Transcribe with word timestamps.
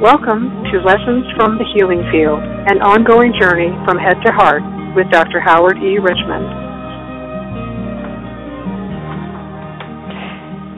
Welcome 0.00 0.64
to 0.72 0.80
Lessons 0.80 1.28
from 1.36 1.60
the 1.60 1.68
Healing 1.76 2.00
Field, 2.08 2.40
an 2.40 2.80
ongoing 2.80 3.36
journey 3.36 3.68
from 3.84 4.00
head 4.00 4.16
to 4.24 4.32
heart 4.32 4.64
with 4.96 5.04
Dr. 5.12 5.44
Howard 5.44 5.76
E. 5.76 6.00
Richmond. 6.00 6.48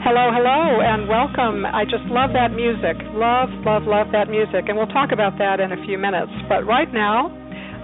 Hello, 0.02 0.34
hello, 0.34 0.82
and 0.82 1.06
welcome. 1.06 1.62
I 1.62 1.86
just 1.86 2.02
love 2.10 2.34
that 2.34 2.50
music. 2.50 2.98
Love, 3.14 3.46
love, 3.62 3.86
love 3.86 4.10
that 4.10 4.26
music. 4.26 4.66
And 4.66 4.74
we'll 4.74 4.90
talk 4.90 5.14
about 5.14 5.38
that 5.38 5.62
in 5.62 5.70
a 5.70 5.78
few 5.86 6.02
minutes. 6.02 6.34
But 6.50 6.66
right 6.66 6.90
now, 6.90 7.30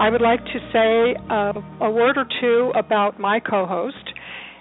I 0.02 0.10
would 0.10 0.20
like 0.20 0.42
to 0.42 0.58
say 0.74 1.14
uh, 1.30 1.86
a 1.86 1.90
word 1.94 2.18
or 2.18 2.26
two 2.42 2.74
about 2.74 3.22
my 3.22 3.38
co 3.38 3.62
host. 3.62 4.07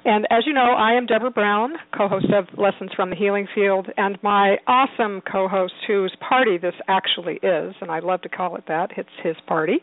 And 0.08 0.26
as 0.30 0.46
you 0.46 0.54
know, 0.54 0.72
I 0.72 0.94
am 0.94 1.06
Deborah 1.06 1.30
Brown, 1.30 1.74
co 1.94 2.08
host 2.08 2.32
of 2.32 2.46
Lessons 2.58 2.92
from 2.96 3.10
the 3.10 3.16
Healing 3.18 3.46
Field, 3.54 3.90
and 3.98 4.18
my 4.24 4.56
awesome 4.66 5.22
co 5.30 5.50
host, 5.50 5.74
whose 5.86 6.16
party 6.22 6.58
this 6.58 6.76
actually 6.88 7.42
is, 7.44 7.76
and 7.82 7.92
I 7.92 8.00
love 8.00 8.22
to 8.22 8.30
call 8.30 8.56
it 8.56 8.64
that, 8.70 8.92
it's 8.96 9.10
his 9.22 9.36
party, 9.48 9.82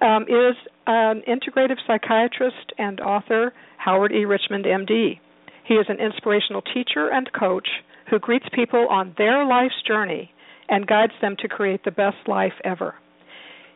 um, 0.00 0.22
is 0.22 0.56
an 0.86 1.20
integrative 1.28 1.76
psychiatrist 1.86 2.72
and 2.78 2.98
author, 3.00 3.52
Howard 3.76 4.10
E. 4.10 4.24
Richmond, 4.24 4.64
MD. 4.64 5.20
He 5.66 5.74
is 5.74 5.84
an 5.90 6.00
inspirational 6.00 6.62
teacher 6.62 7.10
and 7.12 7.30
coach 7.38 7.68
who 8.08 8.18
greets 8.18 8.46
people 8.54 8.86
on 8.88 9.14
their 9.18 9.44
life's 9.44 9.82
journey 9.86 10.32
and 10.70 10.86
guides 10.86 11.12
them 11.20 11.36
to 11.40 11.48
create 11.48 11.84
the 11.84 11.90
best 11.90 12.26
life 12.26 12.54
ever. 12.64 12.94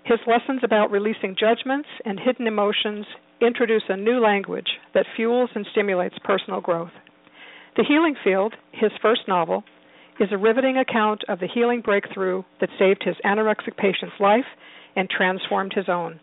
His 0.05 0.19
lessons 0.27 0.61
about 0.65 0.91
releasing 0.91 1.37
judgments 1.39 1.89
and 2.05 2.19
hidden 2.19 2.47
emotions 2.47 3.07
introduce 3.41 3.85
a 3.89 3.97
new 3.97 4.19
language 4.21 4.67
that 4.95 5.07
fuels 5.17 5.51
and 5.55 5.67
stimulates 5.71 6.17
personal 6.25 6.61
growth. 6.61 6.91
The 7.77 7.85
Healing 7.87 8.17
Field, 8.23 8.55
his 8.73 8.91
first 9.01 9.23
novel, 9.29 9.63
is 10.21 10.29
a 10.33 10.39
riveting 10.39 10.77
account 10.77 11.23
of 11.29 11.39
the 11.39 11.49
healing 11.53 11.81
breakthrough 11.81 12.43
that 12.61 12.69
saved 12.79 13.03
his 13.05 13.17
anorexic 13.25 13.77
patient's 13.77 14.15
life 14.21 14.45
and 14.97 15.09
transformed 15.09 15.73
his 15.75 15.89
own. 15.89 16.21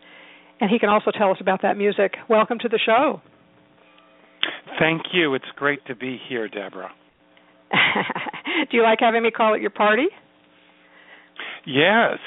And 0.60 0.70
he 0.70 0.78
can 0.78 0.90
also 0.90 1.10
tell 1.10 1.30
us 1.30 1.38
about 1.40 1.62
that 1.62 1.76
music. 1.76 2.14
Welcome 2.28 2.58
to 2.60 2.68
the 2.68 2.78
show. 2.84 3.20
Thank 4.78 5.02
you. 5.12 5.34
It's 5.34 5.44
great 5.56 5.84
to 5.86 5.96
be 5.96 6.20
here, 6.28 6.48
Deborah. 6.48 6.92
Do 8.70 8.76
you 8.76 8.82
like 8.82 8.98
having 9.00 9.22
me 9.22 9.30
call 9.30 9.54
it 9.54 9.60
your 9.60 9.70
party? 9.70 10.06
Yes 11.66 12.18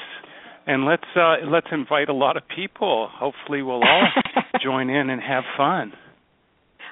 and 0.66 0.84
let's 0.84 1.04
uh, 1.16 1.36
let's 1.46 1.66
invite 1.72 2.08
a 2.08 2.14
lot 2.14 2.36
of 2.36 2.42
people. 2.54 3.08
Hopefully, 3.12 3.62
we'll 3.62 3.82
all 3.82 4.08
join 4.62 4.90
in 4.90 5.10
and 5.10 5.20
have 5.22 5.44
fun. 5.56 5.92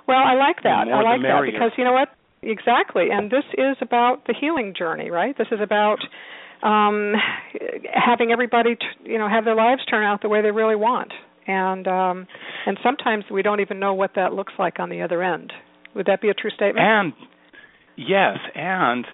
Well, 0.06 0.18
I 0.18 0.34
like 0.34 0.62
that. 0.64 0.88
I 0.88 1.02
like 1.02 1.22
that 1.22 1.42
because 1.46 1.72
you 1.78 1.84
know 1.84 1.92
what? 1.92 2.08
Exactly. 2.42 3.08
And 3.12 3.30
this 3.30 3.44
is 3.56 3.76
about 3.80 4.26
the 4.26 4.34
healing 4.38 4.74
journey, 4.76 5.10
right? 5.10 5.36
This 5.36 5.46
is 5.52 5.60
about 5.62 5.98
um 6.62 7.14
having 7.92 8.30
everybody 8.30 8.76
t- 8.76 9.10
you 9.10 9.18
know 9.18 9.28
have 9.28 9.44
their 9.44 9.54
lives 9.54 9.84
turn 9.86 10.04
out 10.04 10.22
the 10.22 10.28
way 10.28 10.42
they 10.42 10.50
really 10.50 10.76
want. 10.76 11.12
And 11.46 11.86
um 11.86 12.26
and 12.66 12.78
sometimes 12.82 13.24
we 13.30 13.42
don't 13.42 13.60
even 13.60 13.78
know 13.78 13.94
what 13.94 14.12
that 14.16 14.32
looks 14.32 14.52
like 14.58 14.80
on 14.80 14.90
the 14.90 15.02
other 15.02 15.22
end. 15.22 15.52
Would 15.94 16.06
that 16.06 16.20
be 16.20 16.28
a 16.28 16.34
true 16.34 16.50
statement? 16.50 16.84
And 16.84 17.12
yes, 17.96 18.38
and 18.54 19.06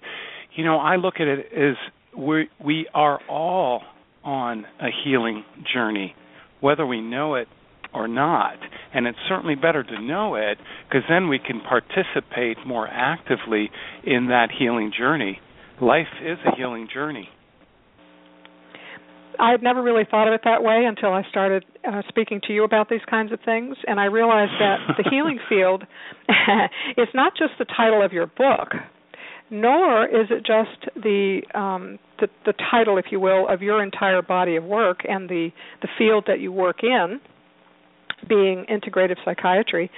you 0.55 0.65
know, 0.65 0.77
I 0.77 0.95
look 0.95 1.15
at 1.19 1.27
it 1.27 1.45
as 1.55 1.75
we 2.17 2.49
we 2.63 2.87
are 2.93 3.19
all 3.29 3.83
on 4.23 4.65
a 4.79 4.89
healing 5.03 5.43
journey, 5.73 6.15
whether 6.59 6.85
we 6.85 7.01
know 7.01 7.35
it 7.35 7.47
or 7.93 8.07
not. 8.07 8.57
And 8.93 9.07
it's 9.07 9.17
certainly 9.27 9.55
better 9.55 9.83
to 9.83 10.01
know 10.01 10.35
it 10.35 10.57
because 10.87 11.03
then 11.09 11.29
we 11.29 11.39
can 11.39 11.61
participate 11.61 12.57
more 12.65 12.87
actively 12.87 13.69
in 14.03 14.27
that 14.27 14.49
healing 14.57 14.91
journey. 14.97 15.39
Life 15.81 16.07
is 16.23 16.37
a 16.45 16.55
healing 16.55 16.87
journey. 16.93 17.29
I 19.39 19.51
had 19.51 19.63
never 19.63 19.81
really 19.81 20.03
thought 20.09 20.27
of 20.27 20.33
it 20.33 20.41
that 20.43 20.63
way 20.63 20.83
until 20.85 21.13
I 21.13 21.23
started 21.29 21.63
uh, 21.87 22.01
speaking 22.09 22.41
to 22.47 22.53
you 22.53 22.65
about 22.65 22.89
these 22.89 23.01
kinds 23.09 23.31
of 23.31 23.39
things, 23.45 23.77
and 23.87 23.97
I 23.99 24.05
realized 24.05 24.51
that 24.59 24.79
the 24.97 25.09
healing 25.09 25.39
field 25.47 25.83
is 26.97 27.07
not 27.13 27.33
just 27.37 27.53
the 27.57 27.65
title 27.65 28.03
of 28.03 28.11
your 28.11 28.27
book, 28.27 28.75
nor 29.51 30.05
is 30.05 30.27
it 30.29 30.45
just 30.45 30.93
the, 30.95 31.41
um, 31.55 31.99
the 32.19 32.27
the 32.45 32.53
title, 32.71 32.97
if 32.97 33.05
you 33.11 33.19
will, 33.19 33.47
of 33.47 33.61
your 33.61 33.81
entire 33.81 34.21
body 34.21 34.55
of 34.55 34.63
work 34.63 35.01
and 35.07 35.29
the 35.29 35.49
the 35.81 35.87
field 35.97 36.25
that 36.27 36.39
you 36.39 36.51
work 36.51 36.83
in, 36.83 37.19
being 38.27 38.65
integrative 38.69 39.17
psychiatry, 39.25 39.89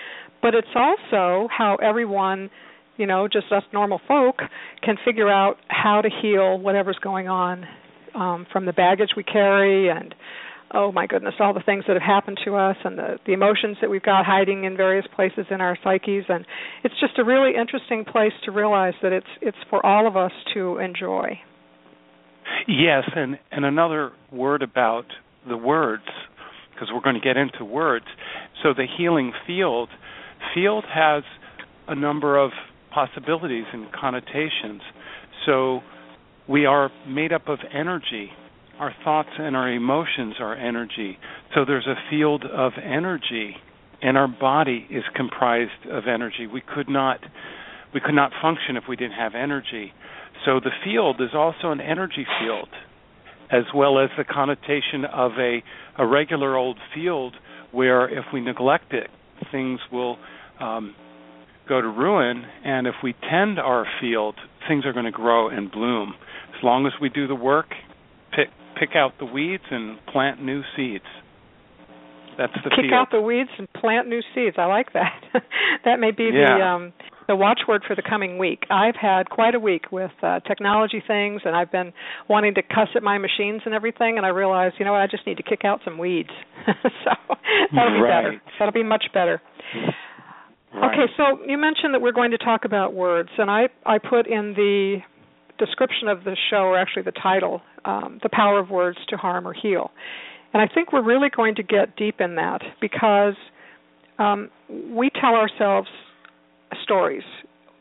but 0.41 0.53
it's 0.55 0.67
also 0.75 1.47
how 1.55 1.77
everyone, 1.81 2.49
you 2.97 3.05
know, 3.05 3.27
just 3.27 3.51
us 3.51 3.63
normal 3.73 3.99
folk, 4.07 4.37
can 4.83 4.95
figure 5.03 5.29
out 5.29 5.57
how 5.67 6.01
to 6.01 6.09
heal 6.21 6.57
whatever's 6.57 6.99
going 7.01 7.27
on 7.27 7.65
um, 8.15 8.45
from 8.51 8.65
the 8.65 8.73
baggage 8.73 9.11
we 9.15 9.23
carry 9.23 9.89
and 9.89 10.13
oh 10.73 10.91
my 10.91 11.07
goodness, 11.07 11.33
all 11.39 11.53
the 11.53 11.63
things 11.65 11.83
that 11.87 11.93
have 11.93 12.03
happened 12.03 12.39
to 12.45 12.55
us 12.55 12.77
and 12.83 12.97
the, 12.97 13.17
the 13.25 13.33
emotions 13.33 13.77
that 13.81 13.89
we've 13.89 14.03
got 14.03 14.25
hiding 14.25 14.63
in 14.63 14.77
various 14.77 15.05
places 15.15 15.45
in 15.49 15.61
our 15.61 15.77
psyches 15.83 16.25
and 16.29 16.45
it's 16.83 16.95
just 16.99 17.17
a 17.19 17.23
really 17.23 17.51
interesting 17.59 18.05
place 18.05 18.33
to 18.45 18.51
realize 18.51 18.93
that 19.01 19.11
it's 19.11 19.27
it's 19.41 19.57
for 19.69 19.85
all 19.85 20.07
of 20.07 20.15
us 20.15 20.31
to 20.53 20.77
enjoy. 20.77 21.39
Yes, 22.67 23.03
and 23.15 23.37
and 23.51 23.65
another 23.65 24.11
word 24.31 24.61
about 24.61 25.05
the 25.47 25.57
words 25.57 26.03
because 26.73 26.89
we're 26.93 27.01
going 27.01 27.15
to 27.15 27.21
get 27.21 27.37
into 27.37 27.65
words. 27.65 28.05
So 28.63 28.73
the 28.73 28.85
healing 28.97 29.33
field 29.45 29.89
field 30.53 30.85
has 30.93 31.23
a 31.87 31.95
number 31.95 32.37
of 32.37 32.51
possibilities 32.93 33.65
and 33.73 33.91
connotations. 33.91 34.81
So 35.45 35.81
we 36.47 36.65
are 36.65 36.91
made 37.07 37.31
up 37.31 37.47
of 37.47 37.59
energy 37.73 38.31
our 38.81 38.95
thoughts 39.03 39.29
and 39.37 39.55
our 39.55 39.71
emotions 39.71 40.33
are 40.39 40.55
energy. 40.55 41.19
So 41.53 41.65
there's 41.65 41.85
a 41.85 41.93
field 42.09 42.43
of 42.45 42.71
energy 42.83 43.55
and 44.01 44.17
our 44.17 44.27
body 44.27 44.87
is 44.89 45.03
comprised 45.15 45.85
of 45.87 46.05
energy. 46.07 46.47
We 46.47 46.61
could 46.61 46.89
not 46.89 47.19
we 47.93 47.99
could 47.99 48.15
not 48.15 48.31
function 48.41 48.77
if 48.77 48.85
we 48.89 48.95
didn't 48.95 49.17
have 49.17 49.35
energy. 49.35 49.93
So 50.45 50.59
the 50.59 50.71
field 50.83 51.21
is 51.21 51.29
also 51.35 51.69
an 51.69 51.79
energy 51.79 52.25
field 52.39 52.69
as 53.51 53.65
well 53.75 53.99
as 53.99 54.09
the 54.17 54.23
connotation 54.23 55.05
of 55.13 55.33
a 55.37 55.61
a 55.99 56.07
regular 56.07 56.57
old 56.57 56.79
field 56.95 57.35
where 57.71 58.09
if 58.09 58.25
we 58.33 58.41
neglect 58.41 58.93
it 58.93 59.11
things 59.51 59.79
will 59.91 60.17
um, 60.59 60.95
go 61.69 61.81
to 61.81 61.87
ruin 61.87 62.45
and 62.65 62.87
if 62.87 62.95
we 63.03 63.13
tend 63.29 63.59
our 63.59 63.85
field 64.01 64.33
things 64.67 64.87
are 64.87 64.93
going 64.93 65.05
to 65.05 65.11
grow 65.11 65.49
and 65.49 65.71
bloom 65.71 66.15
as 66.57 66.63
long 66.63 66.87
as 66.87 66.93
we 66.99 67.09
do 67.09 67.27
the 67.27 67.35
work 67.35 67.67
pick 68.31 68.47
pick 68.81 68.95
out 68.95 69.13
the 69.19 69.25
weeds 69.25 69.63
and 69.69 70.03
plant 70.07 70.41
new 70.41 70.63
seeds. 70.75 71.05
That's 72.37 72.53
the 72.63 72.71
kick 72.71 72.89
field. 72.89 72.93
out 72.93 73.07
the 73.11 73.21
weeds 73.21 73.51
and 73.59 73.71
plant 73.73 74.07
new 74.07 74.21
seeds. 74.33 74.55
I 74.57 74.65
like 74.65 74.93
that. 74.93 75.21
that 75.85 75.99
may 75.99 76.11
be 76.11 76.29
yeah. 76.33 76.57
the 76.57 76.63
um 76.63 76.93
the 77.27 77.35
watchword 77.35 77.83
for 77.87 77.95
the 77.95 78.01
coming 78.01 78.39
week. 78.39 78.63
I've 78.71 78.95
had 78.99 79.29
quite 79.29 79.53
a 79.53 79.59
week 79.59 79.91
with 79.91 80.11
uh, 80.23 80.39
technology 80.41 81.03
things, 81.05 81.41
and 81.45 81.55
I've 81.55 81.71
been 81.71 81.93
wanting 82.27 82.55
to 82.55 82.63
cuss 82.63 82.89
at 82.95 83.03
my 83.03 83.19
machines 83.19 83.61
and 83.65 83.73
everything. 83.73 84.17
And 84.17 84.25
I 84.25 84.29
realized, 84.29 84.75
you 84.79 84.85
know 84.85 84.91
what, 84.93 85.01
I 85.01 85.07
just 85.07 85.25
need 85.27 85.37
to 85.37 85.43
kick 85.43 85.61
out 85.63 85.79
some 85.85 85.97
weeds. 85.97 86.31
so 86.65 87.11
that'll 87.73 87.93
be 87.93 88.01
right. 88.01 88.23
better. 88.23 88.41
That'll 88.57 88.73
be 88.73 88.83
much 88.83 89.05
better. 89.13 89.41
Right. 90.73 90.91
Okay, 90.93 91.13
so 91.15 91.45
you 91.45 91.57
mentioned 91.57 91.93
that 91.93 92.01
we're 92.01 92.11
going 92.11 92.31
to 92.31 92.37
talk 92.37 92.65
about 92.65 92.93
words, 92.93 93.29
and 93.37 93.51
I 93.51 93.69
I 93.85 93.97
put 93.97 94.25
in 94.25 94.53
the 94.55 94.97
description 95.65 96.07
of 96.07 96.23
the 96.23 96.35
show, 96.49 96.63
or 96.63 96.77
actually 96.77 97.03
the 97.03 97.11
title, 97.11 97.61
um, 97.85 98.19
The 98.23 98.29
Power 98.29 98.59
of 98.59 98.69
Words 98.69 98.97
to 99.09 99.17
Harm 99.17 99.47
or 99.47 99.53
Heal. 99.53 99.91
And 100.53 100.61
I 100.61 100.73
think 100.73 100.91
we're 100.91 101.03
really 101.03 101.29
going 101.29 101.55
to 101.55 101.63
get 101.63 101.95
deep 101.95 102.19
in 102.19 102.35
that 102.35 102.61
because 102.81 103.35
um, 104.19 104.49
we 104.69 105.09
tell 105.09 105.35
ourselves 105.35 105.87
stories 106.83 107.23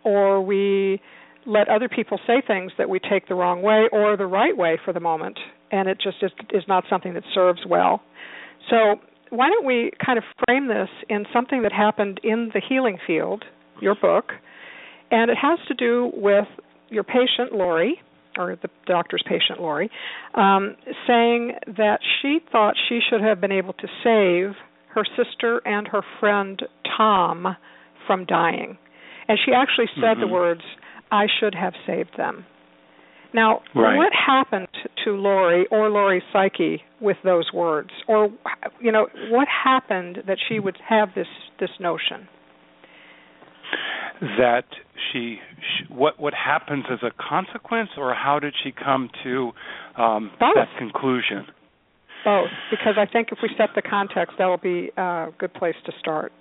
or 0.05 0.41
we 0.43 1.01
let 1.47 1.69
other 1.69 1.89
people 1.89 2.19
say 2.27 2.43
things 2.47 2.73
that 2.79 2.89
we 2.89 2.99
take 2.99 3.29
the 3.29 3.35
wrong 3.35 3.63
way 3.63 3.89
or 3.93 4.17
the 4.17 4.27
right 4.27 4.57
way 4.57 4.79
for 4.85 4.93
the 4.93 5.01
moment, 5.01 5.39
and 5.73 5.89
it 5.89 5.99
just 6.03 6.19
is, 6.23 6.31
is 6.51 6.65
not 6.69 6.85
something 6.89 7.15
that 7.15 7.25
serves 7.35 7.61
well. 7.67 8.03
So, 8.69 8.97
why 9.31 9.49
don't 9.49 9.65
we 9.65 9.93
kind 10.05 10.19
of 10.19 10.25
frame 10.45 10.69
this 10.69 10.89
in 11.09 11.25
something 11.33 11.63
that 11.63 11.73
happened 11.73 12.21
in 12.23 12.51
the 12.53 12.61
healing 12.67 12.99
field, 13.07 13.45
your 13.81 13.95
book, 13.95 14.33
and 15.11 15.31
it 15.31 15.39
has 15.41 15.59
to 15.69 15.75
do 15.75 16.11
with 16.15 16.47
your 16.91 17.05
patient, 17.05 17.53
Lori, 17.53 18.01
or 18.37 18.57
the 18.61 18.69
doctor's 18.87 19.23
patient, 19.27 19.61
Lori, 19.61 19.91
um, 20.35 20.77
saying 21.07 21.53
that 21.67 21.99
she 22.21 22.39
thought 22.53 22.75
she 22.89 23.01
should 23.09 23.21
have 23.21 23.41
been 23.41 23.53
able 23.53 23.73
to 23.75 23.89
save 24.05 24.55
her 24.95 25.05
sister 25.17 25.61
and 25.65 25.89
her 25.89 26.03
friend 26.19 26.63
Tom 26.97 27.57
from 28.07 28.25
dying. 28.27 28.77
And 29.29 29.39
she 29.45 29.53
actually 29.53 29.87
said 29.95 30.17
mm-hmm. 30.17 30.21
the 30.23 30.27
words, 30.27 30.63
I 31.13 31.27
should 31.41 31.55
have 31.55 31.75
saved 31.87 32.11
them. 32.17 32.45
Now, 33.33 33.61
right. 33.77 33.97
what 33.97 34.13
happened 34.13 34.69
to 35.05 35.11
Lori 35.13 35.67
or 35.71 35.89
Lori's 35.89 36.23
psyche 36.33 36.83
with 37.01 37.17
those 37.23 37.53
words? 37.55 37.91
Or 38.09 38.29
you 38.81 38.91
know, 38.91 39.07
what 39.31 39.47
happened 39.47 40.19
that 40.27 40.39
she 40.49 40.59
would 40.59 40.77
have 40.89 41.11
this 41.15 41.29
this 41.61 41.71
notion? 41.79 42.29
That 44.21 44.65
she, 45.11 45.39
she 45.59 45.93
what 45.93 46.21
what 46.21 46.35
happens 46.35 46.85
as 46.91 46.99
a 47.03 47.11
consequence, 47.11 47.91
or 47.97 48.15
how 48.15 48.39
did 48.39 48.55
she 48.63 48.71
come 48.71 49.09
to 49.25 49.53
um, 49.97 50.31
that 50.39 50.69
conclusion? 50.79 51.47
Both, 52.23 52.51
because 52.71 52.97
I 52.99 53.11
think 53.11 53.29
if 53.33 53.39
we 53.43 53.49
set 53.57 53.71
the 53.75 53.81
context, 53.81 54.35
that 54.39 54.45
will 54.45 54.59
be 54.59 54.91
a 54.95 55.29
good 55.39 55.55
place 55.55 55.75
to 55.87 55.93
start. 55.99 56.33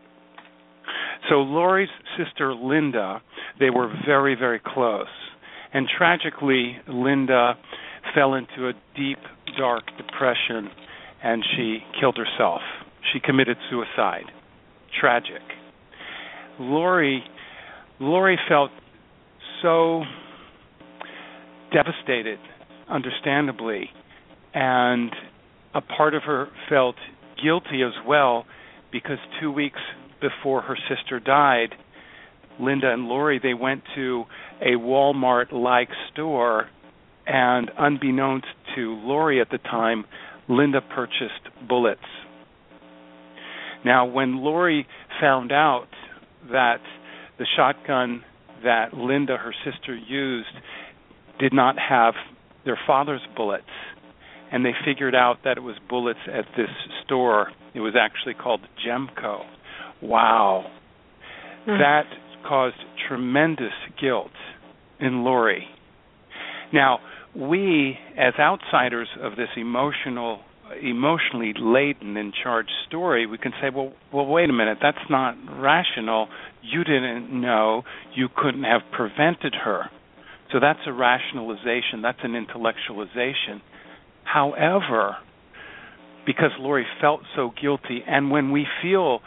So 1.29 1.35
Lori's 1.35 1.89
sister 2.17 2.53
Linda, 2.53 3.21
they 3.61 3.69
were 3.69 3.87
very 4.05 4.35
very 4.35 4.59
close, 4.59 5.07
and 5.73 5.87
tragically, 5.97 6.75
Linda 6.87 7.53
fell 8.13 8.33
into 8.33 8.67
a 8.67 8.73
deep 8.95 9.19
dark 9.57 9.83
depression, 9.97 10.69
and 11.23 11.43
she 11.55 11.79
killed 11.99 12.17
herself. 12.17 12.61
She 13.13 13.19
committed 13.19 13.57
suicide. 13.69 14.25
Tragic. 14.99 15.41
Lori 16.59 17.23
Lori 17.99 18.37
felt 18.47 18.71
so 19.61 20.03
devastated, 21.73 22.39
understandably, 22.89 23.89
and 24.53 25.11
a 25.73 25.81
part 25.81 26.13
of 26.13 26.23
her 26.23 26.47
felt 26.69 26.95
guilty 27.43 27.83
as 27.83 27.93
well 28.07 28.45
because 28.91 29.17
two 29.39 29.51
weeks 29.51 29.79
before 30.21 30.61
her 30.61 30.77
sister 30.89 31.19
died, 31.19 31.75
Linda 32.59 32.91
and 32.91 33.07
Lori 33.07 33.39
they 33.41 33.53
went 33.53 33.83
to 33.95 34.23
a 34.61 34.77
Walmart 34.77 35.51
like 35.51 35.89
store 36.11 36.67
and 37.27 37.69
unbeknownst 37.77 38.47
to 38.75 38.95
Lori 38.95 39.39
at 39.39 39.49
the 39.51 39.59
time, 39.59 40.05
Linda 40.47 40.81
purchased 40.81 41.67
bullets. 41.67 42.01
Now 43.85 44.05
when 44.05 44.37
Lori 44.37 44.87
found 45.21 45.51
out 45.51 45.87
that 46.51 46.81
the 47.39 47.47
shotgun 47.55 48.23
that 48.63 48.93
Linda, 48.93 49.37
her 49.37 49.55
sister, 49.65 49.95
used 49.95 50.47
did 51.39 51.53
not 51.53 51.75
have 51.79 52.13
their 52.65 52.77
father's 52.85 53.21
bullets, 53.35 53.63
and 54.51 54.65
they 54.65 54.73
figured 54.85 55.15
out 55.15 55.37
that 55.45 55.57
it 55.57 55.61
was 55.61 55.75
bullets 55.89 56.19
at 56.27 56.45
this 56.57 56.69
store. 57.05 57.51
It 57.73 57.79
was 57.79 57.93
actually 57.99 58.33
called 58.33 58.61
Gemco. 58.85 59.43
Wow. 60.01 60.65
Mm. 61.67 61.79
That 61.79 62.03
caused 62.47 62.75
tremendous 63.07 63.73
guilt 63.99 64.31
in 64.99 65.23
Lori. 65.23 65.65
Now, 66.73 66.99
we, 67.35 67.97
as 68.17 68.33
outsiders 68.39 69.07
of 69.21 69.35
this 69.35 69.49
emotional 69.55 70.41
emotionally 70.81 71.53
laden 71.57 72.17
and 72.17 72.33
charged 72.33 72.71
story, 72.87 73.25
we 73.25 73.37
can 73.37 73.51
say, 73.61 73.69
well, 73.73 73.93
well, 74.13 74.25
wait 74.25 74.49
a 74.49 74.53
minute, 74.53 74.79
that's 74.81 75.09
not 75.09 75.35
rational. 75.59 76.27
You 76.61 76.83
didn't 76.83 77.29
know. 77.31 77.83
You 78.15 78.27
couldn't 78.35 78.63
have 78.63 78.81
prevented 78.91 79.55
her. 79.63 79.89
So 80.51 80.59
that's 80.59 80.79
a 80.87 80.93
rationalization. 80.93 82.01
That's 82.01 82.19
an 82.23 82.33
intellectualization. 82.33 83.61
However, 84.23 85.17
because 86.25 86.51
Lori 86.59 86.85
felt 87.01 87.21
so 87.35 87.51
guilty, 87.59 88.03
and 88.07 88.31
when 88.31 88.51
we 88.51 88.67
feel 88.81 89.19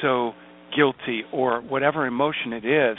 so 0.00 0.32
guilty 0.74 1.22
or 1.32 1.60
whatever 1.60 2.06
emotion 2.06 2.52
it 2.52 2.64
is, 2.64 2.96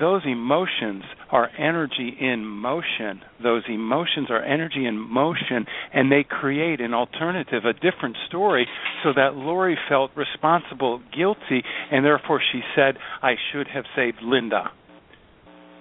those 0.00 0.22
emotions 0.24 1.04
are 1.30 1.50
energy 1.58 2.16
in 2.20 2.44
motion. 2.44 3.22
Those 3.42 3.62
emotions 3.68 4.28
are 4.30 4.42
energy 4.42 4.86
in 4.86 4.98
motion, 4.98 5.66
and 5.92 6.10
they 6.10 6.24
create 6.28 6.80
an 6.80 6.94
alternative, 6.94 7.64
a 7.64 7.72
different 7.72 8.16
story, 8.28 8.66
so 9.02 9.12
that 9.14 9.34
Lori 9.34 9.76
felt 9.88 10.10
responsible, 10.16 11.00
guilty, 11.16 11.62
and 11.90 12.04
therefore 12.04 12.40
she 12.52 12.60
said, 12.74 12.96
I 13.22 13.34
should 13.52 13.68
have 13.68 13.84
saved 13.96 14.18
Linda. 14.22 14.70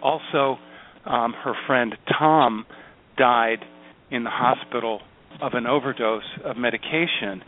Also, 0.02 0.58
um, 1.06 1.34
her 1.34 1.54
friend 1.68 1.96
Tom 2.18 2.66
died 3.18 3.60
in 4.10 4.24
the 4.24 4.30
hospital 4.30 5.02
of 5.42 5.54
an 5.54 5.66
overdose 5.66 6.24
of 6.44 6.58
medication, 6.58 7.44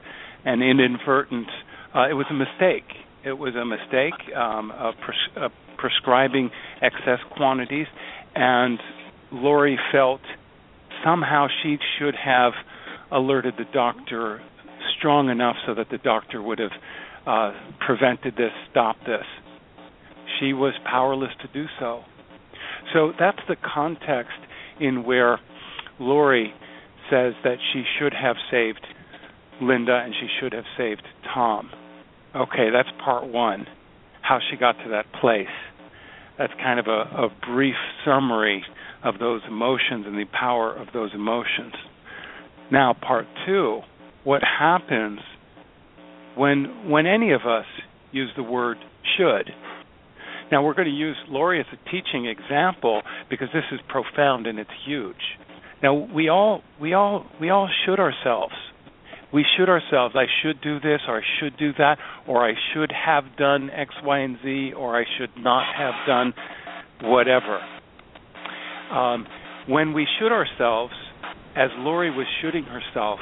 an 0.46 0.62
inadvertent, 0.62 1.48
uh, 1.96 2.10
it 2.10 2.14
was 2.14 2.26
a 2.30 2.34
mistake 2.34 2.86
it 3.26 3.38
was 3.38 3.56
a 3.56 3.66
mistake 3.66 4.36
um, 4.36 4.72
of, 4.72 4.96
pres- 5.04 5.44
of 5.44 5.52
prescribing 5.78 6.50
excess 6.82 7.20
quantities, 7.36 7.88
and 8.36 8.80
Lori 9.32 9.78
felt 9.92 10.22
somehow 11.04 11.48
she 11.62 11.78
should 11.98 12.16
have 12.16 12.54
alerted 13.12 13.56
the 13.58 13.66
doctor 13.74 14.42
strong 14.98 15.30
enough 15.30 15.56
so 15.66 15.74
that 15.76 15.88
the 15.90 15.98
doctor 15.98 16.42
would 16.42 16.60
have 16.60 16.72
uh, 17.26 17.52
prevented 17.86 18.36
this, 18.36 18.52
stopped 18.72 19.06
this. 19.06 19.26
She 20.40 20.54
was 20.54 20.74
powerless 20.86 21.32
to 21.42 21.48
do 21.54 21.66
so. 21.80 22.02
So 22.94 23.14
that's 23.20 23.40
the 23.48 23.56
context 23.56 24.38
in 24.80 25.04
where 25.04 25.40
Lori 26.00 26.54
says 27.10 27.34
that 27.44 27.58
she 27.72 27.84
should 28.00 28.14
have 28.14 28.36
saved 28.52 28.86
Linda 29.62 30.02
and 30.04 30.14
she 30.20 30.28
should 30.40 30.54
have 30.54 30.66
saved 30.78 31.04
Tom. 31.34 31.70
Okay, 32.36 32.70
that's 32.72 32.90
part 33.04 33.28
one. 33.28 33.68
How 34.22 34.40
she 34.50 34.58
got 34.58 34.74
to 34.84 34.90
that 34.90 35.06
place. 35.22 35.46
That's 36.38 36.54
kind 36.54 36.80
of 36.80 36.88
a, 36.88 37.26
a 37.26 37.30
brief 37.48 37.76
summary 38.06 38.64
of 39.04 39.20
those 39.20 39.42
emotions 39.48 40.06
and 40.08 40.18
the 40.18 40.26
power 40.26 40.74
of 40.74 40.88
those 40.94 41.12
emotions. 41.14 41.74
Now, 42.72 42.96
part 43.00 43.28
two. 43.46 43.82
What 44.24 44.42
happens 44.42 45.20
when 46.36 46.90
when 46.90 47.06
any 47.06 47.34
of 47.34 47.42
us 47.42 47.66
use 48.12 48.30
the 48.36 48.44
word 48.44 48.78
should? 49.18 49.52
Now 50.52 50.64
we're 50.64 50.74
going 50.74 50.88
to 50.88 50.94
use 50.94 51.18
Lori 51.30 51.60
as 51.60 51.66
a 51.74 51.90
teaching 51.90 52.26
example 52.26 53.02
because 53.30 53.50
this 53.54 53.64
is 53.72 53.80
profound 53.90 54.48
and 54.48 54.60
it's 54.60 54.70
huge. 54.86 55.16
Now 55.84 55.94
we 55.94 56.30
all 56.30 56.62
we 56.80 56.94
all 56.94 57.26
we 57.40 57.50
all 57.50 57.70
should 57.86 58.00
ourselves 58.00 58.54
we 59.34 59.46
should 59.58 59.70
ourselves 59.70 60.16
i 60.16 60.26
should 60.42 60.62
do 60.62 60.80
this 60.80 61.02
or 61.08 61.18
i 61.18 61.24
should 61.40 61.58
do 61.58 61.72
that 61.78 61.98
or 62.28 62.48
i 62.48 62.54
should 62.74 62.92
have 62.92 63.24
done 63.38 63.70
x 63.72 63.94
y 64.04 64.20
and 64.20 64.38
z 64.44 64.72
or 64.74 65.00
i 65.00 65.04
should 65.18 65.32
not 65.38 65.66
have 65.76 65.94
done 66.08 66.34
whatever. 67.02 67.60
Um, 68.92 69.26
when 69.68 69.94
we 69.94 70.08
should 70.20 70.32
ourselves 70.32 70.94
as 71.56 71.70
Lori 71.78 72.10
was 72.10 72.28
shooting 72.42 72.64
herself 72.64 73.20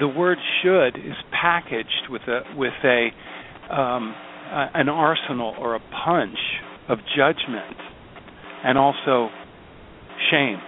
the 0.00 0.08
word 0.08 0.38
should 0.62 0.96
is 0.96 1.16
packaged 1.30 2.08
with 2.10 2.22
a 2.22 2.40
with 2.56 2.72
a 2.84 3.08
um, 3.70 4.14
an 4.50 4.88
arsenal 4.88 5.54
or 5.58 5.74
a 5.74 5.80
punch 6.04 6.38
of 6.88 6.98
judgment 7.16 7.76
and 8.64 8.76
also 8.76 9.28
shame. 10.30 10.58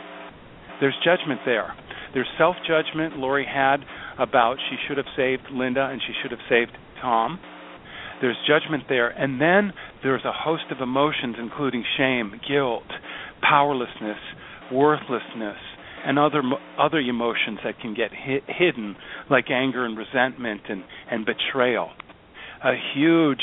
There's 0.80 0.96
judgment 1.04 1.40
there 1.44 1.74
there's 2.16 2.26
self 2.38 2.56
judgment 2.66 3.18
Lori 3.18 3.44
had 3.44 3.84
about 4.18 4.56
she 4.70 4.76
should 4.88 4.96
have 4.96 5.06
saved 5.14 5.42
Linda 5.52 5.84
and 5.84 6.00
she 6.00 6.14
should 6.22 6.30
have 6.30 6.40
saved 6.48 6.70
Tom. 6.98 7.38
There's 8.22 8.38
judgment 8.48 8.84
there. 8.88 9.08
And 9.08 9.38
then 9.38 9.74
there's 10.02 10.24
a 10.24 10.32
host 10.32 10.64
of 10.70 10.80
emotions, 10.80 11.36
including 11.38 11.84
shame, 11.98 12.40
guilt, 12.48 12.88
powerlessness, 13.42 14.16
worthlessness, 14.72 15.58
and 16.06 16.18
other 16.18 16.40
other 16.78 17.00
emotions 17.00 17.58
that 17.62 17.78
can 17.80 17.92
get 17.92 18.12
hit, 18.12 18.44
hidden, 18.46 18.96
like 19.28 19.50
anger 19.50 19.84
and 19.84 19.98
resentment 19.98 20.62
and, 20.70 20.84
and 21.10 21.26
betrayal. 21.26 21.90
A 22.64 22.72
huge, 22.94 23.42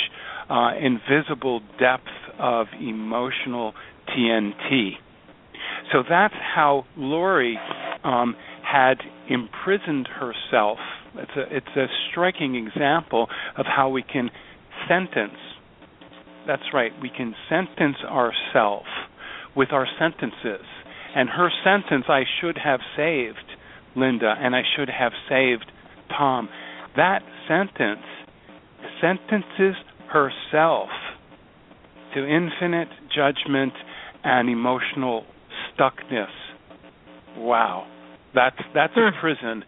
uh, 0.49 0.71
invisible 0.81 1.61
depth 1.79 2.09
of 2.39 2.65
emotional 2.81 3.73
TNT. 4.09 4.93
So 5.91 6.01
that's 6.09 6.33
how 6.55 6.85
Lori 6.97 7.59
um, 8.03 8.35
had 8.73 8.97
imprisoned 9.29 10.07
herself. 10.07 10.79
It's 11.15 11.31
a 11.37 11.55
it's 11.55 11.75
a 11.77 11.85
striking 12.09 12.55
example 12.55 13.27
of 13.55 13.67
how 13.67 13.89
we 13.89 14.01
can 14.01 14.31
sentence. 14.87 15.37
That's 16.47 16.63
right, 16.73 16.91
we 16.99 17.11
can 17.15 17.35
sentence 17.49 17.97
ourselves 18.03 18.87
with 19.55 19.71
our 19.71 19.87
sentences. 19.99 20.65
And 21.15 21.29
her 21.29 21.49
sentence, 21.63 22.05
I 22.09 22.23
should 22.41 22.57
have 22.57 22.79
saved 22.97 23.45
Linda 23.95 24.33
and 24.39 24.55
I 24.55 24.63
should 24.75 24.89
have 24.89 25.11
saved 25.29 25.71
Tom. 26.09 26.49
That 26.95 27.21
sentence 27.47 28.01
sentences 28.99 29.75
herself 30.11 30.89
to 32.15 32.25
infinite 32.25 32.89
judgment 33.15 33.73
and 34.23 34.49
emotional 34.49 35.25
stuckness. 35.77 36.33
Wow. 37.37 37.92
That's 38.33 38.57
that's 38.73 38.93
a 38.95 39.11
hmm. 39.11 39.19
prison. 39.19 39.63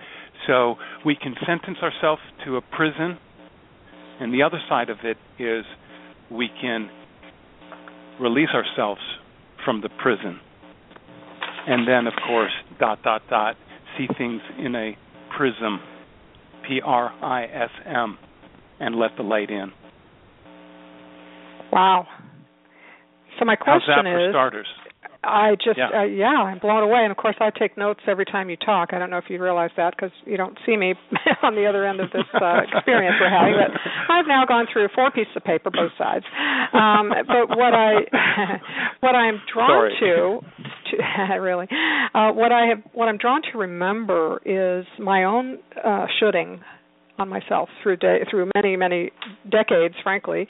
So 0.47 0.75
we 1.05 1.15
can 1.15 1.35
sentence 1.45 1.77
ourselves 1.81 2.21
to 2.45 2.57
a 2.57 2.61
prison, 2.61 3.17
and 4.19 4.33
the 4.33 4.43
other 4.43 4.59
side 4.69 4.89
of 4.89 4.97
it 5.03 5.17
is 5.41 5.65
we 6.31 6.49
can 6.61 6.89
release 8.19 8.49
ourselves 8.53 9.01
from 9.63 9.81
the 9.81 9.89
prison. 10.01 10.39
And 11.67 11.87
then, 11.87 12.05
of 12.05 12.13
course, 12.27 12.51
dot 12.79 13.01
dot 13.03 13.23
dot, 13.29 13.55
see 13.97 14.07
things 14.17 14.41
in 14.59 14.75
a 14.75 14.95
prism, 15.35 15.79
P 16.67 16.79
R 16.83 17.11
I 17.23 17.45
S 17.45 17.71
M, 17.85 18.17
and 18.79 18.95
let 18.95 19.11
the 19.17 19.23
light 19.23 19.49
in. 19.49 19.71
Wow, 21.71 22.07
So 23.39 23.45
my 23.45 23.55
question 23.55 23.81
How's 23.87 24.03
that 24.03 24.09
for 24.09 24.29
is, 24.29 24.31
starters? 24.31 24.67
I 25.25 25.55
just 25.55 25.77
Yeah. 25.77 25.89
Uh, 25.89 26.03
yeah, 26.03 26.27
I'm 26.27 26.59
blown 26.59 26.83
away, 26.83 27.01
and 27.03 27.11
of 27.11 27.17
course 27.17 27.35
I 27.39 27.49
take 27.49 27.77
notes 27.77 28.01
every 28.07 28.25
time 28.25 28.49
you 28.49 28.57
talk. 28.57 28.93
I 28.93 28.99
don't 28.99 29.09
know 29.09 29.17
if 29.17 29.29
you 29.29 29.41
realize 29.41 29.71
that 29.77 29.95
because 29.95 30.11
you 30.25 30.37
don't 30.37 30.57
see 30.65 30.77
me 30.77 30.93
on 31.43 31.55
the 31.55 31.65
other 31.65 31.85
end 31.85 31.99
of 31.99 32.11
this 32.11 32.25
uh, 32.33 32.61
experience 32.71 33.15
we're 33.19 33.29
having. 33.29 33.55
But 33.55 33.71
I've 34.09 34.27
now 34.27 34.45
gone 34.45 34.67
through 34.71 34.89
four 34.93 35.11
pieces 35.11 35.33
of 35.35 35.43
paper, 35.43 35.71
both 35.71 35.91
sides. 35.97 36.25
Um, 36.73 37.09
but 37.27 37.49
what 37.57 37.73
I 37.73 38.05
what 39.01 39.15
I'm 39.15 39.41
drawn 39.51 39.69
Sorry. 39.69 39.95
to, 39.99 40.41
to 40.91 41.35
really, 41.39 41.67
uh, 42.13 42.31
what 42.31 42.51
I 42.51 42.67
have 42.67 42.79
what 42.93 43.07
I'm 43.07 43.17
drawn 43.17 43.41
to 43.51 43.57
remember 43.57 44.39
is 44.45 44.85
my 44.99 45.23
own 45.23 45.57
uh, 45.83 46.05
shooting 46.19 46.61
on 47.17 47.29
myself 47.29 47.69
through 47.81 47.97
day, 47.97 48.19
through 48.29 48.51
many 48.55 48.75
many 48.75 49.11
decades, 49.49 49.95
frankly. 50.03 50.47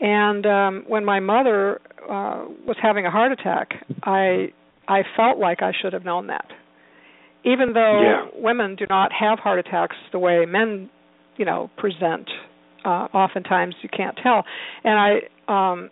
And 0.00 0.44
um, 0.46 0.84
when 0.88 1.04
my 1.04 1.20
mother 1.20 1.80
uh, 2.02 2.44
was 2.66 2.76
having 2.82 3.06
a 3.06 3.10
heart 3.10 3.32
attack, 3.32 3.70
I 4.02 4.52
I 4.88 5.02
felt 5.16 5.38
like 5.38 5.62
I 5.62 5.72
should 5.80 5.92
have 5.92 6.04
known 6.04 6.26
that. 6.26 6.46
Even 7.44 7.72
though 7.74 8.00
Yeah. 8.02 8.26
women 8.34 8.74
do 8.76 8.86
not 8.88 9.12
have 9.12 9.38
heart 9.38 9.58
attacks 9.58 9.96
the 10.12 10.18
way 10.18 10.44
men, 10.46 10.90
you 11.36 11.44
know, 11.44 11.70
present, 11.76 12.28
uh, 12.84 13.08
oftentimes 13.14 13.74
you 13.82 13.88
can't 13.88 14.16
tell. 14.22 14.44
And 14.82 14.98
I 14.98 15.12
um, 15.48 15.90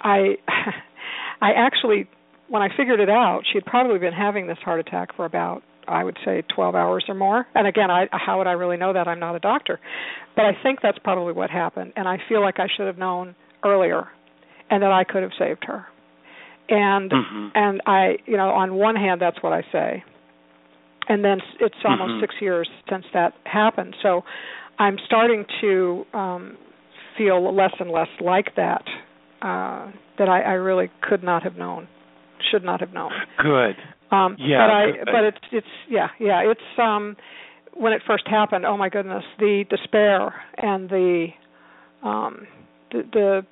I 0.00 0.36
I 1.42 1.52
actually 1.56 2.08
when 2.48 2.62
I 2.62 2.68
figured 2.76 3.00
it 3.00 3.08
out, 3.10 3.42
she 3.50 3.58
had 3.58 3.64
probably 3.64 3.98
been 3.98 4.12
having 4.12 4.46
this 4.46 4.58
heart 4.64 4.80
attack 4.80 5.14
for 5.16 5.24
about 5.24 5.62
I 5.90 6.04
would 6.04 6.16
say 6.24 6.42
12 6.54 6.74
hours 6.74 7.04
or 7.08 7.14
more. 7.14 7.46
And 7.54 7.66
again, 7.66 7.90
I 7.90 8.08
how 8.12 8.38
would 8.38 8.46
I 8.46 8.52
really 8.52 8.76
know 8.76 8.92
that? 8.92 9.06
I'm 9.08 9.18
not 9.20 9.34
a 9.34 9.40
doctor. 9.40 9.78
But 10.36 10.44
I 10.46 10.52
think 10.62 10.78
that's 10.82 10.98
probably 10.98 11.32
what 11.32 11.50
happened 11.50 11.92
and 11.96 12.06
I 12.08 12.18
feel 12.28 12.40
like 12.40 12.58
I 12.58 12.68
should 12.76 12.86
have 12.86 12.98
known 12.98 13.34
earlier 13.64 14.08
and 14.70 14.82
that 14.82 14.92
I 14.92 15.04
could 15.04 15.22
have 15.22 15.32
saved 15.38 15.64
her. 15.64 15.86
And 16.68 17.10
Mhm. 17.10 17.50
and 17.54 17.80
I, 17.86 18.18
you 18.26 18.36
know, 18.36 18.50
on 18.50 18.74
one 18.74 18.96
hand 18.96 19.20
that's 19.20 19.42
what 19.42 19.52
I 19.52 19.62
say. 19.72 20.04
And 21.08 21.24
then 21.24 21.40
it's 21.58 21.74
almost 21.84 22.12
Mhm. 22.12 22.20
6 22.20 22.40
years 22.40 22.68
since 22.88 23.04
that 23.12 23.34
happened. 23.44 23.96
So 24.02 24.24
I'm 24.78 24.96
starting 24.98 25.44
to 25.60 26.06
um 26.14 26.56
feel 27.16 27.52
less 27.54 27.74
and 27.80 27.90
less 27.90 28.08
like 28.20 28.54
that 28.54 28.84
uh 29.42 29.86
that 30.18 30.28
I 30.28 30.40
I 30.42 30.52
really 30.68 30.88
could 31.00 31.22
not 31.24 31.42
have 31.42 31.56
known. 31.56 31.88
Should 32.50 32.64
not 32.64 32.80
have 32.80 32.92
known. 32.92 33.12
Good. 33.38 33.76
Um 34.10 34.36
Yeah, 34.38 34.66
but 34.66 34.70
I 34.70 34.84
but 35.04 35.24
it's 35.24 35.38
it's 35.52 35.66
yeah, 35.88 36.08
yeah, 36.18 36.40
it's 36.50 36.78
um 36.78 37.16
when 37.74 37.92
it 37.92 38.02
first 38.06 38.26
happened, 38.26 38.64
oh 38.66 38.76
my 38.76 38.88
goodness, 38.88 39.24
the 39.38 39.64
despair 39.70 40.34
and 40.58 40.88
the 40.90 41.28
um 42.02 42.46
the 42.92 43.02
the 43.12 43.46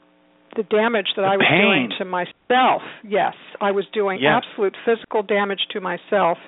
the 0.57 0.63
damage 0.65 1.07
that 1.17 1.23
The 1.23 1.29
I 1.29 1.37
was 1.37 1.47
doing 1.47 1.91
to 1.99 2.05
myself. 2.05 2.83
Yes, 3.05 3.35
I 3.61 3.71
was 3.71 3.85
doing 3.93 4.19
Yes. 4.21 4.43
absolute 4.43 4.75
physical 4.85 5.23
damage 5.23 5.61
to 5.71 5.81
myself 5.81 6.39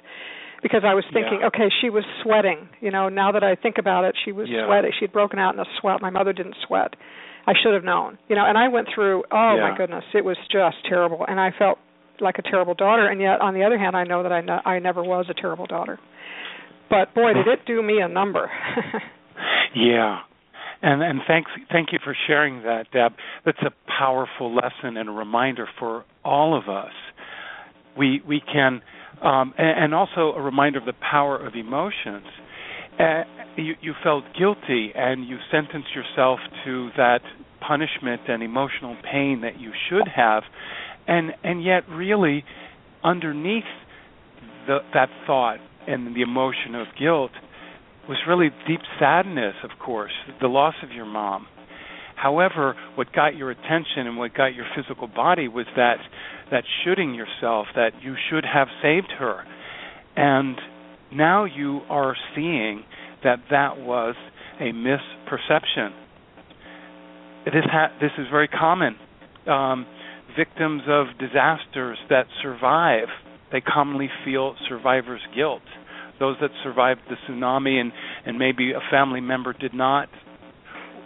because 0.62 0.82
I 0.84 0.94
was 0.94 1.04
thinking, 1.12 1.40
Yeah. 1.40 1.46
okay, 1.48 1.70
she 1.80 1.90
was 1.90 2.04
sweating. 2.22 2.68
You 2.80 2.90
know, 2.90 3.08
now 3.08 3.30
that 3.32 3.44
I 3.44 3.54
think 3.54 3.78
about 3.78 4.04
it, 4.04 4.16
she 4.24 4.32
was 4.32 4.48
Yeah. 4.48 4.66
sweating. 4.66 4.92
She'd 4.98 5.12
broken 5.12 5.38
out 5.38 5.54
in 5.54 5.60
a 5.60 5.64
sweat. 5.80 6.00
My 6.02 6.10
mother 6.10 6.32
didn't 6.32 6.56
sweat. 6.66 6.96
I 7.46 7.54
should 7.54 7.72
have 7.74 7.84
known. 7.84 8.18
You 8.28 8.36
know, 8.36 8.44
and 8.44 8.56
I 8.58 8.68
went 8.68 8.88
through, 8.94 9.24
oh 9.30 9.56
my 9.58 9.76
goodness, 9.76 10.04
it 10.14 10.24
was 10.24 10.36
just 10.50 10.82
terrible 10.84 11.24
and 11.28 11.38
I 11.40 11.50
felt 11.52 11.78
like 12.20 12.38
a 12.38 12.42
terrible 12.42 12.74
daughter 12.74 13.08
and 13.08 13.20
yet 13.20 13.40
on 13.40 13.54
the 13.54 13.64
other 13.64 13.78
hand 13.78 13.96
I 13.96 14.04
know 14.04 14.22
that 14.22 14.32
I 14.32 14.40
I 14.68 14.78
never 14.78 15.02
was 15.02 15.26
a 15.28 15.34
terrible 15.34 15.66
daughter. 15.66 15.98
But 16.88 17.14
boy, 17.14 17.32
did 17.34 17.46
it 17.46 17.60
do 17.66 17.82
me 17.82 18.00
a 18.00 18.08
number. 18.08 18.50
Yeah. 19.74 20.20
And 20.82 21.02
and 21.02 21.20
thanks 21.26 21.50
thank 21.70 21.92
you 21.92 21.98
for 22.02 22.16
sharing 22.26 22.62
that, 22.62 22.86
Deb. 22.92 23.12
That's 23.44 23.60
a 23.62 23.70
powerful 23.98 24.54
lesson 24.54 24.96
and 24.96 25.08
a 25.08 25.12
reminder 25.12 25.68
for 25.78 26.04
all 26.24 26.56
of 26.56 26.68
us. 26.68 26.92
We 27.98 28.22
we 28.26 28.40
can 28.40 28.80
um, 29.22 29.52
and, 29.58 29.84
and 29.84 29.94
also 29.94 30.32
a 30.32 30.40
reminder 30.40 30.78
of 30.78 30.86
the 30.86 30.94
power 30.94 31.36
of 31.36 31.54
emotions. 31.54 32.26
Uh, 32.98 33.22
you 33.56 33.74
you 33.82 33.92
felt 34.02 34.24
guilty 34.38 34.92
and 34.94 35.28
you 35.28 35.36
sentenced 35.50 35.94
yourself 35.94 36.40
to 36.64 36.88
that 36.96 37.20
punishment 37.60 38.22
and 38.28 38.42
emotional 38.42 38.96
pain 39.12 39.42
that 39.42 39.60
you 39.60 39.72
should 39.90 40.08
have 40.08 40.44
and 41.10 41.32
and 41.42 41.62
yet 41.62 41.82
really 41.90 42.44
underneath 43.04 43.64
the, 44.66 44.78
that 44.94 45.08
thought 45.26 45.58
and 45.86 46.14
the 46.14 46.22
emotion 46.22 46.74
of 46.74 46.86
guilt 46.98 47.32
was 48.08 48.18
really 48.26 48.50
deep 48.66 48.80
sadness, 48.98 49.54
of 49.62 49.70
course, 49.84 50.12
the 50.40 50.46
loss 50.46 50.74
of 50.82 50.90
your 50.90 51.06
mom. 51.06 51.46
However, 52.16 52.76
what 52.94 53.12
got 53.12 53.36
your 53.36 53.50
attention 53.50 54.06
and 54.06 54.16
what 54.16 54.34
got 54.34 54.54
your 54.54 54.66
physical 54.76 55.06
body 55.06 55.48
was 55.48 55.66
that 55.76 55.96
that 56.50 56.64
shooting 56.84 57.14
yourself 57.14 57.66
that 57.74 57.90
you 58.02 58.14
should 58.30 58.44
have 58.44 58.68
saved 58.82 59.12
her. 59.18 59.44
And 60.16 60.56
now 61.12 61.44
you 61.44 61.80
are 61.88 62.14
seeing 62.34 62.84
that 63.24 63.38
that 63.50 63.78
was 63.78 64.14
a 64.60 64.72
misperception. 64.72 65.90
This 67.46 67.64
ha- 67.64 67.92
this 68.00 68.10
is 68.18 68.26
very 68.30 68.48
common. 68.48 68.96
Um, 69.46 69.86
victims 70.36 70.82
of 70.88 71.06
disasters 71.18 71.98
that 72.08 72.26
survive, 72.42 73.08
they 73.52 73.60
commonly 73.60 74.08
feel 74.24 74.54
survivor's 74.68 75.22
guilt. 75.34 75.62
Those 76.18 76.36
that 76.40 76.50
survived 76.62 77.00
the 77.08 77.16
tsunami 77.26 77.80
and 77.80 77.92
and 78.26 78.38
maybe 78.38 78.72
a 78.72 78.80
family 78.90 79.20
member 79.20 79.52
did 79.52 79.72
not 79.72 80.08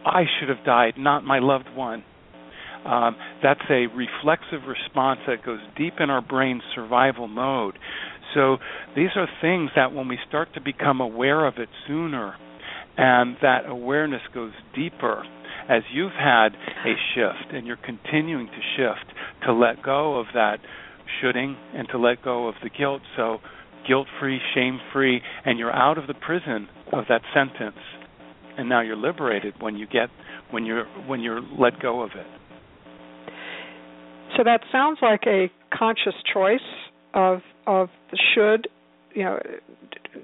i 0.04 0.24
should 0.38 0.48
have 0.48 0.64
died 0.64 0.94
not 0.98 1.24
my 1.24 1.38
loved 1.38 1.68
one. 1.74 2.04
Um, 2.84 3.16
that's 3.42 3.62
a 3.70 3.86
reflexive 3.86 4.68
response 4.68 5.20
that 5.26 5.42
goes 5.44 5.60
deep 5.76 5.94
in 6.00 6.10
our 6.10 6.20
brain 6.20 6.60
survival 6.74 7.26
mode. 7.28 7.78
So 8.34 8.58
these 8.94 9.08
are 9.16 9.26
things 9.40 9.70
that 9.74 9.94
when 9.94 10.06
we 10.06 10.18
start 10.28 10.52
to 10.54 10.60
become 10.60 11.00
aware 11.00 11.46
of 11.46 11.54
it 11.56 11.70
sooner 11.86 12.34
and 12.98 13.36
that 13.40 13.66
awareness 13.66 14.20
goes 14.34 14.52
deeper 14.74 15.24
as 15.68 15.82
you've 15.94 16.12
had 16.12 16.48
a 16.48 16.94
shift 17.14 17.54
and 17.54 17.66
you're 17.66 17.78
continuing 17.78 18.48
to 18.48 18.60
shift 18.76 19.13
to 19.46 19.52
let 19.52 19.82
go 19.82 20.18
of 20.18 20.26
that 20.34 20.58
shoulding 21.20 21.56
and 21.74 21.88
to 21.90 21.98
let 21.98 22.22
go 22.22 22.48
of 22.48 22.54
the 22.62 22.70
guilt 22.70 23.02
so 23.16 23.38
guilt 23.86 24.06
free, 24.18 24.40
shame 24.54 24.78
free, 24.92 25.20
and 25.44 25.58
you're 25.58 25.72
out 25.72 25.98
of 25.98 26.06
the 26.06 26.14
prison 26.14 26.68
of 26.92 27.04
that 27.08 27.20
sentence. 27.34 27.76
And 28.56 28.68
now 28.68 28.80
you're 28.80 28.96
liberated 28.96 29.54
when 29.60 29.76
you 29.76 29.86
get 29.86 30.08
when 30.50 30.64
you're 30.64 30.86
when 31.06 31.20
you're 31.20 31.40
let 31.58 31.80
go 31.80 32.02
of 32.02 32.10
it. 32.14 32.26
so 34.36 34.42
that 34.44 34.60
sounds 34.72 34.98
like 35.02 35.22
a 35.26 35.50
conscious 35.76 36.14
choice 36.32 36.58
of 37.14 37.40
of 37.66 37.88
should, 38.34 38.68
you 39.14 39.24
know, 39.24 39.38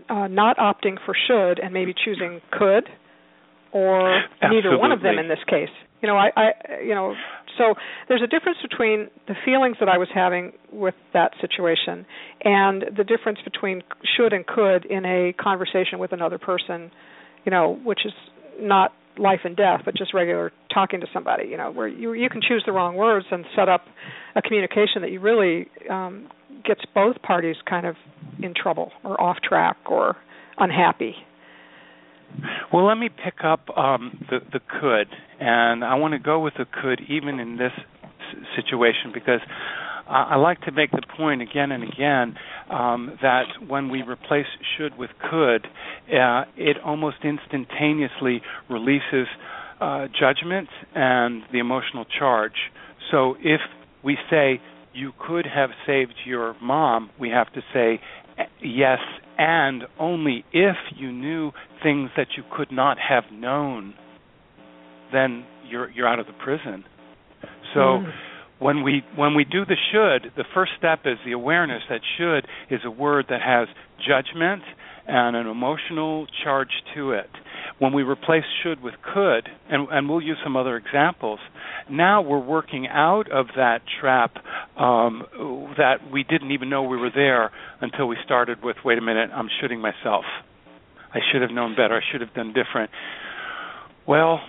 uh, 0.08 0.26
not 0.28 0.56
opting 0.58 0.96
for 1.04 1.14
should 1.26 1.58
and 1.58 1.72
maybe 1.72 1.94
choosing 2.04 2.40
could, 2.52 2.88
or 3.72 4.22
neither 4.42 4.78
one 4.78 4.92
of 4.92 5.02
them 5.02 5.18
in 5.18 5.28
this 5.28 5.38
case. 5.48 5.68
You 6.02 6.08
know, 6.08 6.16
I, 6.16 6.30
I, 6.36 6.80
you 6.82 6.94
know, 6.94 7.14
so 7.58 7.74
there's 8.08 8.22
a 8.22 8.26
difference 8.26 8.58
between 8.62 9.08
the 9.28 9.34
feelings 9.44 9.76
that 9.80 9.88
I 9.88 9.98
was 9.98 10.08
having 10.14 10.52
with 10.72 10.94
that 11.12 11.32
situation 11.40 12.06
and 12.42 12.84
the 12.96 13.04
difference 13.04 13.38
between 13.44 13.82
should 14.16 14.32
and 14.32 14.46
could 14.46 14.86
in 14.86 15.04
a 15.04 15.32
conversation 15.34 15.98
with 15.98 16.12
another 16.12 16.38
person, 16.38 16.90
you 17.44 17.50
know, 17.50 17.78
which 17.84 18.00
is 18.06 18.12
not 18.58 18.92
life 19.18 19.40
and 19.44 19.56
death, 19.56 19.82
but 19.84 19.94
just 19.96 20.14
regular 20.14 20.52
talking 20.72 21.00
to 21.00 21.06
somebody, 21.12 21.48
you 21.48 21.56
know, 21.56 21.70
where 21.70 21.88
you 21.88 22.12
you 22.14 22.28
can 22.30 22.40
choose 22.40 22.62
the 22.64 22.72
wrong 22.72 22.96
words 22.96 23.26
and 23.30 23.44
set 23.54 23.68
up 23.68 23.82
a 24.36 24.42
communication 24.42 25.02
that 25.02 25.10
you 25.10 25.20
really 25.20 25.68
um 25.90 26.28
gets 26.64 26.80
both 26.94 27.20
parties 27.22 27.56
kind 27.68 27.86
of 27.86 27.96
in 28.42 28.54
trouble 28.54 28.92
or 29.04 29.20
off 29.20 29.36
track 29.46 29.76
or 29.86 30.16
unhappy. 30.58 31.14
Well, 32.72 32.86
let 32.86 32.98
me 32.98 33.08
pick 33.08 33.44
up 33.44 33.68
um, 33.76 34.24
the 34.30 34.40
the 34.52 34.60
could, 34.80 35.08
and 35.40 35.84
I 35.84 35.94
want 35.94 36.12
to 36.12 36.18
go 36.18 36.40
with 36.40 36.54
the 36.58 36.66
could 36.82 37.00
even 37.08 37.40
in 37.40 37.56
this 37.56 37.72
situation 38.56 39.10
because 39.12 39.40
I 40.08 40.30
I 40.32 40.36
like 40.36 40.60
to 40.62 40.72
make 40.72 40.90
the 40.90 41.02
point 41.16 41.42
again 41.42 41.72
and 41.72 41.82
again 41.84 42.36
um, 42.70 43.18
that 43.22 43.44
when 43.66 43.88
we 43.90 44.02
replace 44.02 44.46
should 44.76 44.96
with 44.98 45.10
could, 45.30 45.66
uh, 46.14 46.44
it 46.56 46.76
almost 46.84 47.18
instantaneously 47.24 48.42
releases 48.68 49.26
uh, 49.80 50.06
judgment 50.18 50.68
and 50.94 51.42
the 51.52 51.58
emotional 51.58 52.04
charge. 52.18 52.70
So 53.10 53.36
if 53.40 53.60
we 54.04 54.16
say 54.30 54.60
you 54.92 55.12
could 55.18 55.46
have 55.46 55.70
saved 55.86 56.14
your 56.24 56.54
mom, 56.60 57.10
we 57.18 57.30
have 57.30 57.52
to 57.54 57.62
say 57.72 58.00
"Eh, 58.38 58.44
yes 58.62 58.98
and 59.40 59.84
only 59.98 60.44
if 60.52 60.76
you 60.94 61.10
knew 61.10 61.50
things 61.82 62.10
that 62.14 62.26
you 62.36 62.42
could 62.54 62.70
not 62.70 62.98
have 62.98 63.24
known 63.32 63.94
then 65.12 65.44
you're 65.66 65.90
you're 65.90 66.06
out 66.06 66.18
of 66.20 66.26
the 66.26 66.32
prison 66.44 66.84
so 67.74 67.80
Mm. 67.80 68.12
when 68.58 68.82
we 68.82 69.02
when 69.16 69.34
we 69.34 69.44
do 69.44 69.64
the 69.64 69.76
should 69.90 70.30
the 70.36 70.44
first 70.54 70.72
step 70.76 71.00
is 71.06 71.16
the 71.24 71.32
awareness 71.32 71.82
that 71.88 72.02
should 72.18 72.46
is 72.68 72.80
a 72.84 72.90
word 72.90 73.24
that 73.30 73.40
has 73.40 73.66
judgment 74.06 74.62
and 75.06 75.34
an 75.36 75.46
emotional 75.46 76.26
charge 76.44 76.74
to 76.94 77.12
it 77.12 77.30
when 77.80 77.92
we 77.92 78.04
replace 78.04 78.44
should 78.62 78.80
with 78.80 78.94
could 79.02 79.48
and 79.68 79.88
and 79.90 80.08
we'll 80.08 80.22
use 80.22 80.38
some 80.44 80.56
other 80.56 80.76
examples 80.76 81.40
now 81.90 82.22
we're 82.22 82.38
working 82.38 82.86
out 82.86 83.30
of 83.30 83.48
that 83.56 83.80
trap 84.00 84.36
um, 84.76 85.24
that 85.76 86.10
we 86.12 86.22
didn't 86.22 86.52
even 86.52 86.70
know 86.70 86.82
we 86.82 86.96
were 86.96 87.10
there 87.14 87.50
until 87.80 88.06
we 88.06 88.16
started 88.24 88.62
with, 88.62 88.76
wait 88.84 88.98
a 88.98 89.00
minute, 89.00 89.30
I'm 89.34 89.48
shooting 89.60 89.80
myself. 89.80 90.24
I 91.12 91.18
should 91.32 91.42
have 91.42 91.50
known 91.50 91.74
better. 91.74 91.96
I 91.96 92.00
should 92.12 92.20
have 92.20 92.32
done 92.34 92.52
different. 92.52 92.90
Well, 94.06 94.40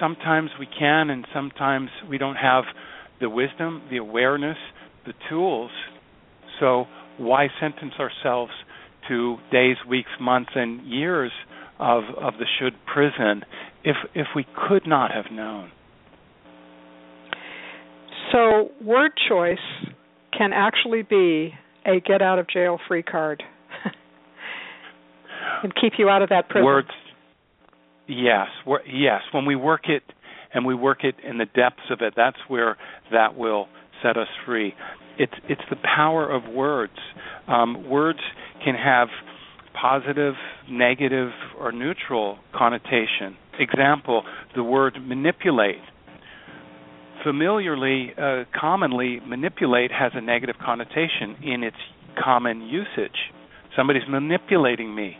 sometimes 0.00 0.50
we 0.58 0.66
can, 0.66 1.10
and 1.10 1.26
sometimes 1.34 1.88
we 2.08 2.18
don't 2.18 2.36
have 2.36 2.64
the 3.20 3.30
wisdom, 3.30 3.82
the 3.90 3.96
awareness, 3.96 4.58
the 5.06 5.14
tools. 5.30 5.70
So, 6.60 6.84
why 7.16 7.48
sentence 7.60 7.94
ourselves 7.98 8.52
to 9.08 9.38
days, 9.50 9.76
weeks, 9.88 10.10
months, 10.20 10.50
and 10.54 10.86
years 10.86 11.32
of 11.78 12.04
of 12.20 12.34
the 12.38 12.46
should 12.58 12.74
prison 12.86 13.44
if 13.84 13.96
if 14.14 14.26
we 14.34 14.46
could 14.68 14.86
not 14.86 15.10
have 15.12 15.32
known? 15.32 15.70
So, 18.32 18.70
word 18.82 19.12
choice 19.28 19.58
can 20.36 20.52
actually 20.52 21.02
be 21.02 21.54
a 21.86 22.00
get 22.00 22.20
out 22.20 22.38
of 22.38 22.48
jail 22.48 22.78
free 22.86 23.02
card 23.02 23.42
and 25.62 25.72
keep 25.74 25.94
you 25.98 26.08
out 26.08 26.22
of 26.22 26.28
that 26.28 26.48
prison. 26.48 26.64
Words, 26.64 26.88
yes, 28.06 28.48
yes. 28.86 29.20
When 29.32 29.46
we 29.46 29.56
work 29.56 29.88
it 29.88 30.02
and 30.52 30.66
we 30.66 30.74
work 30.74 31.04
it 31.04 31.14
in 31.26 31.38
the 31.38 31.46
depths 31.46 31.90
of 31.90 32.00
it, 32.02 32.14
that's 32.16 32.36
where 32.48 32.76
that 33.12 33.36
will 33.36 33.68
set 34.02 34.16
us 34.16 34.28
free. 34.44 34.74
It's 35.18 35.32
it's 35.48 35.62
the 35.70 35.76
power 35.76 36.30
of 36.30 36.52
words. 36.52 36.92
Um, 37.46 37.88
words 37.88 38.20
can 38.64 38.74
have 38.74 39.08
positive, 39.80 40.34
negative, 40.70 41.30
or 41.58 41.72
neutral 41.72 42.38
connotation. 42.54 43.36
Example: 43.58 44.22
the 44.54 44.62
word 44.62 44.98
manipulate. 45.00 45.76
Familiarly, 47.24 48.12
uh, 48.16 48.44
commonly, 48.58 49.20
manipulate 49.26 49.90
has 49.90 50.12
a 50.14 50.20
negative 50.20 50.56
connotation 50.64 51.36
in 51.42 51.64
its 51.64 51.76
common 52.22 52.62
usage. 52.62 53.16
Somebody's 53.76 54.08
manipulating 54.08 54.94
me. 54.94 55.16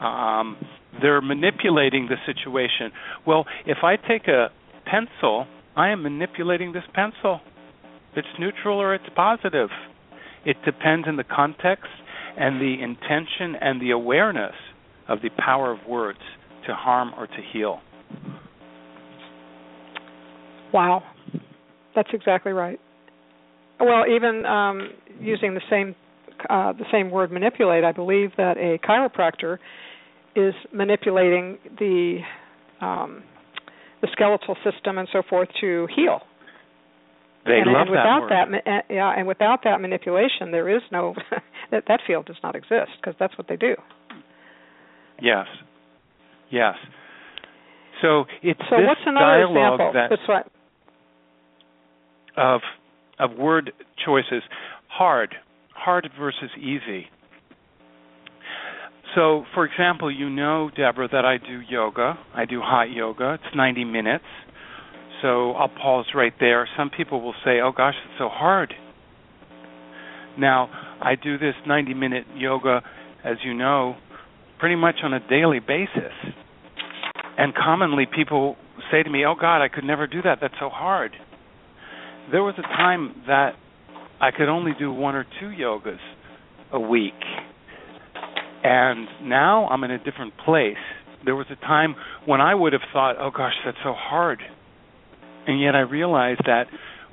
Um, 0.00 0.56
they're 1.00 1.20
manipulating 1.20 2.08
the 2.08 2.16
situation. 2.26 2.92
Well, 3.26 3.46
if 3.66 3.78
I 3.82 3.96
take 3.96 4.28
a 4.28 4.48
pencil, 4.84 5.46
I 5.76 5.90
am 5.90 6.02
manipulating 6.02 6.72
this 6.72 6.84
pencil. 6.94 7.40
It's 8.16 8.28
neutral 8.38 8.78
or 8.78 8.94
it's 8.94 9.08
positive. 9.14 9.68
It 10.44 10.56
depends 10.64 11.06
on 11.08 11.16
the 11.16 11.24
context 11.24 11.90
and 12.38 12.60
the 12.60 12.82
intention 12.82 13.56
and 13.60 13.80
the 13.80 13.90
awareness 13.90 14.54
of 15.08 15.20
the 15.22 15.30
power 15.38 15.72
of 15.72 15.78
words 15.88 16.18
to 16.66 16.74
harm 16.74 17.12
or 17.16 17.26
to 17.26 17.38
heal. 17.52 17.80
Wow, 20.72 21.02
that's 21.94 22.10
exactly 22.12 22.52
right. 22.52 22.78
Well, 23.80 24.04
even 24.06 24.44
um, 24.44 24.90
using 25.20 25.54
the 25.54 25.62
same 25.70 25.94
uh, 26.48 26.72
the 26.72 26.84
same 26.92 27.10
word 27.10 27.32
manipulate, 27.32 27.82
I 27.82 27.90
believe 27.90 28.30
that 28.36 28.56
a 28.58 28.78
chiropractor 28.86 29.58
is 30.36 30.54
manipulating 30.72 31.58
the 31.78 32.18
um, 32.80 33.24
the 34.00 34.08
skeletal 34.12 34.56
system 34.62 34.98
and 34.98 35.08
so 35.12 35.22
forth 35.28 35.48
to 35.60 35.88
heal. 35.96 36.20
They 37.44 37.58
and, 37.58 37.72
love 37.72 37.86
and 37.86 37.90
without 37.90 38.28
that, 38.28 38.48
that, 38.50 38.70
uh, 38.70 38.94
yeah, 38.94 39.14
and 39.16 39.26
without 39.26 39.60
that 39.64 39.80
manipulation, 39.80 40.50
there 40.50 40.68
is 40.68 40.82
no 40.92 41.14
that 41.70 41.84
that 41.88 42.00
field 42.06 42.26
does 42.26 42.36
not 42.42 42.54
exist 42.54 42.90
because 43.00 43.14
that's 43.18 43.36
what 43.38 43.48
they 43.48 43.56
do. 43.56 43.74
Yes, 45.20 45.46
yes. 46.50 46.74
So 48.02 48.24
it's 48.42 48.60
so 48.70 48.76
this 48.76 48.86
what's 48.86 49.00
another 49.06 49.46
dialogue 49.46 49.80
example? 49.80 49.92
that 49.94 50.08
That's 50.10 50.28
what 50.28 50.52
of 52.36 52.60
of 53.18 53.36
word 53.36 53.72
choices, 54.04 54.42
hard, 54.88 55.34
hard 55.74 56.08
versus 56.18 56.50
easy. 56.56 57.06
So, 59.14 59.44
for 59.54 59.64
example, 59.64 60.10
you 60.10 60.28
know, 60.28 60.70
Deborah, 60.76 61.08
that 61.08 61.24
I 61.24 61.38
do 61.38 61.60
yoga. 61.68 62.18
I 62.34 62.44
do 62.44 62.60
hot 62.60 62.90
yoga. 62.90 63.34
It's 63.34 63.56
90 63.56 63.84
minutes. 63.84 64.24
So 65.22 65.52
I'll 65.52 65.68
pause 65.68 66.06
right 66.14 66.32
there. 66.38 66.68
Some 66.76 66.90
people 66.90 67.20
will 67.20 67.34
say, 67.44 67.60
"Oh 67.60 67.72
gosh, 67.72 67.94
it's 68.04 68.18
so 68.18 68.28
hard." 68.28 68.74
Now, 70.38 70.70
I 71.00 71.16
do 71.16 71.36
this 71.36 71.54
90-minute 71.66 72.26
yoga, 72.36 72.82
as 73.24 73.36
you 73.42 73.54
know, 73.54 73.96
pretty 74.60 74.76
much 74.76 74.96
on 75.02 75.12
a 75.12 75.20
daily 75.28 75.58
basis. 75.58 76.12
And 77.36 77.52
commonly 77.54 78.06
people 78.06 78.56
say 78.90 79.02
to 79.02 79.10
me, 79.10 79.24
"Oh 79.24 79.34
god, 79.34 79.62
I 79.62 79.68
could 79.68 79.84
never 79.84 80.06
do 80.06 80.22
that. 80.22 80.38
That's 80.40 80.54
so 80.60 80.68
hard." 80.68 81.12
There 82.30 82.42
was 82.42 82.54
a 82.58 82.62
time 82.62 83.22
that 83.26 83.54
I 84.20 84.30
could 84.30 84.48
only 84.48 84.72
do 84.78 84.92
one 84.92 85.14
or 85.14 85.24
two 85.40 85.48
yogas 85.48 85.98
a 86.72 86.78
week. 86.78 87.14
And 88.62 89.08
now 89.22 89.66
I'm 89.68 89.82
in 89.84 89.90
a 89.90 89.98
different 89.98 90.36
place. 90.44 90.76
There 91.24 91.36
was 91.36 91.46
a 91.50 91.56
time 91.56 91.96
when 92.26 92.40
I 92.40 92.54
would 92.54 92.72
have 92.72 92.82
thought, 92.92 93.16
"Oh 93.18 93.30
gosh, 93.30 93.54
that's 93.64 93.78
so 93.82 93.94
hard." 93.94 94.42
And 95.48 95.60
yet 95.60 95.74
I 95.74 95.80
realize 95.80 96.36
that 96.46 96.66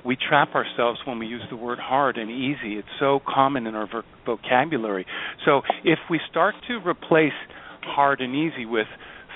we 0.06 0.16
trap 0.16 0.54
ourselves 0.54 1.00
when 1.06 1.18
we 1.18 1.26
use 1.26 1.42
the 1.50 1.56
word 1.56 1.80
hard 1.80 2.18
and 2.18 2.30
easy. 2.30 2.78
It's 2.78 2.88
so 3.00 3.20
common 3.28 3.66
in 3.66 3.74
our 3.74 3.90
vocabulary. 4.26 5.08
So 5.46 5.64
if 5.84 5.98
we 6.12 6.20
start 6.30 6.54
to 6.68 6.80
replace 6.88 7.34
hard 7.82 8.22
and 8.22 8.36
easy 8.36 8.66
with 8.66 8.88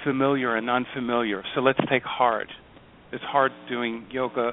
familiar 0.04 0.56
and 0.56 0.70
unfamiliar. 0.70 1.44
So 1.56 1.62
let's 1.62 1.80
take 1.90 2.04
hard. 2.04 2.48
It's 3.12 3.24
hard 3.24 3.52
doing 3.68 4.06
yoga 4.12 4.52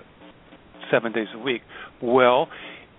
7 0.91 1.13
days 1.13 1.29
a 1.35 1.39
week. 1.39 1.63
Well, 2.03 2.49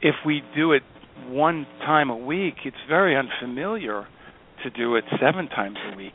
if 0.01 0.15
we 0.25 0.41
do 0.55 0.73
it 0.73 0.83
one 1.27 1.65
time 1.79 2.09
a 2.09 2.17
week, 2.17 2.55
it's 2.65 2.77
very 2.87 3.15
unfamiliar 3.15 4.07
to 4.63 4.69
do 4.69 4.95
it 4.95 5.05
7 5.19 5.47
times 5.49 5.77
a 5.93 5.97
week. 5.97 6.13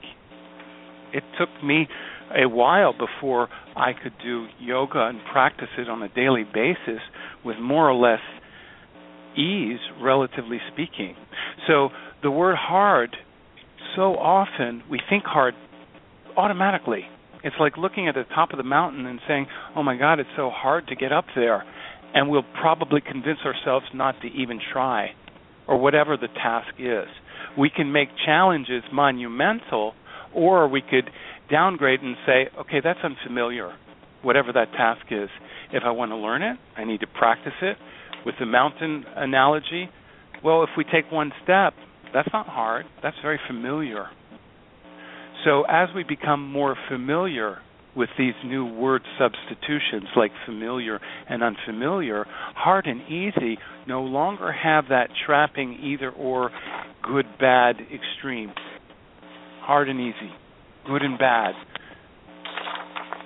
It 1.13 1.25
took 1.39 1.51
me 1.63 1.89
a 2.37 2.49
while 2.49 2.93
before 2.93 3.49
I 3.77 3.93
could 3.93 4.15
do 4.23 4.47
yoga 4.61 5.07
and 5.07 5.21
practice 5.33 5.69
it 5.79 5.89
on 5.89 6.03
a 6.03 6.09
daily 6.09 6.45
basis 6.45 7.01
with 7.45 7.59
more 7.59 7.89
or 7.89 7.95
less 7.95 8.21
ease, 9.37 9.81
relatively 10.01 10.59
speaking. 10.73 11.17
So 11.67 11.89
the 12.23 12.31
word 12.31 12.57
hard, 12.59 13.17
so 13.97 14.15
often 14.17 14.83
we 14.91 15.01
think 15.09 15.25
hard 15.25 15.55
automatically. 16.37 17.05
It's 17.45 17.57
like 17.59 17.77
looking 17.77 18.09
at 18.09 18.15
the 18.15 18.25
top 18.35 18.53
of 18.53 18.57
the 18.59 18.63
mountain 18.63 19.07
and 19.07 19.21
saying, 19.27 19.47
oh 19.75 19.83
my 19.83 19.97
God, 19.97 20.21
it's 20.21 20.31
so 20.37 20.51
hard 20.51 20.87
to 20.89 20.97
get 20.97 21.13
up 21.13 21.25
there. 21.35 21.65
And 22.15 22.31
we'll 22.31 22.45
probably 22.61 23.01
convince 23.01 23.39
ourselves 23.45 23.87
not 23.95 24.21
to 24.21 24.29
even 24.29 24.61
try, 24.73 25.13
or 25.67 25.79
whatever 25.79 26.17
the 26.17 26.29
task 26.29 26.75
is. 26.79 27.09
We 27.59 27.71
can 27.71 27.91
make 27.91 28.09
challenges 28.25 28.83
monumental, 28.93 29.95
or 30.35 30.69
we 30.69 30.83
could 30.83 31.11
downgrade 31.53 32.01
and 32.01 32.17
say, 32.27 32.49
okay, 32.59 32.81
that's 32.83 32.99
unfamiliar, 33.05 33.73
whatever 34.23 34.53
that 34.53 34.73
task 34.73 35.03
is. 35.11 35.29
If 35.73 35.83
I 35.85 35.91
want 35.91 36.11
to 36.11 36.17
learn 36.17 36.43
it, 36.43 36.57
I 36.77 36.85
need 36.85 37.01
to 37.01 37.07
practice 37.07 37.53
it. 37.61 37.77
With 38.25 38.35
the 38.41 38.47
mountain 38.47 39.05
analogy, 39.15 39.89
well, 40.43 40.65
if 40.65 40.71
we 40.77 40.85
take 40.85 41.13
one 41.13 41.31
step, 41.45 41.75
that's 42.15 42.29
not 42.33 42.47
hard, 42.47 42.87
that's 43.03 43.17
very 43.23 43.39
familiar. 43.47 44.07
So 45.45 45.65
as 45.69 45.89
we 45.95 46.05
become 46.05 46.51
more 46.51 46.77
familiar 46.89 47.59
with 47.95 48.09
these 48.17 48.35
new 48.45 48.65
word 48.65 49.03
substitutions 49.19 50.09
like 50.17 50.31
familiar 50.47 50.99
and 51.29 51.43
unfamiliar, 51.43 52.25
hard 52.55 52.87
and 52.87 53.03
easy 53.03 53.59
no 53.87 54.03
longer 54.03 54.51
have 54.53 54.85
that 54.89 55.09
trapping 55.27 55.79
either 55.83 56.11
or 56.11 56.51
good, 57.03 57.27
bad, 57.39 57.77
extreme. 57.93 58.53
Hard 59.61 59.89
and 59.89 60.01
easy 60.01 60.33
good 60.87 61.03
and 61.03 61.19
bad. 61.19 61.55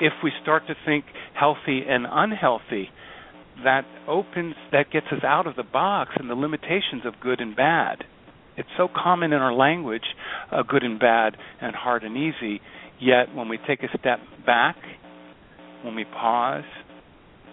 If 0.01 0.13
we 0.23 0.31
start 0.43 0.67
to 0.67 0.75
think 0.85 1.05
healthy 1.39 1.83
and 1.89 2.07
unhealthy, 2.11 2.89
that 3.65 3.85
opens 4.07 4.55
that 4.73 4.91
gets 4.91 5.07
us 5.11 5.25
out 5.25 5.47
of 5.47 5.57
the 5.57 5.63
box 5.63 6.11
and 6.17 6.29
the 6.29 6.35
limitations 6.35 7.03
of 7.05 7.15
good 7.21 7.41
and 7.41 7.57
bad. 7.57 8.05
It's 8.57 8.69
so 8.77 8.89
common 8.95 9.33
in 9.33 9.41
our 9.41 9.53
language, 9.53 10.05
uh, 10.51 10.63
good 10.63 10.83
and 10.83 10.99
bad 10.99 11.37
and 11.61 11.75
hard 11.75 12.05
and 12.05 12.17
easy. 12.17 12.61
Yet 13.01 13.35
when 13.35 13.49
we 13.49 13.59
take 13.67 13.83
a 13.83 13.99
step 13.99 14.19
back, 14.45 14.77
when 15.83 15.95
we 15.95 16.05
pause, 16.05 16.65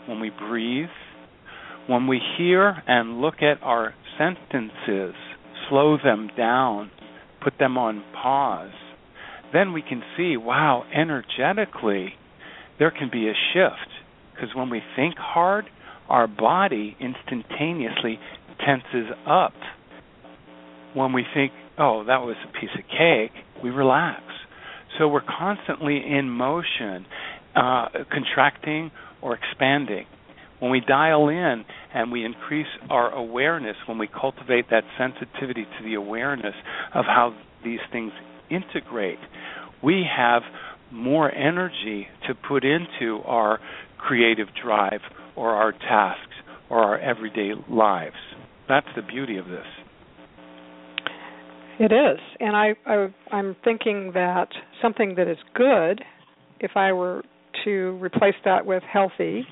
when 0.08 0.20
we 0.20 0.30
breathe, 0.30 0.90
when 1.88 2.08
we 2.08 2.22
hear 2.38 2.82
and 2.88 3.22
look 3.22 3.42
at 3.42 3.62
our 3.62 3.94
sentences, 4.18 5.14
slow 5.70 5.98
them 6.02 6.30
down, 6.38 6.92
put 7.44 7.54
them 7.60 7.78
on 7.78 8.04
pause, 8.14 8.72
then 9.54 9.74
we 9.74 9.82
can 9.82 10.02
see, 10.18 10.36
wow, 10.38 10.84
energetically, 10.94 12.16
there 12.80 12.92
can 12.92 13.10
be 13.12 13.28
a 13.28 13.34
shift. 13.54 13.90
Because 14.34 14.56
when 14.56 14.70
we 14.70 14.82
think 14.96 15.16
hard, 15.18 15.66
our 16.10 16.28
body 16.28 16.98
instantaneously 17.00 18.20
tenses 18.66 19.12
up. 19.28 19.54
When 20.94 21.14
we 21.14 21.24
think, 21.34 21.52
oh, 21.78 22.04
that 22.06 22.22
was 22.22 22.36
a 22.44 22.60
piece 22.60 22.70
of 22.78 22.84
cake, 22.90 23.32
we 23.64 23.70
relax. 23.70 24.22
So 24.98 25.08
we're 25.08 25.22
constantly 25.22 25.98
in 25.98 26.30
motion. 26.30 27.06
uh, 27.56 27.88
contracting 28.12 28.92
or 29.22 29.36
expanding. 29.36 30.06
When 30.60 30.72
we 30.72 30.80
dial 30.80 31.28
in 31.30 31.66
and 31.94 32.12
we 32.12 32.26
increase 32.26 32.68
our 32.90 33.12
awareness, 33.12 33.76
when 33.88 33.98
we 33.98 34.08
cultivate 34.08 34.70
that 34.72 34.84
sensitivity 34.98 35.66
to 35.66 35.84
the 35.84 35.96
awareness 35.96 36.56
of 36.94 37.06
how 37.06 37.36
these 37.64 37.80
things 37.92 38.12
integrate, 38.50 39.20
we 39.84 40.06
have 40.16 40.44
more 40.92 41.34
energy 41.34 42.08
to 42.28 42.36
put 42.36 42.64
into 42.64 43.22
our 43.26 43.60
creative 43.98 44.48
drive 44.64 45.02
or 45.36 45.52
our 45.52 45.72
tasks 45.72 46.34
or 46.70 46.80
our 46.80 47.00
everyday 47.00 47.52
lives. 47.70 48.16
That's 48.70 48.88
the 48.96 49.02
beauty 49.02 49.38
of 49.38 49.46
this. 49.46 49.66
It 51.80 51.92
is, 51.92 52.20
and 52.40 52.56
I, 52.56 52.76
I 52.86 53.08
I'm 53.32 53.56
thinking 53.64 54.12
that 54.14 54.50
something 54.82 55.16
that 55.18 55.28
is 55.28 55.38
good, 55.56 56.02
if 56.60 56.72
I 56.76 56.94
were 56.94 57.24
to 57.66 57.98
replace 58.00 58.36
that 58.46 58.66
with 58.66 58.84
healthy, 58.84 59.46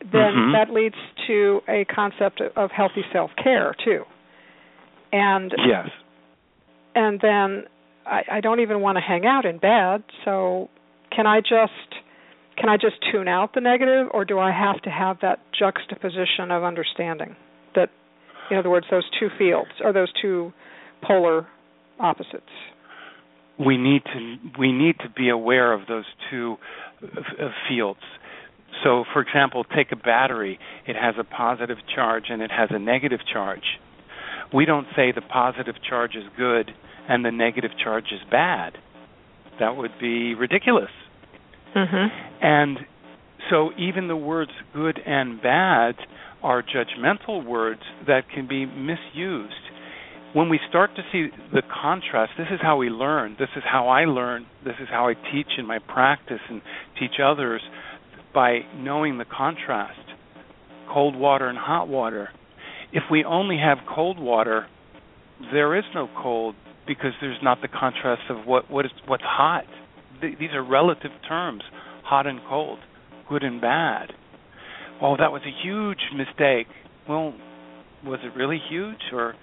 then 0.00 0.12
mm-hmm. 0.12 0.52
that 0.52 0.72
leads 0.72 0.94
to 1.26 1.60
a 1.68 1.84
concept 1.92 2.40
of 2.56 2.70
healthy 2.70 3.02
self 3.12 3.30
care 3.42 3.74
too. 3.84 4.04
And 5.12 5.52
yes, 5.68 5.88
and 6.94 7.20
then 7.20 7.64
I, 8.06 8.22
I 8.30 8.40
don't 8.40 8.60
even 8.60 8.80
want 8.80 8.96
to 8.96 9.02
hang 9.02 9.26
out 9.26 9.44
in 9.44 9.58
bed. 9.58 10.02
So 10.24 10.68
can 11.14 11.26
I 11.26 11.40
just 11.40 12.02
can 12.56 12.68
I 12.68 12.76
just 12.76 12.96
tune 13.10 13.28
out 13.28 13.54
the 13.54 13.60
negative, 13.60 14.08
or 14.12 14.24
do 14.24 14.38
I 14.38 14.50
have 14.52 14.80
to 14.82 14.90
have 14.90 15.18
that 15.22 15.38
juxtaposition 15.58 16.50
of 16.50 16.62
understanding 16.62 17.34
that, 17.74 17.88
in 18.50 18.58
other 18.58 18.68
words, 18.68 18.86
those 18.90 19.08
two 19.18 19.28
fields 19.38 19.70
or 19.82 19.92
those 19.92 20.12
two 20.20 20.52
polar 21.02 21.46
opposites? 21.98 22.44
We 23.58 23.76
need 23.76 24.02
to 24.04 24.36
we 24.58 24.72
need 24.72 24.96
to 25.00 25.08
be 25.08 25.28
aware 25.28 25.72
of 25.72 25.86
those 25.86 26.04
two 26.30 26.56
uh, 27.02 27.48
fields. 27.68 28.00
So, 28.82 29.04
for 29.12 29.20
example, 29.20 29.64
take 29.64 29.92
a 29.92 29.96
battery. 29.96 30.58
It 30.86 30.96
has 30.96 31.14
a 31.18 31.24
positive 31.24 31.78
charge 31.94 32.24
and 32.30 32.42
it 32.42 32.50
has 32.50 32.70
a 32.72 32.78
negative 32.78 33.20
charge. 33.30 33.78
We 34.52 34.64
don't 34.64 34.86
say 34.96 35.12
the 35.12 35.20
positive 35.20 35.76
charge 35.88 36.16
is 36.16 36.24
good 36.36 36.72
and 37.08 37.24
the 37.24 37.30
negative 37.30 37.72
charge 37.82 38.06
is 38.12 38.20
bad. 38.30 38.74
That 39.60 39.76
would 39.76 39.92
be 40.00 40.34
ridiculous. 40.34 40.90
Mm-hmm. 41.76 42.44
And 42.44 42.78
so 43.50 43.70
even 43.78 44.08
the 44.08 44.16
words 44.16 44.50
good 44.74 44.98
and 45.04 45.40
bad 45.42 45.94
are 46.42 46.62
judgmental 46.62 47.44
words 47.44 47.80
that 48.06 48.22
can 48.32 48.48
be 48.48 48.66
misused. 48.66 49.54
When 50.32 50.48
we 50.48 50.58
start 50.68 50.90
to 50.96 51.02
see 51.12 51.28
the 51.52 51.62
contrast, 51.62 52.32
this 52.38 52.48
is 52.50 52.58
how 52.62 52.78
we 52.78 52.88
learn. 52.88 53.36
This 53.38 53.50
is 53.54 53.62
how 53.70 53.88
I 53.88 54.06
learn. 54.06 54.46
This 54.64 54.74
is 54.80 54.88
how 54.90 55.08
I 55.08 55.14
teach 55.14 55.48
in 55.58 55.66
my 55.66 55.78
practice 55.78 56.40
and 56.48 56.62
teach 56.98 57.20
others 57.22 57.60
by 58.34 58.60
knowing 58.76 59.18
the 59.18 59.26
contrast 59.26 59.98
cold 60.92 61.16
water 61.16 61.48
and 61.48 61.58
hot 61.58 61.88
water. 61.88 62.28
If 62.92 63.04
we 63.10 63.24
only 63.24 63.58
have 63.58 63.78
cold 63.94 64.18
water, 64.18 64.66
there 65.52 65.76
is 65.76 65.84
no 65.94 66.08
cold 66.22 66.54
because 66.94 67.12
there's 67.20 67.38
not 67.42 67.58
the 67.62 67.68
contrast 67.68 68.22
of 68.28 68.46
what 68.46 68.70
what 68.70 68.84
is 68.84 68.92
what's 69.06 69.22
hot. 69.24 69.64
Th- 70.20 70.38
these 70.38 70.50
are 70.52 70.62
relative 70.62 71.10
terms, 71.26 71.62
hot 72.04 72.26
and 72.26 72.40
cold, 72.48 72.78
good 73.28 73.42
and 73.42 73.60
bad. 73.60 74.12
Oh, 75.00 75.16
that 75.18 75.32
was 75.32 75.42
a 75.42 75.66
huge 75.66 75.98
mistake. 76.14 76.66
Well, 77.08 77.34
was 78.04 78.20
it 78.22 78.36
really 78.36 78.60
huge, 78.68 79.00
or 79.12 79.34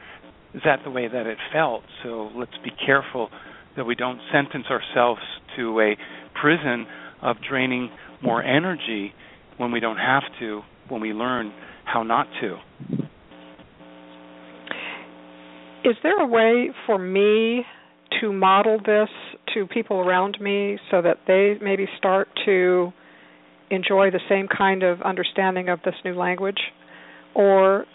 is 0.53 0.61
that 0.65 0.79
the 0.83 0.91
way 0.91 1.07
that 1.07 1.25
it 1.25 1.37
felt? 1.51 1.83
So 2.03 2.29
let's 2.35 2.57
be 2.63 2.71
careful 2.85 3.29
that 3.75 3.85
we 3.85 3.95
don't 3.95 4.19
sentence 4.31 4.65
ourselves 4.69 5.21
to 5.57 5.79
a 5.79 5.97
prison 6.39 6.85
of 7.21 7.37
draining 7.47 7.89
more 8.21 8.43
energy 8.43 9.13
when 9.57 9.71
we 9.71 9.79
don't 9.79 9.97
have 9.97 10.23
to, 10.39 10.61
when 10.87 11.01
we 11.01 11.13
learn 11.13 11.51
how 11.85 12.03
not 12.03 12.27
to. 12.41 12.57
Is 15.83 15.95
there 16.03 16.19
a 16.19 16.27
way 16.27 16.71
for 16.85 16.97
me 16.97 17.63
to 18.19 18.33
model 18.33 18.79
this 18.85 19.09
to 19.53 19.65
people 19.67 19.97
around 19.97 20.37
me 20.41 20.77
so 20.91 21.01
that 21.01 21.19
they 21.25 21.55
maybe 21.63 21.87
start 21.97 22.27
to 22.45 22.91
enjoy 23.71 24.11
the 24.11 24.19
same 24.27 24.47
kind 24.47 24.83
of 24.83 25.01
understanding 25.01 25.69
of 25.69 25.79
this 25.85 25.95
new 26.03 26.13
language? 26.15 26.59
Or 27.33 27.85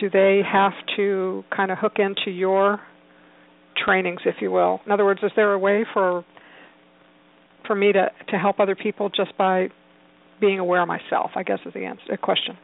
do 0.00 0.08
they 0.08 0.40
have 0.50 0.72
to 0.96 1.44
kind 1.54 1.70
of 1.70 1.78
hook 1.78 1.94
into 1.98 2.30
your 2.30 2.80
trainings, 3.84 4.20
if 4.24 4.36
you 4.40 4.50
will? 4.50 4.80
In 4.86 4.92
other 4.92 5.04
words, 5.04 5.20
is 5.22 5.32
there 5.36 5.52
a 5.52 5.58
way 5.58 5.84
for 5.92 6.24
for 7.66 7.76
me 7.76 7.92
to 7.92 8.08
to 8.30 8.38
help 8.38 8.58
other 8.58 8.74
people 8.74 9.10
just 9.10 9.36
by 9.36 9.68
being 10.40 10.58
aware 10.58 10.82
of 10.82 10.88
myself? 10.88 11.32
I 11.36 11.42
guess 11.42 11.58
is 11.66 11.74
the 11.74 11.84
answer, 11.84 12.02
the 12.08 12.16
question. 12.16 12.56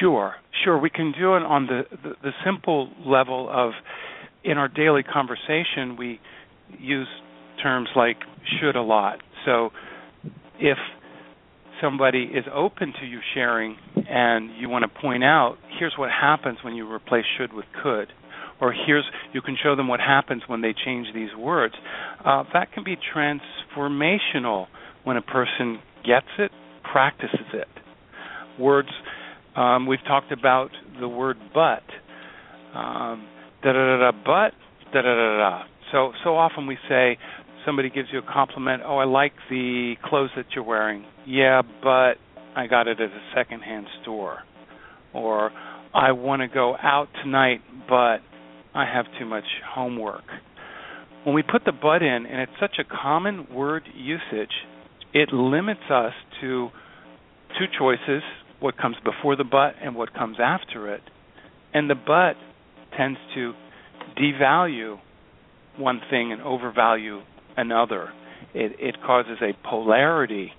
Sure, 0.00 0.34
sure. 0.64 0.78
We 0.78 0.90
can 0.90 1.12
do 1.18 1.34
it 1.36 1.42
on 1.42 1.66
the, 1.66 1.82
the, 1.90 2.14
the 2.22 2.30
simple 2.44 2.90
level 3.04 3.48
of 3.50 3.72
in 4.44 4.58
our 4.58 4.68
daily 4.68 5.02
conversation. 5.02 5.96
We 5.98 6.20
use 6.78 7.08
terms 7.62 7.88
like 7.96 8.16
should 8.60 8.76
a 8.76 8.82
lot. 8.82 9.20
So 9.46 9.70
if 10.58 10.78
somebody 11.80 12.24
is 12.24 12.44
open 12.52 12.92
to 13.00 13.06
you 13.06 13.20
sharing 13.34 13.76
and 14.08 14.50
you 14.58 14.68
want 14.68 14.84
to 14.84 15.00
point 15.00 15.24
out, 15.24 15.56
here's 15.78 15.94
what 15.96 16.10
happens 16.10 16.58
when 16.62 16.74
you 16.74 16.90
replace 16.90 17.24
should 17.38 17.52
with 17.52 17.66
could 17.82 18.08
or 18.60 18.72
here's 18.72 19.04
you 19.32 19.42
can 19.42 19.56
show 19.62 19.76
them 19.76 19.88
what 19.88 20.00
happens 20.00 20.42
when 20.46 20.60
they 20.60 20.74
change 20.84 21.08
these 21.14 21.34
words. 21.36 21.74
Uh, 22.24 22.44
that 22.52 22.72
can 22.72 22.84
be 22.84 22.96
transformational 23.14 24.66
when 25.04 25.16
a 25.16 25.22
person 25.22 25.80
gets 26.04 26.26
it, 26.38 26.50
practices 26.82 27.46
it. 27.52 27.68
Words. 28.58 28.88
Um, 29.56 29.86
we've 29.86 30.04
talked 30.06 30.32
about 30.32 30.70
the 31.00 31.08
word 31.08 31.36
but. 31.52 31.82
Um, 32.76 33.28
da 33.62 33.72
da 33.72 33.96
da 33.96 34.10
da 34.10 34.12
but 34.12 34.52
da 34.92 35.02
da 35.02 35.14
da 35.14 35.38
da. 35.38 35.62
So 35.92 36.12
so 36.24 36.36
often 36.36 36.66
we 36.66 36.76
say 36.88 37.18
somebody 37.64 37.90
gives 37.90 38.08
you 38.12 38.18
a 38.18 38.32
compliment. 38.32 38.82
Oh, 38.84 38.98
I 38.98 39.04
like 39.04 39.32
the 39.48 39.94
clothes 40.04 40.30
that 40.36 40.46
you're 40.54 40.64
wearing. 40.64 41.04
Yeah, 41.26 41.62
but 41.82 42.14
I 42.56 42.66
got 42.68 42.88
it 42.88 43.00
at 43.00 43.10
a 43.10 43.20
secondhand 43.34 43.86
store. 44.02 44.38
Or 45.12 45.52
I 45.94 46.12
want 46.12 46.42
to 46.42 46.48
go 46.48 46.74
out 46.82 47.06
tonight, 47.22 47.60
but 47.88 48.18
I 48.74 48.84
have 48.92 49.06
too 49.18 49.24
much 49.24 49.44
homework. 49.72 50.24
When 51.24 51.34
we 51.34 51.42
put 51.42 51.64
the 51.64 51.72
but 51.72 52.02
in, 52.02 52.26
and 52.26 52.40
it's 52.40 52.52
such 52.60 52.76
a 52.78 52.84
common 52.84 53.46
word 53.54 53.84
usage, 53.94 54.52
it 55.12 55.32
limits 55.32 55.80
us 55.90 56.12
to 56.40 56.68
two 57.58 57.66
choices 57.78 58.22
what 58.64 58.78
comes 58.78 58.96
before 59.04 59.36
the 59.36 59.44
but 59.44 59.74
and 59.82 59.94
what 59.94 60.14
comes 60.14 60.38
after 60.42 60.94
it. 60.94 61.02
And 61.74 61.90
the 61.90 61.94
but 61.94 62.32
tends 62.96 63.18
to 63.34 63.52
devalue 64.18 64.98
one 65.76 66.00
thing 66.08 66.32
and 66.32 66.40
overvalue 66.40 67.20
another. 67.58 68.08
It, 68.54 68.72
it 68.78 68.96
causes 69.04 69.36
a 69.42 69.52
polarity. 69.68 70.52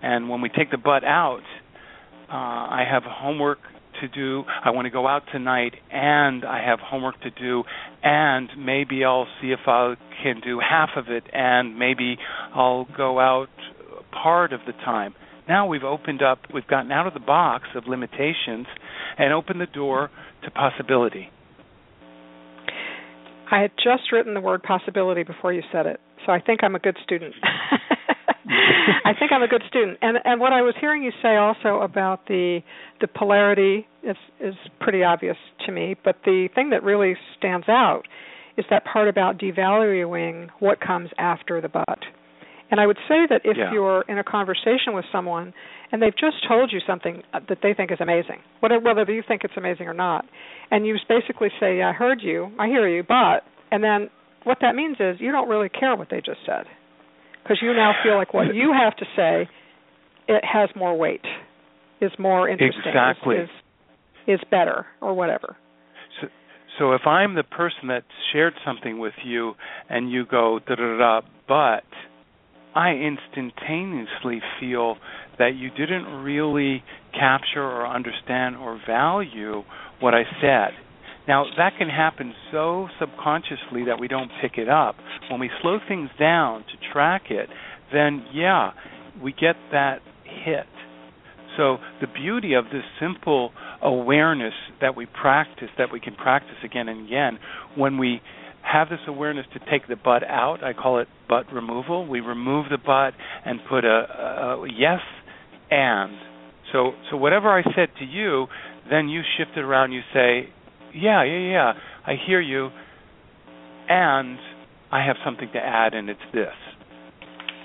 And 0.00 0.30
when 0.30 0.40
we 0.40 0.48
take 0.48 0.70
the 0.70 0.78
but 0.78 1.04
out, 1.04 1.42
uh, 2.30 2.32
I 2.32 2.84
have 2.90 3.02
homework 3.02 3.58
to 4.00 4.08
do. 4.08 4.44
I 4.64 4.70
want 4.70 4.86
to 4.86 4.90
go 4.90 5.06
out 5.06 5.24
tonight, 5.30 5.74
and 5.90 6.46
I 6.46 6.64
have 6.64 6.78
homework 6.80 7.20
to 7.20 7.30
do, 7.30 7.64
and 8.02 8.48
maybe 8.56 9.04
I'll 9.04 9.28
see 9.42 9.48
if 9.48 9.60
I 9.66 9.96
can 10.22 10.40
do 10.40 10.60
half 10.60 10.90
of 10.96 11.10
it, 11.10 11.24
and 11.30 11.78
maybe 11.78 12.16
I'll 12.54 12.88
go 12.96 13.20
out 13.20 13.50
part 14.10 14.54
of 14.54 14.60
the 14.66 14.72
time. 14.72 15.14
Now 15.48 15.66
we've 15.66 15.84
opened 15.84 16.22
up, 16.22 16.38
we've 16.52 16.66
gotten 16.66 16.90
out 16.90 17.06
of 17.06 17.14
the 17.14 17.20
box 17.20 17.64
of 17.74 17.86
limitations 17.86 18.66
and 19.18 19.32
opened 19.32 19.60
the 19.60 19.66
door 19.66 20.10
to 20.44 20.50
possibility. 20.50 21.28
I 23.50 23.60
had 23.60 23.72
just 23.76 24.10
written 24.10 24.34
the 24.34 24.40
word 24.40 24.62
possibility 24.62 25.22
before 25.22 25.52
you 25.52 25.62
said 25.70 25.86
it, 25.86 26.00
so 26.24 26.32
I 26.32 26.40
think 26.40 26.64
I'm 26.64 26.74
a 26.74 26.78
good 26.78 26.96
student. 27.04 27.34
I 29.04 29.12
think 29.18 29.32
I'm 29.32 29.42
a 29.42 29.48
good 29.48 29.62
student. 29.68 29.98
And 30.02 30.18
and 30.24 30.40
what 30.40 30.52
I 30.52 30.62
was 30.62 30.74
hearing 30.80 31.02
you 31.02 31.12
say 31.22 31.36
also 31.36 31.82
about 31.82 32.26
the 32.26 32.60
the 33.00 33.06
polarity 33.06 33.86
is 34.02 34.16
is 34.40 34.54
pretty 34.80 35.02
obvious 35.02 35.36
to 35.66 35.72
me, 35.72 35.94
but 36.04 36.16
the 36.24 36.48
thing 36.54 36.70
that 36.70 36.82
really 36.82 37.14
stands 37.38 37.68
out 37.68 38.02
is 38.56 38.64
that 38.70 38.84
part 38.84 39.08
about 39.08 39.38
devaluing 39.38 40.48
what 40.60 40.80
comes 40.80 41.10
after 41.18 41.60
the 41.60 41.68
but. 41.68 41.98
And 42.74 42.80
I 42.80 42.88
would 42.88 42.98
say 43.06 43.22
that 43.30 43.42
if 43.44 43.56
yeah. 43.56 43.72
you're 43.72 44.02
in 44.08 44.18
a 44.18 44.24
conversation 44.24 44.94
with 44.94 45.04
someone 45.12 45.54
and 45.92 46.02
they've 46.02 46.10
just 46.18 46.38
told 46.48 46.72
you 46.72 46.80
something 46.84 47.22
uh, 47.32 47.38
that 47.48 47.58
they 47.62 47.72
think 47.72 47.92
is 47.92 47.98
amazing, 48.00 48.40
whether 48.58 48.80
whether 48.80 49.04
you 49.12 49.22
think 49.28 49.42
it's 49.44 49.54
amazing 49.56 49.86
or 49.86 49.94
not, 49.94 50.24
and 50.72 50.84
you 50.84 50.96
basically 51.08 51.50
say, 51.60 51.82
"I 51.82 51.92
heard 51.92 52.20
you, 52.20 52.50
I 52.58 52.66
hear 52.66 52.88
you, 52.88 53.04
but," 53.04 53.44
and 53.70 53.84
then 53.84 54.10
what 54.42 54.58
that 54.62 54.74
means 54.74 54.96
is 54.98 55.20
you 55.20 55.30
don't 55.30 55.48
really 55.48 55.68
care 55.68 55.94
what 55.94 56.08
they 56.10 56.16
just 56.16 56.40
said 56.44 56.64
because 57.44 57.58
you 57.62 57.72
now 57.74 57.92
feel 58.02 58.16
like 58.16 58.34
what 58.34 58.52
you 58.52 58.72
have 58.72 58.96
to 58.96 59.04
say 59.14 59.48
it 60.26 60.44
has 60.44 60.68
more 60.74 60.98
weight, 60.98 61.24
is 62.00 62.10
more 62.18 62.48
interesting, 62.48 62.82
exactly. 62.86 63.36
is, 63.36 63.48
is, 64.26 64.40
is 64.40 64.48
better, 64.50 64.84
or 65.00 65.14
whatever. 65.14 65.56
So, 66.20 66.26
so 66.80 66.92
if 66.94 67.06
I'm 67.06 67.36
the 67.36 67.44
person 67.44 67.86
that 67.86 68.02
shared 68.32 68.54
something 68.66 68.98
with 68.98 69.14
you, 69.24 69.52
and 69.88 70.10
you 70.10 70.26
go 70.26 70.58
da 70.66 70.74
da 70.74 70.98
da, 70.98 71.20
but 71.46 71.84
I 72.74 72.90
instantaneously 72.90 74.40
feel 74.58 74.96
that 75.38 75.54
you 75.54 75.70
didn't 75.70 76.06
really 76.22 76.82
capture 77.12 77.62
or 77.62 77.86
understand 77.86 78.56
or 78.56 78.80
value 78.86 79.62
what 80.00 80.14
I 80.14 80.22
said. 80.40 80.70
Now, 81.26 81.44
that 81.56 81.72
can 81.78 81.88
happen 81.88 82.34
so 82.52 82.88
subconsciously 83.00 83.84
that 83.86 83.98
we 83.98 84.08
don't 84.08 84.30
pick 84.42 84.58
it 84.58 84.68
up. 84.68 84.96
When 85.30 85.40
we 85.40 85.50
slow 85.62 85.78
things 85.88 86.10
down 86.18 86.64
to 86.64 86.92
track 86.92 87.30
it, 87.30 87.48
then 87.92 88.26
yeah, 88.32 88.72
we 89.22 89.32
get 89.32 89.56
that 89.72 90.00
hit. 90.44 90.66
So, 91.56 91.78
the 92.00 92.08
beauty 92.08 92.54
of 92.54 92.64
this 92.64 92.82
simple 93.00 93.52
awareness 93.80 94.54
that 94.80 94.96
we 94.96 95.06
practice, 95.06 95.68
that 95.78 95.92
we 95.92 96.00
can 96.00 96.16
practice 96.16 96.56
again 96.64 96.88
and 96.88 97.06
again, 97.06 97.38
when 97.76 97.96
we 97.96 98.20
have 98.64 98.88
this 98.88 99.00
awareness 99.06 99.46
to 99.52 99.60
take 99.70 99.86
the 99.88 99.96
but 99.96 100.24
out, 100.24 100.64
I 100.64 100.72
call 100.72 100.98
it 100.98 101.08
but 101.28 101.52
removal. 101.52 102.06
We 102.06 102.20
remove 102.20 102.66
the 102.70 102.78
but 102.78 103.12
and 103.44 103.60
put 103.68 103.84
a, 103.84 103.88
a 103.88 104.66
yes 104.76 105.00
and. 105.70 106.16
So, 106.72 106.92
so 107.10 107.16
whatever 107.16 107.56
I 107.56 107.62
said 107.62 107.88
to 107.98 108.04
you, 108.04 108.46
then 108.90 109.08
you 109.08 109.22
shift 109.36 109.52
it 109.56 109.60
around. 109.60 109.92
You 109.92 110.00
say, 110.12 110.48
yeah, 110.94 111.22
yeah, 111.22 111.38
yeah. 111.38 111.72
I 112.06 112.14
hear 112.26 112.40
you, 112.40 112.70
and 113.88 114.38
I 114.90 115.04
have 115.06 115.16
something 115.24 115.48
to 115.52 115.58
add, 115.58 115.94
and 115.94 116.08
it's 116.08 116.20
this. 116.32 116.54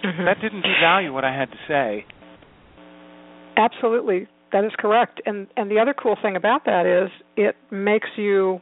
Mm-hmm. 0.04 0.26
That 0.26 0.42
didn't 0.42 0.64
devalue 0.64 1.14
what 1.14 1.24
I 1.24 1.36
had 1.36 1.50
to 1.50 1.58
say. 1.68 2.06
Absolutely, 3.58 4.28
that 4.52 4.64
is 4.64 4.72
correct. 4.78 5.22
And 5.26 5.48
and 5.58 5.70
the 5.70 5.80
other 5.80 5.94
cool 5.94 6.16
thing 6.22 6.36
about 6.36 6.66
that 6.66 6.86
is 6.86 7.10
it 7.36 7.56
makes 7.72 8.08
you 8.16 8.62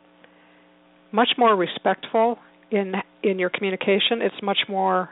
much 1.12 1.30
more 1.38 1.56
respectful 1.56 2.38
in 2.72 2.94
in 3.24 3.40
your 3.40 3.50
communication. 3.50 4.22
It's 4.22 4.42
much 4.42 4.60
more 4.68 5.10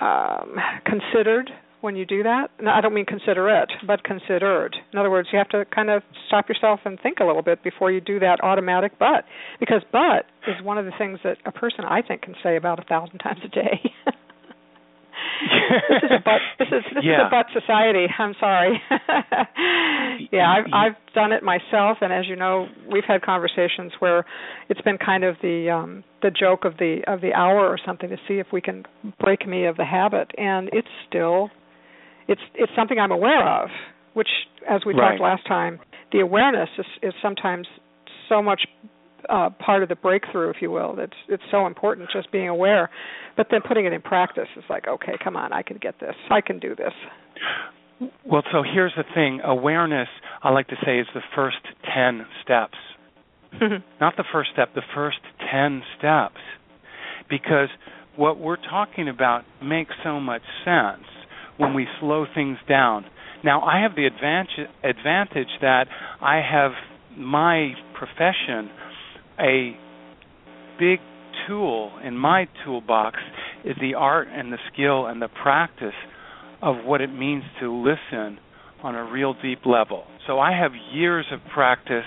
um, 0.00 0.56
considered 0.84 1.50
when 1.80 1.94
you 1.96 2.04
do 2.04 2.22
that. 2.24 2.48
No, 2.60 2.70
I 2.70 2.80
don't 2.80 2.94
mean 2.94 3.06
considerate, 3.06 3.70
but 3.86 4.02
considered. 4.02 4.76
In 4.92 4.98
other 4.98 5.10
words, 5.10 5.28
you 5.32 5.38
have 5.38 5.48
to 5.50 5.64
kind 5.72 5.90
of 5.90 6.02
stop 6.26 6.48
yourself 6.48 6.80
and 6.84 6.98
think 7.00 7.18
a 7.20 7.24
little 7.24 7.42
bit 7.42 7.62
before 7.62 7.90
you 7.92 8.00
do 8.00 8.18
that 8.18 8.42
automatic 8.42 8.92
but. 8.98 9.24
Because 9.60 9.82
but 9.92 10.26
is 10.46 10.62
one 10.64 10.78
of 10.78 10.86
the 10.86 10.92
things 10.98 11.20
that 11.24 11.38
a 11.44 11.52
person 11.52 11.84
I 11.84 12.02
think 12.02 12.22
can 12.22 12.34
say 12.42 12.56
about 12.56 12.78
a 12.80 12.82
thousand 12.82 13.18
times 13.22 13.40
a 13.44 13.48
day. 13.48 13.92
This 15.88 16.02
is 16.02 16.10
a 16.10 16.22
but 16.24 16.40
this 16.58 16.68
is 16.68 16.84
this 16.94 17.04
yeah. 17.04 17.26
is 17.26 17.26
a 17.26 17.30
but 17.30 17.46
society. 17.52 18.06
I'm 18.18 18.34
sorry. 18.40 18.80
yeah, 20.32 20.50
I've 20.50 20.72
I've 20.72 21.14
done 21.14 21.32
it 21.32 21.42
myself 21.42 21.98
and 22.00 22.12
as 22.12 22.26
you 22.26 22.36
know, 22.36 22.66
we've 22.90 23.04
had 23.06 23.22
conversations 23.22 23.92
where 23.98 24.24
it's 24.68 24.80
been 24.82 24.98
kind 24.98 25.24
of 25.24 25.36
the 25.42 25.70
um 25.70 26.04
the 26.22 26.30
joke 26.30 26.64
of 26.64 26.78
the 26.78 27.02
of 27.06 27.20
the 27.20 27.32
hour 27.34 27.66
or 27.66 27.78
something 27.84 28.08
to 28.10 28.16
see 28.26 28.34
if 28.34 28.48
we 28.52 28.60
can 28.60 28.84
break 29.20 29.46
me 29.46 29.66
of 29.66 29.76
the 29.76 29.84
habit 29.84 30.30
and 30.36 30.68
it's 30.72 30.88
still 31.08 31.50
it's 32.28 32.42
it's 32.54 32.72
something 32.76 32.98
I'm 32.98 33.12
aware 33.12 33.46
of, 33.62 33.70
which 34.14 34.28
as 34.68 34.82
we 34.86 34.94
right. 34.94 35.10
talked 35.10 35.20
last 35.20 35.46
time, 35.46 35.80
the 36.12 36.20
awareness 36.20 36.68
is 36.78 36.86
is 37.02 37.14
sometimes 37.22 37.66
so 38.28 38.42
much 38.42 38.62
uh, 39.28 39.50
part 39.50 39.82
of 39.82 39.88
the 39.88 39.96
breakthrough, 39.96 40.50
if 40.50 40.56
you 40.60 40.70
will. 40.70 40.96
It's 40.98 41.16
it's 41.28 41.42
so 41.50 41.66
important 41.66 42.08
just 42.12 42.30
being 42.32 42.48
aware, 42.48 42.90
but 43.36 43.48
then 43.50 43.60
putting 43.66 43.86
it 43.86 43.92
in 43.92 44.02
practice 44.02 44.48
is 44.56 44.64
like, 44.68 44.86
okay, 44.88 45.12
come 45.22 45.36
on, 45.36 45.52
I 45.52 45.62
can 45.62 45.78
get 45.78 45.98
this, 46.00 46.14
I 46.30 46.40
can 46.40 46.58
do 46.58 46.74
this. 46.74 46.92
Well, 48.24 48.42
so 48.52 48.62
here's 48.62 48.92
the 48.96 49.04
thing: 49.14 49.40
awareness, 49.44 50.08
I 50.42 50.50
like 50.50 50.68
to 50.68 50.76
say, 50.84 50.98
is 50.98 51.06
the 51.14 51.22
first 51.34 51.58
ten 51.94 52.26
steps. 52.42 52.78
Not 54.00 54.16
the 54.16 54.24
first 54.32 54.50
step, 54.52 54.74
the 54.74 54.82
first 54.94 55.18
ten 55.50 55.82
steps, 55.98 56.40
because 57.28 57.68
what 58.16 58.38
we're 58.38 58.56
talking 58.56 59.08
about 59.08 59.44
makes 59.62 59.92
so 60.04 60.20
much 60.20 60.42
sense 60.64 61.04
when 61.56 61.74
we 61.74 61.86
slow 62.00 62.26
things 62.34 62.58
down. 62.68 63.04
Now, 63.44 63.62
I 63.62 63.82
have 63.82 63.94
the 63.94 64.06
advantage, 64.06 64.68
advantage 64.82 65.48
that 65.60 65.86
I 66.20 66.36
have 66.36 66.72
my 67.16 67.72
profession, 67.94 68.70
a 69.40 69.76
big 70.78 70.98
tool 71.46 71.92
in 72.04 72.16
my 72.16 72.46
toolbox 72.64 73.18
is 73.64 73.76
the 73.80 73.94
art 73.94 74.28
and 74.30 74.52
the 74.52 74.58
skill 74.72 75.06
and 75.06 75.20
the 75.20 75.28
practice 75.28 75.94
of 76.62 76.84
what 76.84 77.00
it 77.00 77.12
means 77.12 77.44
to 77.60 77.72
listen 77.72 78.38
on 78.82 78.94
a 78.94 79.04
real 79.10 79.34
deep 79.42 79.60
level. 79.64 80.04
So 80.26 80.38
I 80.38 80.52
have 80.52 80.72
years 80.92 81.26
of 81.32 81.40
practice, 81.52 82.04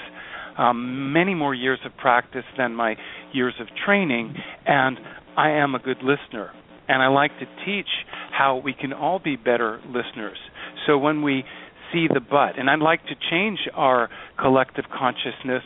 um, 0.57 1.13
many 1.13 1.33
more 1.33 1.55
years 1.55 1.79
of 1.85 1.95
practice 1.97 2.45
than 2.57 2.75
my 2.75 2.95
years 3.33 3.53
of 3.59 3.67
training, 3.85 4.35
and 4.65 4.97
I 5.37 5.51
am 5.51 5.75
a 5.75 5.79
good 5.79 6.03
listener 6.03 6.51
and 6.91 7.01
I 7.01 7.07
like 7.07 7.31
to 7.39 7.45
teach 7.65 7.87
how 8.31 8.61
we 8.63 8.73
can 8.73 8.91
all 8.91 9.19
be 9.19 9.37
better 9.37 9.79
listeners. 9.87 10.37
So 10.85 10.97
when 10.97 11.21
we 11.21 11.45
see 11.93 12.07
the 12.13 12.19
but, 12.19 12.59
and 12.59 12.69
I'd 12.69 12.79
like 12.79 13.03
to 13.05 13.15
change 13.29 13.59
our 13.73 14.09
collective 14.39 14.85
consciousness, 14.91 15.63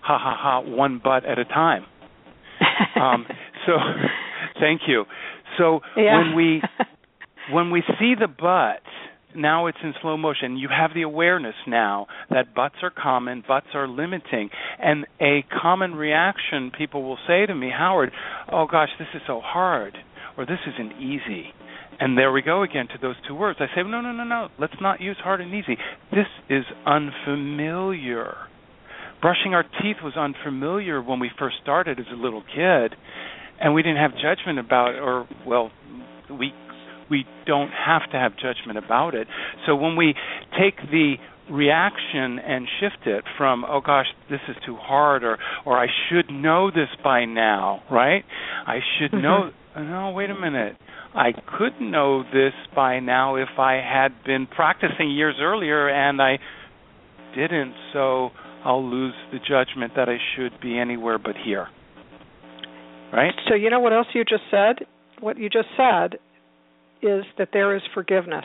ha 0.00 0.18
ha 0.18 0.36
ha, 0.38 0.60
one 0.60 1.00
but 1.02 1.24
at 1.24 1.38
a 1.38 1.44
time. 1.44 1.84
um, 3.00 3.26
so, 3.66 3.72
thank 4.60 4.82
you. 4.86 5.04
So 5.58 5.80
yeah. 5.96 6.18
when 6.18 6.36
we 6.36 6.62
when 7.52 7.70
we 7.70 7.82
see 7.98 8.14
the 8.18 8.28
but, 8.28 8.82
now 9.34 9.66
it's 9.66 9.78
in 9.82 9.94
slow 10.00 10.16
motion. 10.16 10.56
You 10.56 10.68
have 10.68 10.90
the 10.94 11.02
awareness 11.02 11.54
now 11.66 12.06
that 12.30 12.54
buts 12.54 12.76
are 12.82 12.90
common, 12.90 13.42
buts 13.46 13.68
are 13.74 13.88
limiting. 13.88 14.50
And 14.78 15.06
a 15.20 15.44
common 15.62 15.94
reaction 15.94 16.70
people 16.76 17.02
will 17.02 17.18
say 17.26 17.46
to 17.46 17.54
me, 17.54 17.70
Howard, 17.76 18.10
oh 18.50 18.66
gosh, 18.70 18.90
this 18.98 19.08
is 19.14 19.22
so 19.26 19.40
hard 19.42 19.96
or 20.36 20.46
this 20.46 20.58
isn't 20.66 21.00
easy. 21.00 21.52
And 22.00 22.16
there 22.16 22.30
we 22.30 22.42
go 22.42 22.62
again 22.62 22.86
to 22.88 22.98
those 23.00 23.16
two 23.26 23.34
words. 23.34 23.58
I 23.60 23.66
say, 23.74 23.82
no, 23.82 24.00
no, 24.00 24.12
no, 24.12 24.22
no. 24.22 24.48
Let's 24.58 24.76
not 24.80 25.00
use 25.00 25.16
hard 25.22 25.40
and 25.40 25.52
easy. 25.52 25.76
This 26.12 26.26
is 26.48 26.64
unfamiliar. 26.86 28.36
Brushing 29.20 29.54
our 29.54 29.64
teeth 29.64 29.96
was 30.02 30.14
unfamiliar 30.16 31.02
when 31.02 31.18
we 31.18 31.30
first 31.38 31.56
started 31.62 31.98
as 31.98 32.06
a 32.12 32.16
little 32.16 32.42
kid, 32.42 32.94
and 33.60 33.74
we 33.74 33.82
didn't 33.82 33.98
have 33.98 34.12
judgment 34.12 34.58
about, 34.58 34.94
it. 34.94 34.98
or 34.98 35.28
well, 35.46 35.70
we 36.30 36.52
we 37.10 37.24
don't 37.46 37.70
have 37.70 38.10
to 38.12 38.18
have 38.18 38.32
judgment 38.36 38.78
about 38.78 39.14
it. 39.14 39.26
So 39.66 39.74
when 39.74 39.96
we 39.96 40.14
take 40.60 40.76
the 40.90 41.14
reaction 41.50 42.38
and 42.38 42.68
shift 42.78 43.06
it 43.06 43.24
from 43.38 43.64
oh 43.64 43.80
gosh 43.80 44.04
this 44.28 44.40
is 44.50 44.56
too 44.66 44.76
hard 44.76 45.24
or 45.24 45.38
or 45.64 45.78
I 45.78 45.86
should 45.86 46.30
know 46.30 46.70
this 46.70 46.90
by 47.02 47.24
now 47.24 47.82
right 47.90 48.22
I 48.66 48.80
should 48.98 49.12
mm-hmm. 49.12 49.22
know 49.22 49.50
no, 49.76 50.10
wait 50.10 50.30
a 50.30 50.34
minute. 50.34 50.76
I 51.14 51.32
could 51.32 51.80
know 51.80 52.22
this 52.22 52.52
by 52.74 53.00
now 53.00 53.36
if 53.36 53.58
I 53.58 53.74
had 53.74 54.24
been 54.24 54.46
practicing 54.46 55.10
years 55.10 55.36
earlier 55.40 55.88
and 55.88 56.20
I 56.20 56.38
didn't, 57.34 57.74
so 57.92 58.30
I'll 58.64 58.84
lose 58.84 59.14
the 59.32 59.38
judgment 59.38 59.92
that 59.96 60.08
I 60.08 60.16
should 60.34 60.60
be 60.60 60.78
anywhere 60.78 61.18
but 61.18 61.34
here. 61.44 61.68
Right? 63.12 63.34
So, 63.48 63.54
you 63.54 63.70
know 63.70 63.80
what 63.80 63.92
else 63.92 64.06
you 64.14 64.24
just 64.24 64.42
said? 64.50 64.86
What 65.20 65.38
you 65.38 65.48
just 65.48 65.68
said 65.76 66.18
is 67.02 67.24
that 67.38 67.50
there 67.52 67.74
is 67.74 67.82
forgiveness 67.94 68.44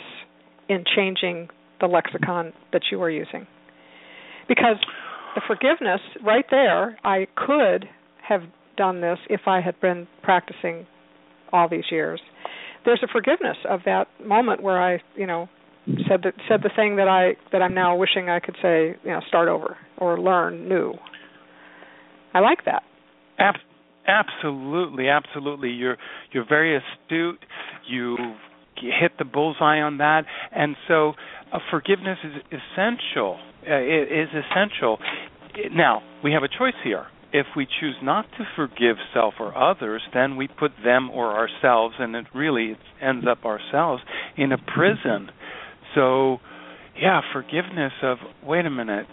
in 0.69 0.83
changing 0.95 1.49
the 1.81 1.87
lexicon 1.87 2.53
that 2.71 2.83
you 2.91 3.01
are 3.01 3.09
using. 3.09 3.45
Because 4.47 4.77
the 5.35 5.41
forgiveness 5.47 5.99
right 6.23 6.45
there, 6.49 6.97
I 7.03 7.27
could 7.35 7.85
have 8.27 8.41
done 8.77 9.01
this 9.01 9.17
if 9.29 9.41
I 9.47 9.61
had 9.61 9.79
been 9.81 10.07
practicing 10.21 10.85
all 11.51 11.67
these 11.69 11.85
years. 11.91 12.21
There's 12.85 13.01
a 13.03 13.11
forgiveness 13.11 13.57
of 13.69 13.81
that 13.85 14.07
moment 14.23 14.61
where 14.61 14.81
I, 14.81 15.01
you 15.15 15.27
know, 15.27 15.49
said 16.07 16.23
said 16.47 16.61
the 16.63 16.71
thing 16.75 16.95
that 16.97 17.07
I 17.07 17.35
that 17.51 17.61
I'm 17.61 17.73
now 17.73 17.95
wishing 17.95 18.29
I 18.29 18.39
could 18.39 18.55
say, 18.61 18.95
you 19.03 19.11
know, 19.11 19.19
start 19.27 19.47
over 19.47 19.77
or 19.97 20.19
learn 20.19 20.67
new. 20.67 20.93
I 22.33 22.39
like 22.39 22.65
that. 22.65 22.83
Ab- 23.37 23.55
absolutely, 24.07 25.09
absolutely. 25.09 25.69
You're 25.69 25.97
you're 26.31 26.47
very 26.47 26.77
astute. 26.77 27.39
You 27.87 28.17
hit 28.75 29.11
the 29.19 29.25
bullseye 29.25 29.79
on 29.79 29.97
that, 29.97 30.25
and 30.51 30.75
so 30.87 31.13
uh, 31.51 31.59
forgiveness 31.69 32.17
is 32.23 32.33
essential. 32.47 33.39
Uh, 33.67 33.75
it 33.75 34.11
is 34.11 34.29
essential. 34.29 34.97
Now 35.71 36.01
we 36.23 36.31
have 36.31 36.43
a 36.43 36.47
choice 36.47 36.73
here 36.83 37.07
if 37.33 37.47
we 37.57 37.65
choose 37.65 37.95
not 38.03 38.25
to 38.37 38.45
forgive 38.55 38.97
self 39.11 39.33
or 39.39 39.57
others, 39.57 40.03
then 40.13 40.37
we 40.37 40.47
put 40.47 40.71
them 40.83 41.09
or 41.09 41.33
ourselves, 41.33 41.95
and 41.97 42.15
it 42.15 42.27
really 42.33 42.77
ends 43.01 43.25
up 43.29 43.43
ourselves, 43.43 44.03
in 44.37 44.51
a 44.51 44.57
prison. 44.57 45.29
So, 45.95 46.37
yeah, 46.99 47.21
forgiveness 47.31 47.93
of 48.01 48.17
wait 48.43 48.65
a 48.65 48.69
minute, 48.69 49.07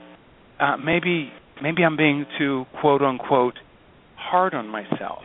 uh, 0.59 0.77
maybe 0.77 1.31
maybe 1.63 1.85
I'm 1.85 1.97
being 1.97 2.27
too 2.39 2.65
quote 2.81 3.03
unquote 3.03 3.55
hard 4.17 4.55
on 4.55 4.69
myself. 4.69 5.23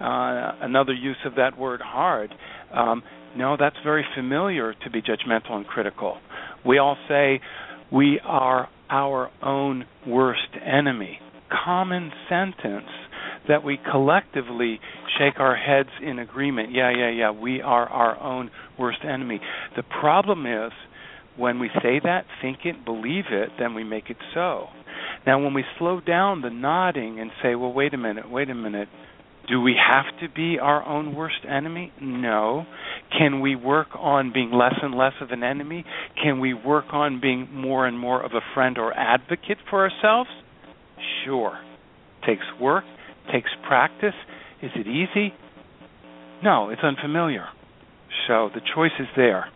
Uh, 0.00 0.52
another 0.60 0.92
use 0.92 1.16
of 1.24 1.36
that 1.36 1.58
word 1.58 1.80
hard. 1.82 2.34
Um, 2.74 3.02
no, 3.36 3.56
that's 3.58 3.76
very 3.84 4.04
familiar 4.14 4.74
to 4.84 4.90
be 4.90 5.00
judgmental 5.00 5.52
and 5.52 5.66
critical. 5.66 6.18
We 6.64 6.78
all 6.78 6.96
say 7.08 7.40
we 7.92 8.20
are 8.24 8.68
our 8.90 9.30
own 9.42 9.84
worst 10.06 10.48
enemy 10.64 11.20
common 11.50 12.10
sentence 12.28 12.88
that 13.48 13.64
we 13.64 13.78
collectively 13.90 14.80
shake 15.18 15.38
our 15.38 15.56
heads 15.56 15.90
in 16.02 16.18
agreement. 16.18 16.72
Yeah, 16.72 16.90
yeah, 16.90 17.10
yeah. 17.10 17.30
We 17.30 17.60
are 17.60 17.86
our 17.88 18.20
own 18.20 18.50
worst 18.78 18.98
enemy. 19.04 19.40
The 19.76 19.82
problem 19.82 20.46
is 20.46 20.72
when 21.36 21.58
we 21.58 21.68
say 21.82 22.00
that, 22.02 22.24
think 22.40 22.58
it, 22.64 22.84
believe 22.84 23.24
it, 23.30 23.50
then 23.58 23.74
we 23.74 23.84
make 23.84 24.10
it 24.10 24.16
so. 24.34 24.66
Now, 25.26 25.42
when 25.42 25.54
we 25.54 25.64
slow 25.78 26.00
down 26.00 26.42
the 26.42 26.50
nodding 26.50 27.20
and 27.20 27.30
say, 27.42 27.54
well, 27.54 27.72
wait 27.72 27.94
a 27.94 27.98
minute, 27.98 28.30
wait 28.30 28.48
a 28.48 28.54
minute, 28.54 28.88
do 29.48 29.60
we 29.60 29.74
have 29.76 30.06
to 30.20 30.34
be 30.34 30.58
our 30.58 30.82
own 30.84 31.14
worst 31.14 31.44
enemy? 31.48 31.92
No. 32.00 32.66
Can 33.16 33.40
we 33.40 33.54
work 33.54 33.88
on 33.94 34.32
being 34.32 34.50
less 34.50 34.74
and 34.82 34.94
less 34.94 35.12
of 35.20 35.30
an 35.30 35.42
enemy? 35.42 35.84
Can 36.22 36.40
we 36.40 36.54
work 36.54 36.86
on 36.92 37.20
being 37.20 37.48
more 37.52 37.86
and 37.86 37.98
more 37.98 38.24
of 38.24 38.32
a 38.32 38.40
friend 38.54 38.78
or 38.78 38.92
advocate 38.92 39.58
for 39.70 39.88
ourselves? 39.88 40.30
Sure. 41.24 41.58
Takes 42.26 42.44
work, 42.60 42.84
takes 43.32 43.50
practice. 43.66 44.14
Is 44.62 44.70
it 44.74 44.86
easy? 44.86 45.34
No, 46.42 46.70
it's 46.70 46.82
unfamiliar. 46.82 47.46
So 48.28 48.50
the 48.54 48.60
choice 48.74 48.92
is 48.98 49.08
there. 49.16 49.46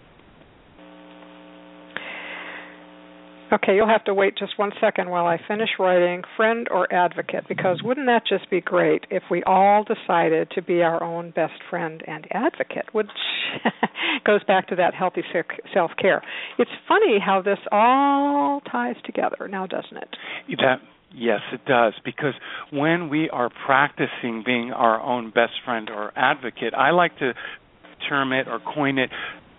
Okay, 3.52 3.74
you'll 3.74 3.88
have 3.88 4.04
to 4.04 4.14
wait 4.14 4.38
just 4.38 4.56
one 4.58 4.70
second 4.80 5.10
while 5.10 5.26
I 5.26 5.36
finish 5.48 5.70
writing 5.80 6.22
friend 6.36 6.68
or 6.70 6.92
advocate 6.92 7.48
because 7.48 7.82
wouldn't 7.82 8.06
that 8.06 8.22
just 8.28 8.48
be 8.48 8.60
great 8.60 9.06
if 9.10 9.24
we 9.28 9.42
all 9.42 9.82
decided 9.82 10.52
to 10.52 10.62
be 10.62 10.82
our 10.82 11.02
own 11.02 11.32
best 11.32 11.60
friend 11.68 12.00
and 12.06 12.28
advocate, 12.30 12.86
which 12.92 13.08
goes 14.24 14.44
back 14.44 14.68
to 14.68 14.76
that 14.76 14.94
healthy 14.94 15.22
self 15.74 15.90
care. 16.00 16.22
It's 16.58 16.70
funny 16.86 17.18
how 17.18 17.42
this 17.42 17.58
all 17.72 18.60
ties 18.70 18.96
together 19.04 19.48
now, 19.50 19.66
doesn't 19.66 19.96
it? 19.96 20.16
That 20.58 20.80
Yes, 21.12 21.40
it 21.52 21.64
does. 21.66 21.94
Because 22.04 22.34
when 22.72 23.08
we 23.08 23.28
are 23.30 23.50
practicing 23.66 24.42
being 24.44 24.72
our 24.72 25.00
own 25.00 25.30
best 25.30 25.52
friend 25.64 25.90
or 25.90 26.12
advocate, 26.16 26.74
I 26.76 26.90
like 26.90 27.18
to 27.18 27.32
term 28.08 28.32
it 28.32 28.48
or 28.48 28.60
coin 28.60 28.98
it 28.98 29.10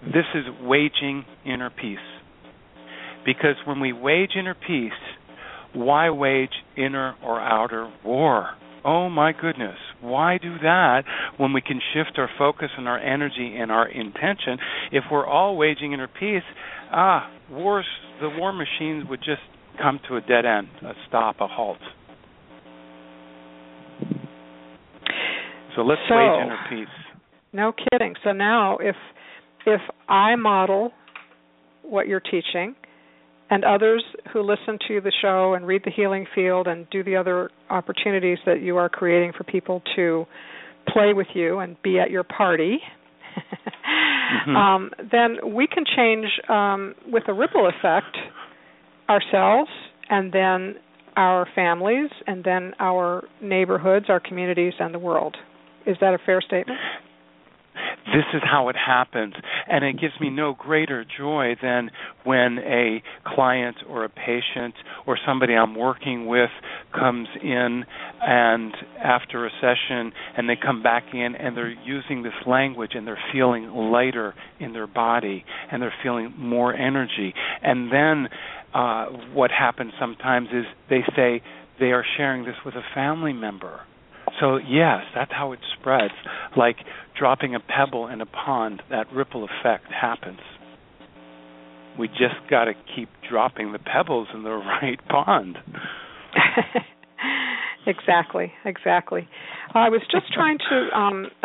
this 0.03 0.25
is 0.33 0.45
waging 0.61 1.25
inner 1.45 1.69
peace. 1.69 1.99
Because 3.23 3.55
when 3.65 3.79
we 3.79 3.93
wage 3.93 4.31
inner 4.37 4.55
peace, 4.55 4.91
why 5.73 6.09
wage 6.09 6.49
inner 6.75 7.15
or 7.23 7.39
outer 7.39 7.91
war? 8.03 8.49
Oh 8.83 9.09
my 9.09 9.31
goodness, 9.31 9.77
why 10.01 10.39
do 10.41 10.57
that 10.63 11.03
when 11.37 11.53
we 11.53 11.61
can 11.61 11.79
shift 11.93 12.17
our 12.17 12.29
focus 12.39 12.69
and 12.75 12.87
our 12.87 12.97
energy 12.97 13.55
and 13.59 13.71
our 13.71 13.87
intention? 13.87 14.57
If 14.91 15.03
we're 15.11 15.27
all 15.27 15.55
waging 15.55 15.93
inner 15.93 16.07
peace, 16.07 16.41
ah, 16.91 17.29
wars, 17.51 17.85
the 18.19 18.29
war 18.29 18.51
machines 18.51 19.07
would 19.07 19.19
just 19.19 19.41
come 19.81 19.99
to 20.07 20.17
a 20.17 20.21
dead 20.21 20.45
end, 20.45 20.67
a 20.83 20.93
stop, 21.07 21.37
a 21.39 21.47
halt. 21.47 21.77
So 25.75 25.81
let's 25.81 26.01
so, 26.09 26.15
wage 26.15 26.43
inner 26.43 26.59
peace. 26.69 26.87
No 27.53 27.71
kidding. 27.71 28.15
So 28.23 28.31
now 28.31 28.77
if 28.77 28.95
if 29.65 29.81
I 30.07 30.35
model 30.35 30.91
what 31.83 32.07
you're 32.07 32.21
teaching 32.21 32.75
and 33.49 33.65
others 33.65 34.03
who 34.31 34.41
listen 34.41 34.79
to 34.87 35.01
the 35.01 35.11
show 35.21 35.53
and 35.53 35.67
read 35.67 35.81
the 35.83 35.91
healing 35.91 36.25
field 36.33 36.67
and 36.67 36.89
do 36.89 37.03
the 37.03 37.15
other 37.15 37.49
opportunities 37.69 38.37
that 38.45 38.61
you 38.61 38.77
are 38.77 38.89
creating 38.89 39.33
for 39.37 39.43
people 39.43 39.81
to 39.95 40.25
play 40.87 41.13
with 41.13 41.27
you 41.33 41.59
and 41.59 41.79
be 41.83 41.99
at 41.99 42.09
your 42.09 42.23
party 42.23 42.79
mm-hmm. 43.37 44.55
um, 44.55 44.89
then 45.11 45.53
we 45.53 45.67
can 45.67 45.83
change 45.95 46.27
um, 46.49 46.95
with 47.07 47.23
a 47.27 47.33
ripple 47.33 47.67
effect 47.67 48.17
ourselves 49.09 49.69
and 50.09 50.31
then 50.31 50.75
our 51.15 51.47
families 51.55 52.09
and 52.27 52.43
then 52.43 52.73
our 52.79 53.23
neighborhoods, 53.41 54.05
our 54.09 54.19
communities, 54.19 54.73
and 54.79 54.93
the 54.93 54.99
world. 54.99 55.35
Is 55.85 55.97
that 56.01 56.13
a 56.13 56.19
fair 56.25 56.41
statement? 56.41 56.79
This 58.05 58.25
is 58.33 58.41
how 58.43 58.69
it 58.69 58.75
happens. 58.75 59.35
And 59.67 59.85
it 59.85 59.93
gives 59.99 60.13
me 60.19 60.29
no 60.29 60.53
greater 60.53 61.05
joy 61.17 61.55
than 61.61 61.91
when 62.23 62.57
a 62.59 63.01
client 63.25 63.77
or 63.87 64.03
a 64.03 64.09
patient 64.09 64.73
or 65.05 65.17
somebody 65.25 65.53
I'm 65.53 65.75
working 65.75 66.25
with 66.25 66.49
comes 66.93 67.27
in 67.41 67.85
and 68.21 68.73
after 69.01 69.45
a 69.45 69.49
session 69.61 70.11
and 70.35 70.49
they 70.49 70.55
come 70.55 70.83
back 70.83 71.03
in 71.13 71.35
and 71.35 71.55
they're 71.55 71.73
using 71.85 72.23
this 72.23 72.33
language 72.45 72.91
and 72.95 73.07
they're 73.07 73.21
feeling 73.31 73.67
lighter 73.67 74.33
in 74.59 74.73
their 74.73 74.87
body 74.87 75.45
and 75.71 75.81
they're 75.81 75.93
feeling 76.03 76.33
more 76.37 76.73
energy. 76.73 77.33
And 77.61 77.91
then 77.91 78.27
uh, 78.73 79.05
what 79.33 79.51
happens 79.51 79.93
sometimes 79.99 80.47
is 80.53 80.65
they 80.89 81.01
say 81.15 81.41
they 81.79 81.91
are 81.91 82.05
sharing 82.17 82.45
this 82.45 82.55
with 82.65 82.75
a 82.75 82.83
family 82.93 83.33
member. 83.33 83.81
So 84.39 84.57
yes, 84.57 85.01
that's 85.13 85.31
how 85.31 85.51
it 85.51 85.59
spreads. 85.79 86.13
Like 86.55 86.77
dropping 87.17 87.55
a 87.55 87.59
pebble 87.59 88.07
in 88.07 88.21
a 88.21 88.25
pond, 88.25 88.81
that 88.89 89.11
ripple 89.13 89.45
effect 89.45 89.85
happens. 89.91 90.39
We 91.99 92.07
just 92.07 92.49
got 92.49 92.65
to 92.65 92.73
keep 92.95 93.09
dropping 93.29 93.73
the 93.73 93.79
pebbles 93.79 94.27
in 94.33 94.43
the 94.43 94.49
right 94.81 94.99
pond. 95.07 95.57
exactly, 97.87 98.51
exactly. 98.65 99.27
I 99.73 99.89
was 99.89 100.01
just 100.11 100.31
trying 100.33 100.57
to 100.69 100.97
um 100.97 101.27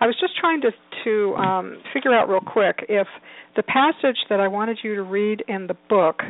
I 0.00 0.06
was 0.06 0.16
just 0.20 0.36
trying 0.38 0.60
to 0.62 0.70
to 1.04 1.34
um 1.36 1.82
figure 1.92 2.14
out 2.14 2.28
real 2.28 2.40
quick 2.40 2.84
if 2.88 3.06
the 3.56 3.62
passage 3.62 4.18
that 4.28 4.40
I 4.40 4.48
wanted 4.48 4.78
you 4.82 4.94
to 4.96 5.02
read 5.02 5.42
in 5.48 5.66
the 5.66 5.76
book 5.88 6.22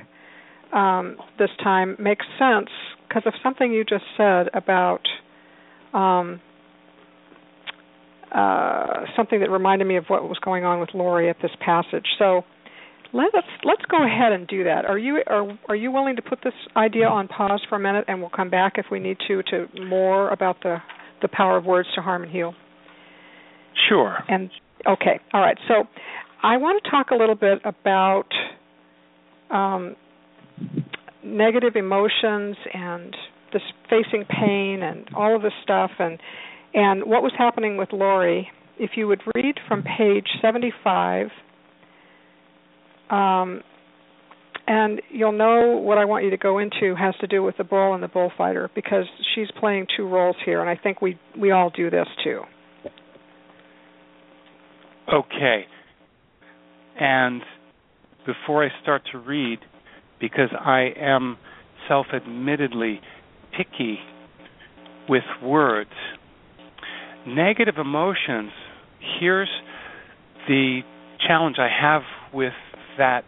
um, 0.72 1.16
this 1.38 1.50
time 1.62 1.96
makes 1.98 2.24
sense 2.38 2.68
because 3.08 3.22
of 3.26 3.34
something 3.42 3.72
you 3.72 3.84
just 3.84 4.04
said 4.16 4.48
about 4.54 5.00
um, 5.92 6.40
uh, 8.32 9.04
something 9.16 9.40
that 9.40 9.50
reminded 9.50 9.86
me 9.86 9.96
of 9.96 10.04
what 10.06 10.22
was 10.22 10.38
going 10.44 10.64
on 10.64 10.80
with 10.80 10.90
Lori 10.94 11.28
at 11.28 11.36
this 11.42 11.50
passage. 11.60 12.06
So 12.18 12.42
let 13.12 13.34
us 13.34 13.44
let's 13.64 13.82
go 13.90 14.04
ahead 14.04 14.32
and 14.32 14.46
do 14.46 14.64
that. 14.64 14.84
Are 14.84 14.98
you 14.98 15.22
are 15.26 15.58
are 15.68 15.76
you 15.76 15.90
willing 15.90 16.16
to 16.16 16.22
put 16.22 16.40
this 16.44 16.54
idea 16.76 17.06
on 17.06 17.28
pause 17.28 17.60
for 17.68 17.76
a 17.76 17.80
minute, 17.80 18.04
and 18.08 18.20
we'll 18.20 18.30
come 18.30 18.50
back 18.50 18.74
if 18.76 18.86
we 18.90 18.98
need 18.98 19.18
to 19.28 19.42
to 19.44 19.66
more 19.86 20.30
about 20.30 20.56
the 20.62 20.78
the 21.22 21.28
power 21.28 21.56
of 21.56 21.64
words 21.64 21.88
to 21.94 22.02
harm 22.02 22.22
and 22.22 22.32
heal. 22.32 22.54
Sure. 23.88 24.18
And 24.28 24.50
okay, 24.86 25.20
all 25.32 25.40
right. 25.40 25.58
So 25.68 25.84
I 26.42 26.56
want 26.56 26.82
to 26.82 26.90
talk 26.90 27.10
a 27.10 27.14
little 27.14 27.34
bit 27.34 27.60
about 27.64 28.28
um, 29.50 29.96
negative 31.24 31.76
emotions 31.76 32.56
and 32.72 33.16
this 33.52 33.62
facing 33.88 34.24
pain 34.24 34.82
and 34.82 35.08
all 35.14 35.34
of 35.34 35.42
this 35.42 35.52
stuff 35.62 35.90
and 35.98 36.18
and 36.72 37.04
what 37.04 37.22
was 37.22 37.32
happening 37.36 37.76
with 37.76 37.92
Lori. 37.92 38.48
If 38.78 38.92
you 38.96 39.08
would 39.08 39.20
read 39.34 39.56
from 39.68 39.82
page 39.82 40.26
75, 40.40 41.28
um, 43.10 43.62
and 44.66 45.02
you'll 45.10 45.32
know 45.32 45.80
what 45.82 45.98
I 45.98 46.04
want 46.04 46.24
you 46.24 46.30
to 46.30 46.36
go 46.36 46.58
into 46.58 46.94
has 46.96 47.14
to 47.20 47.26
do 47.26 47.42
with 47.42 47.56
the 47.56 47.64
bull 47.64 47.94
and 47.94 48.02
the 48.02 48.08
bullfighter 48.08 48.70
because 48.74 49.04
she's 49.34 49.48
playing 49.58 49.86
two 49.96 50.06
roles 50.06 50.36
here, 50.44 50.60
and 50.60 50.70
I 50.70 50.80
think 50.80 51.02
we 51.02 51.18
we 51.38 51.50
all 51.50 51.70
do 51.70 51.90
this 51.90 52.06
too. 52.22 52.42
Okay. 55.12 55.66
And 57.00 57.42
before 58.26 58.64
I 58.64 58.68
start 58.82 59.02
to 59.12 59.18
read, 59.18 59.58
because 60.20 60.50
I 60.52 60.90
am 60.96 61.36
self 61.88 62.06
admittedly 62.14 63.00
picky 63.56 63.98
with 65.08 65.24
words. 65.42 65.90
Negative 67.26 67.74
emotions, 67.78 68.52
here's 69.18 69.50
the 70.46 70.80
challenge 71.26 71.56
I 71.58 71.68
have 71.68 72.02
with 72.32 72.52
that 73.00 73.24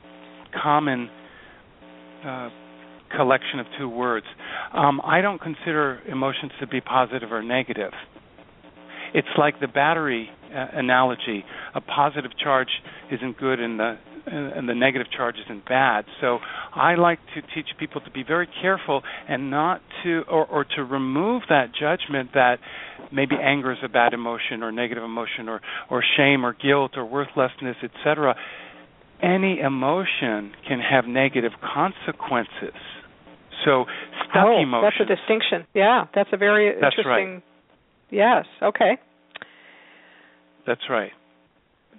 common 0.63 1.09
uh, 2.25 2.51
collection 3.17 3.59
of 3.59 3.67
two 3.79 3.89
words. 3.89 4.27
Um, 4.73 5.01
I 5.05 5.21
don't 5.21 5.41
consider 5.41 6.01
emotions 6.09 6.53
to 6.61 6.67
be 6.67 6.81
positive 6.81 7.33
or 7.33 7.43
negative. 7.43 7.93
It's 9.15 9.29
like 9.37 9.61
the 9.61 9.69
battery 9.69 10.31
uh, 10.55 10.67
analogy. 10.73 11.45
A 11.75 11.81
positive 11.81 12.31
charge 12.43 12.69
isn't 13.11 13.39
good 13.39 13.61
and 13.61 13.79
the 13.79 13.97
and 14.25 14.69
the 14.69 14.75
negative 14.75 15.09
charge 15.11 15.35
isn't 15.45 15.67
bad. 15.67 16.05
So 16.21 16.39
I 16.73 16.95
like 16.95 17.19
to 17.35 17.43
teach 17.55 17.67
people 17.79 18.01
to 18.03 18.11
be 18.13 18.23
very 18.23 18.49
careful 18.61 19.03
and 19.29 19.51
not 19.51 19.81
to 20.05 20.23
or, 20.31 20.47
or 20.47 20.65
to 20.77 20.85
remove 20.85 21.43
that 21.49 21.73
judgment 21.79 22.31
that 22.35 22.59
maybe 23.11 23.35
anger 23.35 23.73
is 23.73 23.79
a 23.85 23.89
bad 23.89 24.15
emotion 24.15 24.63
or 24.63 24.71
negative 24.71 25.03
emotion 25.03 25.49
or 25.49 25.61
or 25.91 26.05
shame 26.17 26.47
or 26.47 26.55
guilt 26.55 26.93
or 26.97 27.05
worthlessness, 27.05 27.77
etc. 27.83 28.37
Any 29.23 29.61
emotion 29.61 30.53
can 30.67 30.81
have 30.81 31.07
negative 31.07 31.53
consequences. 31.63 32.75
So 33.65 33.85
stuck 34.25 34.47
oh. 34.47 34.81
That's 34.83 34.97
a 35.01 35.05
distinction. 35.05 35.67
Yeah, 35.75 36.07
that's 36.15 36.31
a 36.33 36.37
very 36.37 36.73
that's 36.81 36.97
interesting. 36.99 37.35
Right. 37.35 37.43
Yes. 38.11 38.47
Okay. 38.63 38.99
That's 40.67 40.83
right. 40.91 41.13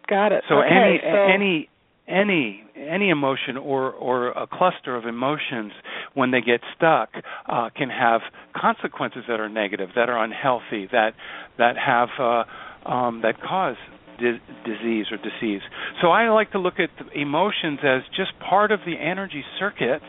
Got 0.07 0.31
it. 0.31 0.43
So 0.49 0.59
okay, 0.59 0.67
any 0.69 0.99
so 1.01 1.33
any 1.33 1.69
any 2.07 2.63
any 2.75 3.09
emotion 3.09 3.57
or 3.57 3.91
or 3.91 4.29
a 4.29 4.47
cluster 4.47 4.95
of 4.95 5.05
emotions 5.05 5.71
when 6.13 6.31
they 6.31 6.41
get 6.41 6.61
stuck, 6.75 7.09
uh, 7.47 7.69
can 7.75 7.89
have 7.89 8.21
consequences 8.55 9.23
that 9.27 9.39
are 9.39 9.49
negative, 9.49 9.89
that 9.95 10.09
are 10.09 10.23
unhealthy, 10.23 10.87
that 10.91 11.13
that 11.57 11.75
have 11.77 12.09
uh, 12.19 12.89
um, 12.89 13.21
that 13.23 13.41
cause 13.41 13.77
di- 14.19 14.41
disease 14.65 15.05
or 15.11 15.17
disease. 15.17 15.61
So 16.01 16.09
I 16.09 16.29
like 16.29 16.51
to 16.51 16.59
look 16.59 16.75
at 16.79 16.89
emotions 17.15 17.79
as 17.83 18.01
just 18.15 18.31
part 18.39 18.71
of 18.71 18.79
the 18.85 18.95
energy 18.99 19.43
circuit 19.59 20.01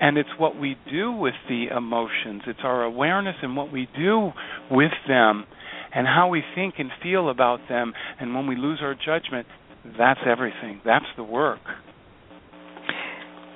and 0.00 0.18
it's 0.18 0.28
what 0.36 0.58
we 0.58 0.76
do 0.90 1.12
with 1.12 1.34
the 1.48 1.66
emotions. 1.76 2.42
It's 2.48 2.60
our 2.64 2.82
awareness 2.82 3.36
and 3.40 3.56
what 3.56 3.72
we 3.72 3.88
do 3.96 4.32
with 4.68 4.90
them 5.06 5.44
and 5.94 6.06
how 6.08 6.28
we 6.28 6.42
think 6.56 6.74
and 6.78 6.90
feel 7.02 7.30
about 7.30 7.60
them. 7.68 7.92
And 8.18 8.34
when 8.34 8.48
we 8.48 8.56
lose 8.56 8.80
our 8.82 8.94
judgment, 8.94 9.46
that's 9.96 10.20
everything. 10.26 10.80
That's 10.84 11.04
the 11.16 11.22
work. 11.22 11.60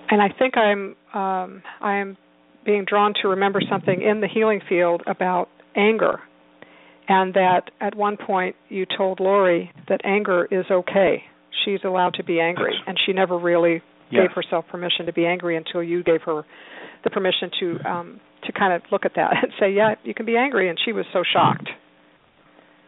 And 0.09 0.22
I 0.22 0.28
think 0.39 0.57
I'm 0.57 0.95
um, 1.12 1.62
I 1.80 1.97
am 1.97 2.16
being 2.64 2.84
drawn 2.84 3.14
to 3.22 3.28
remember 3.28 3.61
something 3.68 4.03
in 4.03 4.20
the 4.20 4.28
healing 4.28 4.61
field 4.68 5.03
about 5.07 5.49
anger, 5.74 6.20
and 7.09 7.35
that 7.35 7.71
at 7.81 7.95
one 7.95 8.17
point 8.17 8.57
you 8.69 8.87
told 8.97 9.21
Lori 9.21 9.71
that 9.89 10.01
anger 10.05 10.47
is 10.51 10.67
okay. 10.71 11.23
She's 11.65 11.81
allowed 11.85 12.15
to 12.15 12.25
be 12.25 12.41
angry, 12.41 12.75
and 12.87 12.99
she 13.05 13.13
never 13.13 13.39
really 13.39 13.83
yes. 14.11 14.27
gave 14.27 14.33
herself 14.35 14.67
permission 14.71 15.07
to 15.07 15.13
be 15.13 15.27
angry 15.27 15.57
until 15.57 15.83
you 15.83 16.03
gave 16.03 16.23
her 16.23 16.45
the 17.05 17.11
permission 17.11 17.51
to 17.61 17.89
um 17.89 18.21
to 18.45 18.53
kind 18.53 18.73
of 18.73 18.83
look 18.93 19.05
at 19.05 19.13
that 19.17 19.33
and 19.43 19.53
say, 19.59 19.73
"Yeah, 19.73 19.95
you 20.05 20.15
can 20.15 20.27
be 20.27 20.37
angry," 20.37 20.69
and 20.69 20.79
she 20.85 20.93
was 20.93 21.07
so 21.13 21.23
shocked. 21.31 21.69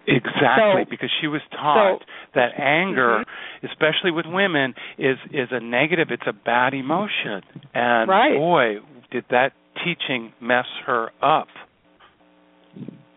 Exactly, 0.06 0.84
so, 0.84 0.90
because 0.90 1.10
she 1.20 1.26
was 1.26 1.42
taught 1.50 2.00
so, 2.00 2.04
that 2.34 2.58
anger, 2.58 3.24
mm-hmm. 3.24 3.66
especially 3.66 4.10
with 4.10 4.24
women, 4.26 4.74
is 4.96 5.18
is 5.30 5.48
a 5.50 5.60
negative. 5.60 6.08
It's 6.10 6.26
a 6.26 6.32
bad 6.32 6.72
emotion, 6.72 7.42
and 7.74 8.08
right. 8.08 8.34
boy, 8.34 8.76
did 9.10 9.24
that 9.30 9.52
teaching 9.84 10.32
mess 10.40 10.66
her 10.86 11.10
up. 11.22 11.48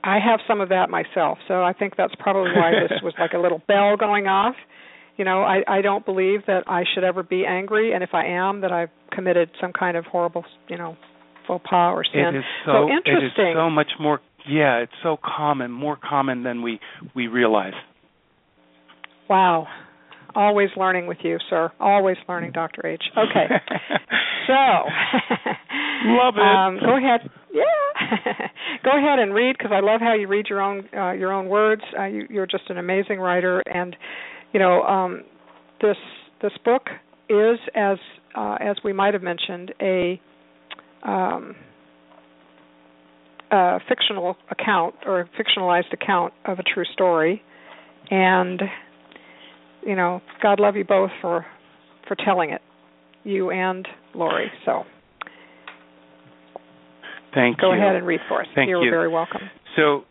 I 0.03 0.17
have 0.19 0.39
some 0.47 0.61
of 0.61 0.69
that 0.69 0.89
myself, 0.89 1.37
so 1.47 1.63
I 1.63 1.73
think 1.73 1.93
that's 1.95 2.13
probably 2.19 2.51
why 2.55 2.71
this 2.71 2.99
was 3.03 3.13
like 3.19 3.33
a 3.33 3.37
little 3.37 3.61
bell 3.67 3.97
going 3.97 4.27
off. 4.27 4.55
You 5.17 5.25
know, 5.25 5.41
I 5.41 5.61
I 5.67 5.81
don't 5.81 6.05
believe 6.05 6.41
that 6.47 6.63
I 6.67 6.83
should 6.93 7.03
ever 7.03 7.23
be 7.23 7.45
angry, 7.45 7.93
and 7.93 8.03
if 8.03 8.13
I 8.13 8.25
am, 8.25 8.61
that 8.61 8.71
I've 8.71 8.89
committed 9.11 9.51
some 9.59 9.73
kind 9.73 9.97
of 9.97 10.05
horrible, 10.05 10.43
you 10.67 10.77
know, 10.77 10.97
faux 11.47 11.63
pas 11.69 11.93
or 11.93 12.03
sin. 12.03 12.35
It 12.35 12.39
is 12.39 12.43
so, 12.65 12.89
interesting. 12.89 13.45
It 13.45 13.51
is 13.51 13.55
so 13.55 13.69
much 13.69 13.91
more 13.99 14.19
yeah, 14.49 14.77
it's 14.77 14.93
so 15.03 15.17
common, 15.23 15.71
more 15.71 15.97
common 15.97 16.43
than 16.43 16.61
we 16.61 16.79
we 17.15 17.27
realize. 17.27 17.73
Wow. 19.29 19.67
Always 20.33 20.69
learning 20.77 21.07
with 21.07 21.17
you, 21.23 21.37
sir. 21.49 21.71
Always 21.79 22.17
learning, 22.27 22.53
Dr. 22.53 22.87
H. 22.87 23.03
Okay. 23.17 23.47
so, 24.47 24.53
love 26.05 26.35
it. 26.37 26.41
Um, 26.41 26.79
go 26.79 26.97
ahead. 26.97 27.29
Yeah. 27.53 27.63
go 28.83 28.91
ahead 28.97 29.19
and 29.19 29.33
read 29.33 29.55
because 29.57 29.71
I 29.73 29.81
love 29.81 30.01
how 30.01 30.13
you 30.13 30.27
read 30.27 30.47
your 30.49 30.61
own 30.61 30.87
uh, 30.95 31.11
your 31.11 31.31
own 31.31 31.47
words. 31.47 31.81
Uh, 31.97 32.05
you, 32.05 32.27
you're 32.29 32.47
just 32.47 32.69
an 32.69 32.77
amazing 32.77 33.19
writer, 33.19 33.61
and 33.61 33.95
you 34.53 34.59
know 34.59 34.81
um, 34.83 35.23
this 35.81 35.97
this 36.41 36.53
book 36.63 36.83
is 37.29 37.59
as 37.75 37.97
uh, 38.35 38.57
as 38.59 38.77
we 38.83 38.93
might 38.93 39.13
have 39.13 39.23
mentioned 39.23 39.73
a 39.81 40.19
um, 41.03 41.55
a 43.51 43.79
fictional 43.89 44.37
account 44.49 44.95
or 45.05 45.21
a 45.21 45.29
fictionalized 45.29 45.91
account 45.91 46.33
of 46.45 46.59
a 46.59 46.63
true 46.63 46.85
story, 46.93 47.41
and 48.09 48.61
you 49.85 49.95
know, 49.95 50.21
God 50.41 50.59
love 50.59 50.75
you 50.75 50.83
both 50.83 51.11
for 51.21 51.45
for 52.07 52.15
telling 52.15 52.51
it, 52.51 52.61
you 53.23 53.51
and 53.51 53.87
Lori. 54.13 54.51
So, 54.65 54.83
thank 57.33 57.59
go 57.59 57.73
you. 57.73 57.79
ahead 57.79 57.95
and 57.95 58.05
read 58.05 58.21
for 58.27 58.41
us. 58.41 58.47
Thank 58.55 58.69
You're 58.69 58.83
you. 58.83 58.91
very 58.91 59.09
welcome. 59.09 59.41
So, 59.75 60.03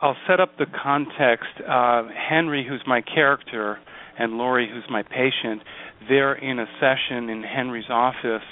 I'll 0.00 0.16
set 0.28 0.38
up 0.38 0.56
the 0.58 0.66
context. 0.66 1.48
Uh, 1.66 2.04
Henry, 2.30 2.64
who's 2.68 2.82
my 2.86 3.02
character, 3.02 3.78
and 4.18 4.34
Lori, 4.34 4.68
who's 4.72 4.84
my 4.90 5.02
patient, 5.02 5.62
they're 6.08 6.34
in 6.34 6.58
a 6.58 6.66
session 6.80 7.28
in 7.28 7.42
Henry's 7.42 7.88
office, 7.90 8.46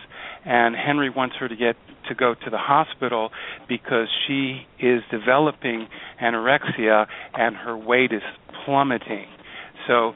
and 0.44 0.74
Henry 0.76 1.10
wants 1.10 1.36
her 1.38 1.48
to 1.48 1.56
get 1.56 1.76
to 2.08 2.14
go 2.14 2.34
to 2.34 2.50
the 2.50 2.58
hospital 2.58 3.30
because 3.68 4.06
she 4.26 4.62
is 4.78 5.02
developing 5.10 5.88
anorexia 6.22 7.06
and 7.34 7.56
her 7.56 7.76
weight 7.76 8.12
is 8.12 8.22
plummeting. 8.64 9.26
So 9.88 10.12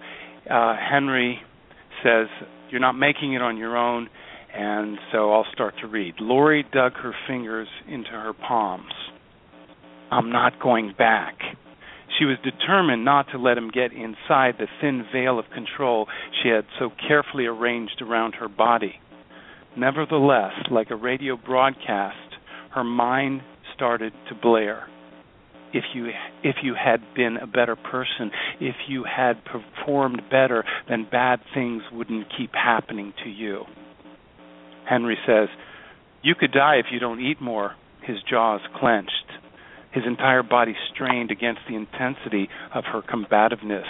uh, 0.48 0.76
Henry 0.76 1.40
says, 2.02 2.28
You're 2.70 2.80
not 2.80 2.92
making 2.92 3.34
it 3.34 3.42
on 3.42 3.56
your 3.56 3.76
own, 3.76 4.08
and 4.54 4.98
so 5.12 5.32
I'll 5.32 5.46
start 5.52 5.74
to 5.80 5.86
read. 5.86 6.14
Lori 6.20 6.64
dug 6.72 6.94
her 6.94 7.14
fingers 7.26 7.68
into 7.88 8.10
her 8.10 8.32
palms. 8.32 8.92
I'm 10.10 10.30
not 10.30 10.60
going 10.60 10.92
back. 10.96 11.34
She 12.18 12.24
was 12.24 12.36
determined 12.42 13.04
not 13.04 13.26
to 13.32 13.38
let 13.38 13.56
him 13.56 13.70
get 13.70 13.92
inside 13.92 14.56
the 14.58 14.66
thin 14.80 15.06
veil 15.12 15.38
of 15.38 15.44
control 15.54 16.06
she 16.42 16.48
had 16.48 16.64
so 16.78 16.90
carefully 17.08 17.46
arranged 17.46 18.02
around 18.02 18.34
her 18.34 18.48
body. 18.48 18.94
Nevertheless, 19.76 20.52
like 20.70 20.90
a 20.90 20.96
radio 20.96 21.36
broadcast, 21.36 22.16
her 22.74 22.84
mind 22.84 23.42
started 23.74 24.12
to 24.28 24.34
blare. 24.34 24.86
If 25.72 25.84
you 25.94 26.08
if 26.42 26.56
you 26.64 26.74
had 26.74 27.00
been 27.14 27.36
a 27.36 27.46
better 27.46 27.76
person, 27.76 28.32
if 28.60 28.74
you 28.88 29.04
had 29.04 29.34
performed 29.44 30.22
better, 30.28 30.64
then 30.88 31.06
bad 31.10 31.40
things 31.54 31.82
wouldn't 31.92 32.26
keep 32.36 32.50
happening 32.52 33.14
to 33.22 33.30
you. 33.30 33.64
Henry 34.90 35.16
says, 35.24 35.48
"You 36.20 36.34
could 36.34 36.50
die 36.50 36.76
if 36.76 36.86
you 36.90 36.98
don't 36.98 37.20
eat 37.20 37.40
more." 37.40 37.76
His 38.02 38.20
jaws 38.24 38.60
clenched. 38.74 39.30
His 39.92 40.04
entire 40.04 40.42
body 40.42 40.76
strained 40.92 41.30
against 41.30 41.60
the 41.68 41.76
intensity 41.76 42.50
of 42.74 42.86
her 42.86 43.00
combativeness. 43.00 43.86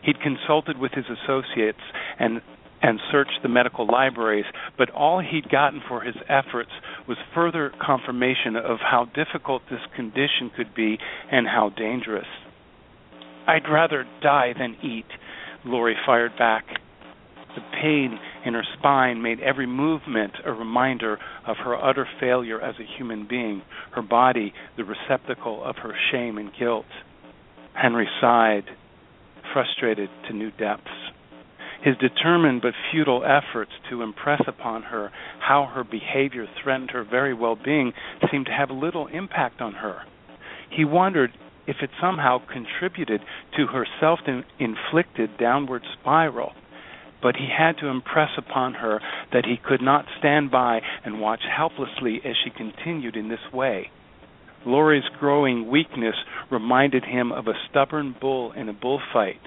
He'd 0.00 0.20
consulted 0.20 0.78
with 0.78 0.92
his 0.92 1.04
associates 1.10 1.82
and 2.18 2.40
and 2.80 2.98
searched 3.12 3.42
the 3.42 3.48
medical 3.48 3.86
libraries, 3.86 4.46
but 4.76 4.90
all 4.90 5.20
he'd 5.20 5.48
gotten 5.48 5.80
for 5.86 6.00
his 6.00 6.16
efforts 6.28 6.72
was 7.06 7.18
further 7.32 7.70
confirmation 7.78 8.56
of 8.56 8.80
how 8.80 9.04
difficult 9.04 9.62
this 9.68 9.86
condition 9.94 10.50
could 10.56 10.74
be 10.74 10.98
and 11.30 11.46
how 11.46 11.68
dangerous. 11.68 12.26
I'd 13.46 13.68
rather 13.68 14.04
die 14.20 14.52
than 14.54 14.76
eat, 14.82 15.06
Lori 15.64 15.94
fired 16.04 16.36
back. 16.36 16.81
The 17.54 17.62
pain 17.82 18.18
in 18.44 18.54
her 18.54 18.64
spine 18.78 19.22
made 19.22 19.40
every 19.40 19.66
movement 19.66 20.32
a 20.44 20.52
reminder 20.52 21.18
of 21.46 21.56
her 21.58 21.76
utter 21.76 22.08
failure 22.18 22.60
as 22.60 22.74
a 22.78 22.96
human 22.98 23.26
being, 23.28 23.62
her 23.92 24.02
body 24.02 24.54
the 24.76 24.84
receptacle 24.84 25.62
of 25.62 25.76
her 25.76 25.94
shame 26.10 26.38
and 26.38 26.50
guilt. 26.58 26.86
Henry 27.74 28.08
sighed, 28.20 28.64
frustrated 29.52 30.08
to 30.28 30.32
new 30.34 30.50
depths. 30.52 30.90
His 31.82 31.96
determined 31.98 32.62
but 32.62 32.74
futile 32.90 33.24
efforts 33.24 33.72
to 33.90 34.02
impress 34.02 34.42
upon 34.46 34.84
her 34.84 35.10
how 35.40 35.66
her 35.66 35.82
behavior 35.82 36.46
threatened 36.62 36.92
her 36.92 37.02
very 37.02 37.34
well 37.34 37.56
being 37.56 37.92
seemed 38.30 38.46
to 38.46 38.52
have 38.52 38.70
little 38.70 39.08
impact 39.08 39.60
on 39.60 39.74
her. 39.74 40.02
He 40.70 40.84
wondered 40.84 41.32
if 41.66 41.76
it 41.82 41.90
somehow 42.00 42.38
contributed 42.38 43.20
to 43.56 43.66
her 43.66 43.86
self 44.00 44.20
inflicted 44.58 45.36
downward 45.38 45.82
spiral. 46.00 46.52
But 47.22 47.36
he 47.36 47.48
had 47.56 47.78
to 47.78 47.86
impress 47.86 48.30
upon 48.36 48.74
her 48.74 49.00
that 49.32 49.44
he 49.46 49.56
could 49.56 49.80
not 49.80 50.06
stand 50.18 50.50
by 50.50 50.80
and 51.04 51.20
watch 51.20 51.42
helplessly 51.56 52.20
as 52.24 52.34
she 52.42 52.50
continued 52.50 53.16
in 53.16 53.28
this 53.28 53.52
way. 53.52 53.90
Lori's 54.66 55.08
growing 55.18 55.70
weakness 55.70 56.14
reminded 56.50 57.04
him 57.04 57.32
of 57.32 57.46
a 57.46 57.54
stubborn 57.68 58.14
bull 58.20 58.52
in 58.52 58.68
a 58.68 58.72
bullfight. 58.72 59.40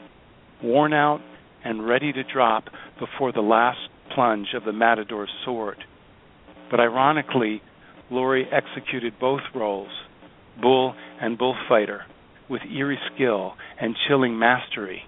Worn 0.64 0.94
out 0.94 1.22
and 1.64 1.86
ready 1.86 2.12
to 2.14 2.24
drop 2.24 2.66
before 3.00 3.32
the 3.32 3.42
last 3.42 3.80
plunge 4.14 4.50
of 4.56 4.64
the 4.64 4.74
matador's 4.74 5.30
sword. 5.44 5.78
But 6.70 6.80
ironically, 6.80 7.62
Lori 8.10 8.46
executed 8.52 9.14
both 9.20 9.42
roles, 9.54 9.90
bull 10.62 10.96
and 11.22 11.38
bullfighter, 11.38 12.04
with 12.50 12.62
eerie 12.72 13.00
skill 13.14 13.54
and 13.80 13.96
chilling 14.08 14.38
mastery. 14.38 15.04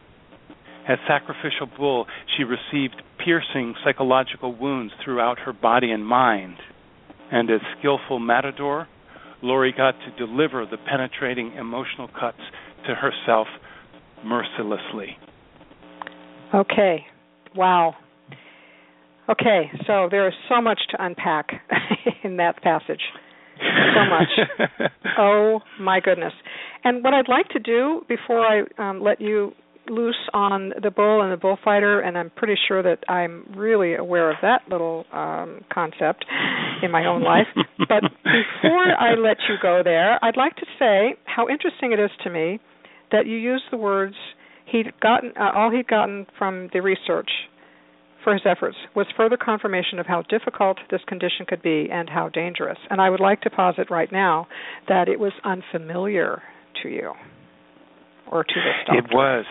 As 0.87 0.97
sacrificial 1.07 1.67
bull, 1.77 2.05
she 2.35 2.43
received 2.43 3.01
piercing 3.23 3.75
psychological 3.83 4.55
wounds 4.55 4.93
throughout 5.03 5.39
her 5.39 5.53
body 5.53 5.91
and 5.91 6.05
mind. 6.05 6.55
And 7.31 7.49
as 7.49 7.59
skillful 7.77 8.19
matador, 8.19 8.87
Lori 9.41 9.73
got 9.75 9.95
to 9.99 10.25
deliver 10.25 10.65
the 10.65 10.77
penetrating 10.77 11.53
emotional 11.53 12.07
cuts 12.07 12.39
to 12.87 12.95
herself 12.95 13.47
mercilessly. 14.23 15.17
Okay. 16.53 17.05
Wow. 17.55 17.95
Okay, 19.29 19.69
so 19.85 20.07
there 20.09 20.25
is 20.27 20.33
so 20.47 20.61
much 20.61 20.79
to 20.91 21.03
unpack 21.03 21.49
in 22.23 22.37
that 22.37 22.61
passage. 22.63 23.01
So 23.57 24.05
much. 24.09 24.89
oh 25.17 25.59
my 25.81 25.99
goodness. 25.99 26.33
And 26.83 27.03
what 27.03 27.13
I'd 27.13 27.27
like 27.27 27.49
to 27.49 27.59
do 27.59 28.05
before 28.07 28.45
I 28.45 28.61
um, 28.77 29.01
let 29.01 29.19
you 29.19 29.51
loose 29.89 30.29
on 30.33 30.73
the 30.81 30.91
bull 30.91 31.21
and 31.21 31.31
the 31.31 31.37
bullfighter, 31.37 31.99
and 31.99 32.17
I'm 32.17 32.29
pretty 32.31 32.55
sure 32.67 32.83
that 32.83 32.99
I'm 33.09 33.45
really 33.55 33.95
aware 33.95 34.29
of 34.29 34.37
that 34.41 34.61
little 34.69 35.05
um, 35.11 35.61
concept 35.73 36.25
in 36.81 36.91
my 36.91 37.05
own 37.05 37.23
life. 37.23 37.47
but 37.77 38.03
before 38.23 38.85
I 38.99 39.15
let 39.15 39.37
you 39.49 39.55
go 39.61 39.81
there, 39.83 40.23
I'd 40.23 40.37
like 40.37 40.55
to 40.57 40.65
say 40.79 41.15
how 41.25 41.47
interesting 41.49 41.91
it 41.91 41.99
is 41.99 42.11
to 42.23 42.29
me 42.29 42.59
that 43.11 43.25
you 43.25 43.37
use 43.37 43.63
the 43.71 43.77
words 43.77 44.15
he'd 44.71 44.91
gotten 44.99 45.31
uh, 45.39 45.51
all 45.55 45.71
he'd 45.71 45.87
gotten 45.87 46.27
from 46.37 46.69
the 46.73 46.81
research 46.81 47.29
for 48.23 48.33
his 48.33 48.41
efforts 48.45 48.75
was 48.95 49.07
further 49.15 49.37
confirmation 49.37 49.99
of 49.99 50.05
how 50.05 50.21
difficult 50.23 50.77
this 50.91 50.99
condition 51.07 51.45
could 51.47 51.61
be 51.61 51.87
and 51.89 52.09
how 52.09 52.27
dangerous. 52.27 52.77
And 52.89 52.99
I 52.99 53.09
would 53.09 53.21
like 53.21 53.39
to 53.41 53.49
posit 53.49 53.89
right 53.89 54.11
now 54.11 54.47
that 54.89 55.07
it 55.07 55.17
was 55.17 55.31
unfamiliar 55.45 56.41
to 56.83 56.89
you 56.89 57.13
or 58.29 58.43
to 58.43 58.53
this 58.53 58.85
doctor. 58.85 58.99
It 58.99 59.15
was. 59.15 59.45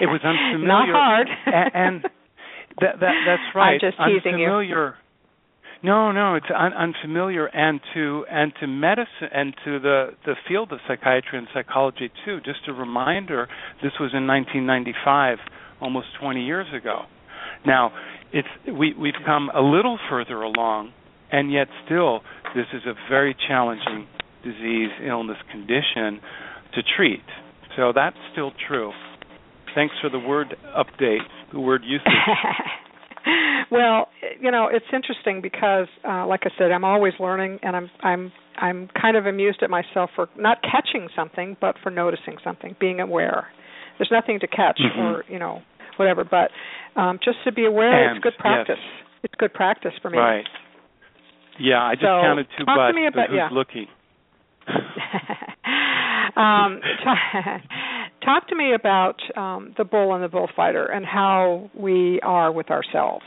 It 0.00 0.06
was 0.06 0.20
unfamiliar. 0.24 0.66
Not 0.66 0.88
hard. 0.90 1.28
and, 1.46 2.02
that, 2.80 3.00
that 3.00 3.14
that's 3.26 3.54
right. 3.54 3.74
I'm 3.74 3.80
just 3.80 3.96
teasing 3.98 4.34
unfamiliar. 4.34 4.86
you. 4.86 5.02
No, 5.84 6.12
no, 6.12 6.36
it's 6.36 6.46
un- 6.54 6.72
unfamiliar, 6.74 7.46
and 7.46 7.80
to 7.94 8.24
and 8.30 8.52
to 8.60 8.66
medicine 8.68 9.28
and 9.32 9.54
to 9.64 9.80
the 9.80 10.10
the 10.24 10.34
field 10.48 10.72
of 10.72 10.78
psychiatry 10.86 11.38
and 11.38 11.48
psychology 11.52 12.10
too. 12.24 12.38
Just 12.44 12.60
a 12.68 12.72
reminder, 12.72 13.48
this 13.82 13.92
was 13.98 14.12
in 14.14 14.26
1995, 14.26 15.38
almost 15.80 16.06
20 16.20 16.44
years 16.44 16.66
ago. 16.72 17.02
Now, 17.66 17.92
it's 18.32 18.48
we 18.66 18.94
we've 18.94 19.20
come 19.26 19.50
a 19.54 19.60
little 19.60 19.98
further 20.08 20.40
along, 20.42 20.92
and 21.32 21.52
yet 21.52 21.66
still 21.84 22.20
this 22.54 22.66
is 22.72 22.82
a 22.86 22.94
very 23.10 23.36
challenging 23.48 24.06
disease, 24.44 24.90
illness, 25.04 25.38
condition 25.50 26.20
to 26.74 26.82
treat. 26.96 27.24
So 27.76 27.92
that's 27.94 28.16
still 28.32 28.52
true. 28.68 28.92
Thanks 29.74 29.94
for 30.00 30.10
the 30.10 30.18
word 30.18 30.56
update, 30.76 31.20
the 31.52 31.60
word 31.60 31.82
usage. 31.84 32.06
well, 33.70 34.08
you 34.40 34.50
know, 34.50 34.68
it's 34.70 34.86
interesting 34.92 35.40
because, 35.40 35.86
uh, 36.08 36.26
like 36.26 36.40
I 36.44 36.50
said, 36.58 36.72
I'm 36.72 36.84
always 36.84 37.14
learning, 37.18 37.58
and 37.62 37.76
I'm 37.76 37.90
I'm 38.02 38.32
I'm 38.56 38.88
kind 39.00 39.16
of 39.16 39.26
amused 39.26 39.62
at 39.62 39.70
myself 39.70 40.10
for 40.14 40.28
not 40.36 40.58
catching 40.62 41.08
something, 41.16 41.56
but 41.60 41.76
for 41.82 41.90
noticing 41.90 42.36
something, 42.44 42.76
being 42.78 43.00
aware. 43.00 43.46
There's 43.98 44.10
nothing 44.10 44.40
to 44.40 44.46
catch, 44.46 44.80
mm-hmm. 44.80 45.00
or 45.00 45.24
you 45.28 45.38
know, 45.38 45.62
whatever. 45.96 46.24
But 46.24 46.50
um, 47.00 47.18
just 47.24 47.38
to 47.44 47.52
be 47.52 47.64
aware, 47.64 48.08
and, 48.08 48.16
it's 48.16 48.22
good 48.22 48.36
practice. 48.38 48.76
Yes. 48.78 49.08
It's 49.24 49.34
good 49.38 49.54
practice 49.54 49.92
for 50.00 50.10
me. 50.10 50.18
Right. 50.18 50.44
Yeah, 51.60 51.82
I 51.82 51.94
just 51.94 52.04
so, 52.04 52.20
counted 52.22 52.46
two 52.58 52.64
talk 52.64 52.76
butts, 52.76 52.92
to 52.92 53.00
me 53.00 53.06
about, 53.06 53.28
but 53.28 53.30
who's 53.30 53.36
yeah. 53.36 53.48
looking? 53.52 53.86
um, 56.36 56.80
talk, 57.04 57.18
talk 58.24 58.48
to 58.48 58.56
me 58.56 58.74
about 58.74 59.16
um, 59.36 59.74
the 59.76 59.84
bull 59.84 60.14
and 60.14 60.22
the 60.22 60.28
bullfighter 60.28 60.86
and 60.86 61.04
how 61.04 61.70
we 61.74 62.20
are 62.22 62.52
with 62.52 62.70
ourselves. 62.70 63.26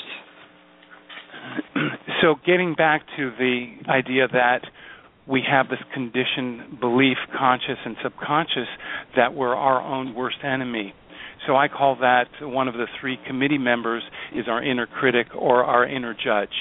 So, 2.22 2.36
getting 2.46 2.74
back 2.74 3.02
to 3.18 3.32
the 3.38 3.68
idea 3.88 4.28
that 4.32 4.62
we 5.28 5.44
have 5.50 5.68
this 5.70 5.80
conditioned 5.94 6.80
belief, 6.80 7.18
conscious 7.38 7.78
and 7.86 7.96
subconscious, 8.02 8.68
that 9.16 9.34
we're 9.34 9.54
our 9.54 9.82
own 9.82 10.16
worst 10.16 10.38
enemy. 10.44 10.94
So 11.48 11.56
I 11.56 11.68
call 11.68 11.98
that 11.98 12.26
one 12.42 12.68
of 12.68 12.74
the 12.74 12.88
three 13.00 13.18
committee 13.28 13.58
members 13.58 14.04
is 14.34 14.46
our 14.48 14.64
inner 14.64 14.88
critic 14.88 15.28
or 15.36 15.64
our 15.64 15.86
inner 15.86 16.14
judge. 16.14 16.54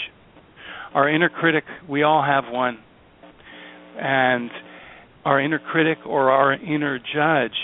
Our 0.93 1.09
inner 1.09 1.29
critic, 1.29 1.65
we 1.89 2.03
all 2.03 2.23
have 2.23 2.45
one. 2.53 2.79
And 3.99 4.51
our 5.25 5.41
inner 5.41 5.59
critic 5.59 5.99
or 6.07 6.31
our 6.31 6.53
inner 6.53 6.99
judge, 6.99 7.57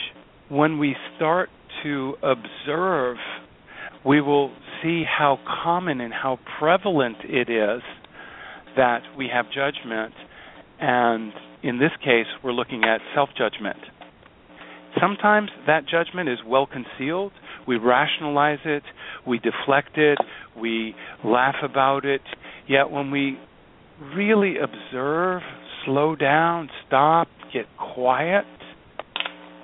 when 0.51 0.79
we 0.79 0.97
start 1.17 1.49
to 1.83 2.15
observe, 2.23 3.17
we 4.05 4.21
will 4.21 4.53
see 4.83 5.05
how 5.07 5.39
common 5.63 6.01
and 6.01 6.13
how 6.13 6.39
prevalent 6.59 7.19
it 7.25 7.49
is 7.49 7.83
that 8.77 9.03
we 9.17 9.29
have 9.33 9.47
judgment. 9.47 10.15
And 10.81 11.33
in 11.63 11.79
this 11.79 11.93
case, 12.03 12.27
we're 12.43 12.53
looking 12.53 12.83
at 12.85 13.01
self 13.15 13.29
judgment. 13.37 13.79
Sometimes 15.01 15.51
that 15.67 15.87
judgment 15.89 16.29
is 16.29 16.39
well 16.47 16.67
concealed. 16.67 17.33
We 17.67 17.77
rationalize 17.77 18.59
it, 18.65 18.83
we 19.27 19.39
deflect 19.39 19.97
it, 19.97 20.19
we 20.59 20.95
laugh 21.25 21.57
about 21.63 22.05
it. 22.05 22.23
Yet 22.69 22.91
when 22.91 23.11
we 23.11 23.39
really 24.17 24.55
observe, 24.57 25.43
slow 25.85 26.17
down, 26.17 26.71
stop, 26.87 27.29
get 27.53 27.67
quiet, 27.95 28.45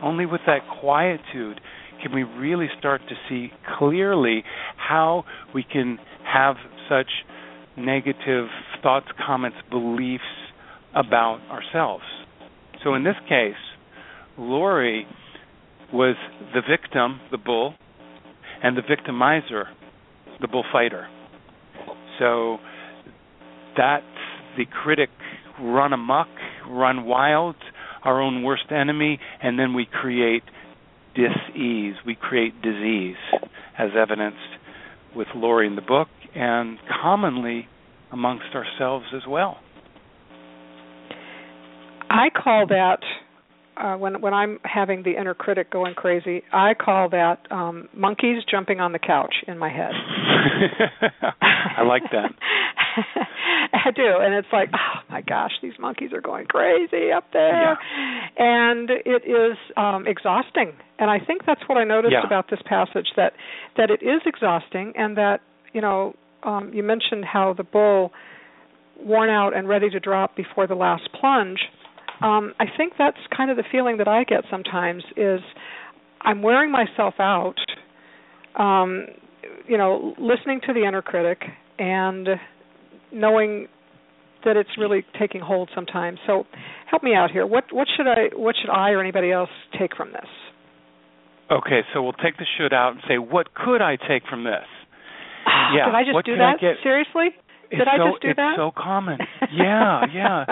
only 0.02 0.26
with 0.26 0.40
that 0.46 0.60
quietude 0.80 1.60
can 2.02 2.14
we 2.14 2.22
really 2.22 2.68
start 2.78 3.00
to 3.08 3.14
see 3.28 3.50
clearly 3.78 4.44
how 4.76 5.24
we 5.54 5.64
can 5.64 5.98
have 6.24 6.56
such 6.88 7.08
negative 7.76 8.46
thoughts, 8.82 9.06
comments, 9.26 9.56
beliefs 9.70 10.22
about 10.94 11.40
ourselves. 11.50 12.04
So 12.84 12.94
in 12.94 13.04
this 13.04 13.16
case, 13.28 13.54
Lori 14.38 15.06
was 15.92 16.16
the 16.54 16.60
victim, 16.68 17.20
the 17.30 17.38
bull, 17.38 17.74
and 18.62 18.76
the 18.76 18.82
victimizer, 18.82 19.64
the 20.40 20.48
bullfighter. 20.48 21.06
So 22.18 22.58
that's 23.76 24.04
the 24.56 24.64
critic 24.82 25.10
run 25.60 25.92
amok, 25.92 26.28
run 26.68 27.04
wild, 27.04 27.56
our 28.06 28.22
own 28.22 28.42
worst 28.42 28.70
enemy, 28.70 29.18
and 29.42 29.58
then 29.58 29.74
we 29.74 29.86
create 29.86 30.42
dis-ease, 31.14 31.94
we 32.06 32.14
create 32.14 32.60
disease, 32.62 33.16
as 33.78 33.90
evidenced 34.00 34.38
with 35.14 35.28
Lori 35.34 35.66
in 35.66 35.76
the 35.76 35.82
book, 35.82 36.08
and 36.34 36.78
commonly 37.02 37.66
amongst 38.12 38.54
ourselves 38.54 39.06
as 39.14 39.22
well. 39.28 39.58
I 42.08 42.28
call 42.30 42.66
that 42.68 43.00
uh, 43.76 43.96
when 43.96 44.20
when 44.20 44.32
I'm 44.32 44.58
having 44.64 45.02
the 45.02 45.18
inner 45.18 45.34
critic 45.34 45.70
going 45.70 45.94
crazy, 45.94 46.42
I 46.52 46.74
call 46.74 47.10
that 47.10 47.40
um, 47.50 47.88
monkeys 47.94 48.42
jumping 48.50 48.80
on 48.80 48.92
the 48.92 48.98
couch 48.98 49.34
in 49.46 49.58
my 49.58 49.68
head. 49.68 49.92
I 51.42 51.82
like 51.82 52.04
that. 52.12 52.30
I 53.72 53.90
do, 53.90 54.18
and 54.20 54.34
it's 54.34 54.48
like, 54.52 54.70
oh 54.74 55.00
my 55.10 55.20
gosh, 55.22 55.52
these 55.62 55.74
monkeys 55.78 56.12
are 56.12 56.20
going 56.20 56.46
crazy 56.46 57.12
up 57.12 57.24
there, 57.32 57.78
yeah. 57.78 58.26
and 58.38 58.90
it 58.90 59.22
is 59.26 59.56
um, 59.76 60.06
exhausting. 60.06 60.72
And 60.98 61.10
I 61.10 61.18
think 61.18 61.42
that's 61.46 61.62
what 61.66 61.78
I 61.78 61.84
noticed 61.84 62.12
yeah. 62.12 62.26
about 62.26 62.50
this 62.50 62.60
passage 62.66 63.08
that 63.16 63.32
that 63.76 63.90
it 63.90 64.02
is 64.02 64.22
exhausting, 64.26 64.92
and 64.96 65.16
that 65.16 65.40
you 65.72 65.80
know 65.80 66.14
um, 66.42 66.72
you 66.72 66.82
mentioned 66.82 67.24
how 67.24 67.54
the 67.54 67.64
bull 67.64 68.12
worn 68.98 69.28
out 69.28 69.54
and 69.54 69.68
ready 69.68 69.90
to 69.90 70.00
drop 70.00 70.36
before 70.36 70.66
the 70.66 70.74
last 70.74 71.08
plunge 71.20 71.60
um, 72.20 72.54
I 72.58 72.64
think 72.76 72.94
that's 72.98 73.18
kind 73.36 73.50
of 73.50 73.56
the 73.56 73.64
feeling 73.70 73.98
that 73.98 74.08
I 74.08 74.24
get 74.24 74.44
sometimes 74.50 75.04
is 75.16 75.40
I'm 76.22 76.42
wearing 76.42 76.72
myself 76.72 77.14
out, 77.18 77.56
um, 78.56 79.06
you 79.68 79.76
know, 79.76 80.14
listening 80.18 80.60
to 80.66 80.72
the 80.72 80.86
inner 80.86 81.02
critic 81.02 81.42
and 81.78 82.28
knowing 83.12 83.68
that 84.44 84.56
it's 84.56 84.70
really 84.78 85.04
taking 85.18 85.40
hold 85.40 85.70
sometimes. 85.74 86.18
So 86.26 86.44
help 86.88 87.02
me 87.02 87.14
out 87.14 87.30
here. 87.30 87.46
What 87.46 87.64
what 87.72 87.88
should 87.96 88.06
I 88.06 88.34
what 88.34 88.54
should 88.60 88.70
I 88.70 88.90
or 88.90 89.00
anybody 89.00 89.32
else 89.32 89.50
take 89.78 89.96
from 89.96 90.12
this? 90.12 90.28
Okay, 91.50 91.82
so 91.94 92.02
we'll 92.02 92.12
take 92.12 92.36
the 92.38 92.46
should 92.58 92.72
out 92.72 92.92
and 92.92 93.00
say, 93.08 93.18
what 93.18 93.54
could 93.54 93.80
I 93.80 93.96
take 93.96 94.26
from 94.28 94.42
this? 94.42 94.66
yeah. 95.46 95.86
Did 95.86 95.94
I 95.94 96.02
just 96.02 96.26
do 96.26 96.36
that? 96.36 96.58
Seriously? 96.82 97.30
Did 97.70 97.80
it's 97.80 97.90
I 97.90 97.98
just 97.98 98.22
do 98.22 98.28
it's 98.30 98.36
that? 98.36 98.54
It's 98.54 98.58
so 98.58 98.70
common. 98.76 99.18
Yeah, 99.52 100.02
yeah. 100.12 100.44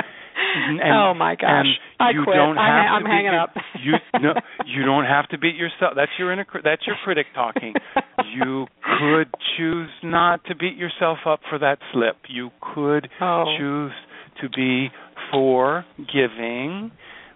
Mm-hmm. 0.55 0.81
And, 0.81 0.93
oh 0.95 1.15
my 1.15 1.35
gosh! 1.35 1.67
I 1.99 2.13
quit. 2.13 2.37
Don't 2.37 2.57
have 2.57 2.65
I, 2.65 2.97
am 2.97 3.03
to 3.03 3.09
hanging 3.09 3.33
be, 3.33 3.37
up. 3.37 3.55
you 3.83 3.93
no, 4.21 4.35
you 4.67 4.85
don't 4.85 5.05
have 5.05 5.29
to 5.31 5.39
beat 5.39 5.57
yourself. 5.57 5.95
That's 5.97 6.13
your 6.19 6.33
inner. 6.33 6.47
That's 6.63 6.87
your 6.87 6.97
critic 7.05 7.27
talking. 7.35 7.75
you 8.37 8.67
could 8.99 9.35
choose 9.57 9.91
not 10.03 10.45
to 10.47 10.55
beat 10.55 10.77
yourself 10.77 11.19
up 11.27 11.41
for 11.51 11.59
that 11.59 11.79
slip. 11.93 12.17
You 12.29 12.51
could 12.75 13.09
oh. 13.21 13.57
choose 13.59 13.93
to 14.41 14.49
be 14.49 14.89
forgiving, 15.33 16.93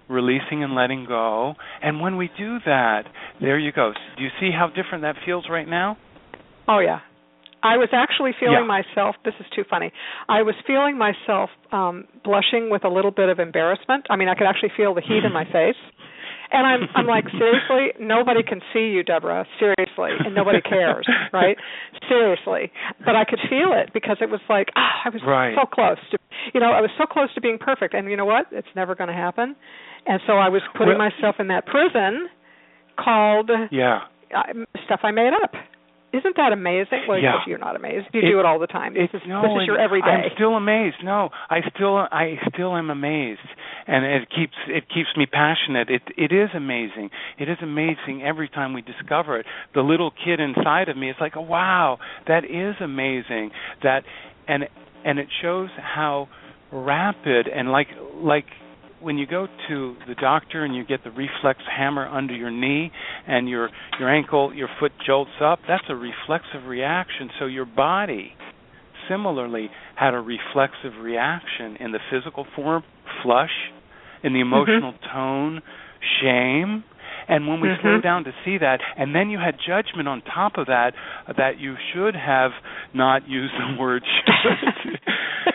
releasing 0.09 0.63
and 0.63 0.75
letting 0.75 1.07
go. 1.07 1.55
And 1.83 2.01
when 2.01 2.17
we 2.17 2.31
do 2.39 2.59
that, 2.65 3.03
there 3.41 3.59
you 3.59 3.73
go. 3.73 3.93
Do 4.17 4.23
you 4.23 4.31
see 4.41 4.51
how 4.57 4.69
different 4.69 5.03
that 5.03 5.17
feels 5.25 5.47
right 5.51 5.69
now? 5.69 5.97
Oh 6.69 6.81
yeah, 6.81 7.01
I 7.63 7.77
was 7.77 7.89
actually 7.93 8.33
feeling 8.39 8.67
yeah. 8.69 8.83
myself. 8.83 9.17
This 9.25 9.35
is 9.41 9.47
too 9.55 9.65
funny. 9.69 9.93
I 10.29 10.43
was 10.43 10.55
feeling 10.67 10.99
myself 10.99 11.51
um 11.73 12.05
blushing 12.25 12.71
with 12.71 12.85
a 12.85 12.89
little 12.89 13.11
bit 13.11 13.29
of 13.29 13.39
embarrassment. 13.39 14.07
I 14.11 14.17
mean, 14.17 14.29
I 14.29 14.35
could 14.35 14.47
actually 14.47 14.73
feel 14.77 14.95
the 14.95 15.03
heat 15.03 15.25
in 15.25 15.33
my 15.33 15.45
face. 15.53 15.81
And 16.51 16.67
I'm 16.67 16.89
I'm 16.95 17.07
like, 17.07 17.25
seriously, 17.29 17.93
nobody 18.01 18.43
can 18.43 18.61
see 18.73 18.89
you, 18.89 19.03
Deborah. 19.03 19.45
Seriously, 19.59 20.17
and 20.25 20.35
nobody 20.35 20.63
cares, 20.63 21.07
right? 21.33 21.59
Seriously, 22.09 22.73
but 23.05 23.15
I 23.15 23.25
could 23.29 23.41
feel 23.51 23.73
it 23.77 23.93
because 23.93 24.17
it 24.21 24.31
was 24.31 24.41
like, 24.49 24.69
oh, 24.77 24.97
I 25.05 25.09
was 25.11 25.21
right. 25.27 25.55
so 25.55 25.67
close 25.67 25.99
to, 26.13 26.19
you 26.55 26.61
know, 26.61 26.73
I 26.73 26.81
was 26.81 26.91
so 26.97 27.05
close 27.05 27.29
to 27.35 27.43
being 27.43 27.59
perfect. 27.59 27.93
And 27.93 28.11
you 28.11 28.17
know 28.17 28.25
what? 28.25 28.47
It's 28.51 28.69
never 28.75 28.95
going 28.95 29.09
to 29.09 29.15
happen. 29.15 29.57
And 30.07 30.21
so 30.27 30.35
I 30.35 30.49
was 30.49 30.63
putting 30.73 30.97
well, 30.97 31.11
myself 31.11 31.37
in 31.39 31.49
that 31.49 31.67
prison 31.67 32.29
called 32.99 33.51
yeah 33.71 34.01
uh, 34.35 34.53
stuff 34.85 35.01
I 35.03 35.11
made 35.11 35.33
up. 35.43 35.53
Isn't 36.11 36.37
that 36.37 36.53
amazing? 36.53 37.05
Well, 37.07 37.19
yeah. 37.19 37.41
you're 37.47 37.59
not 37.59 37.77
amazed. 37.77 38.07
You 38.15 38.21
it, 38.21 38.31
do 38.31 38.41
it 38.41 38.47
all 38.47 38.59
the 38.59 38.67
time. 38.67 38.95
This 38.95 39.11
is 39.13 39.21
no, 39.27 39.43
this 39.43 39.63
is 39.63 39.67
your 39.67 39.79
everyday. 39.79 40.07
I'm 40.07 40.31
still 40.35 40.55
amazed. 40.55 40.97
No, 41.05 41.29
I 41.51 41.61
still 41.75 41.97
I 41.99 42.37
still 42.53 42.75
am 42.77 42.89
amazed, 42.89 43.41
and 43.87 44.07
it 44.07 44.29
keeps 44.31 44.55
it 44.69 44.85
keeps 44.89 45.09
me 45.17 45.27
passionate. 45.27 45.91
It 45.91 46.03
it 46.17 46.33
is 46.33 46.49
amazing. 46.57 47.11
It 47.39 47.51
is 47.51 47.59
amazing 47.63 48.23
every 48.25 48.49
time 48.49 48.73
we 48.73 48.81
discover 48.81 49.39
it. 49.39 49.45
The 49.75 49.83
little 49.83 50.11
kid 50.11 50.41
inside 50.41 50.89
of 50.89 50.97
me 50.97 51.11
is 51.11 51.17
like, 51.21 51.37
oh, 51.37 51.43
wow, 51.43 51.99
that 52.27 52.45
is 52.45 52.77
amazing. 52.81 53.51
That 53.83 54.05
and 54.47 54.65
and 55.05 55.19
it 55.19 55.29
shows 55.43 55.69
how 55.77 56.29
rapid 56.73 57.49
and 57.49 57.71
like 57.71 57.89
like 58.15 58.47
when 59.01 59.19
you 59.19 59.27
go 59.27 59.47
to 59.69 59.97
the 60.07 60.15
doctor 60.15 60.65
and 60.65 60.75
you 60.75 60.85
get 60.85 61.05
the 61.05 61.11
reflex 61.11 61.61
hammer 61.71 62.07
under 62.07 62.35
your 62.35 62.51
knee 62.51 62.91
and 63.27 63.49
your 63.49 63.71
your 63.99 64.09
ankle 64.09 64.53
your 64.55 64.69
foot 64.81 64.93
jolts 65.07 65.31
up 65.43 65.61
that's 65.69 65.85
a 65.89 65.95
reflexive 65.95 66.65
reaction 66.67 67.31
so 67.39 67.47
your 67.47 67.67
body 67.67 68.33
similarly 69.09 69.71
had 69.97 70.15
a 70.15 70.21
reflexive 70.21 70.93
reaction 71.01 71.77
in 71.81 71.93
the 71.93 71.99
physical 72.11 72.47
form 72.55 72.83
flush 73.23 73.51
in 74.23 74.33
the 74.33 74.41
mm-hmm. 74.41 74.53
emotional 74.53 74.93
mm-hmm. 74.93 75.17
tone 75.17 75.63
shame 76.21 76.85
and 77.29 77.47
when 77.47 77.61
we 77.61 77.69
mm-hmm. 77.69 77.83
slow 77.83 78.01
down 78.01 78.25
to 78.25 78.33
see 78.45 78.59
that 78.59 78.81
and 78.97 79.15
then 79.15 79.31
you 79.31 79.39
had 79.39 79.55
judgment 79.67 80.09
on 80.09 80.23
top 80.23 80.53
of 80.57 80.67
that 80.67 80.93
that 81.37 81.59
you 81.59 81.75
should 81.93 82.15
have 82.15 82.53
not 82.95 83.29
used 83.29 83.53
the 83.55 83.81
word 83.81 84.03
should 84.05 85.01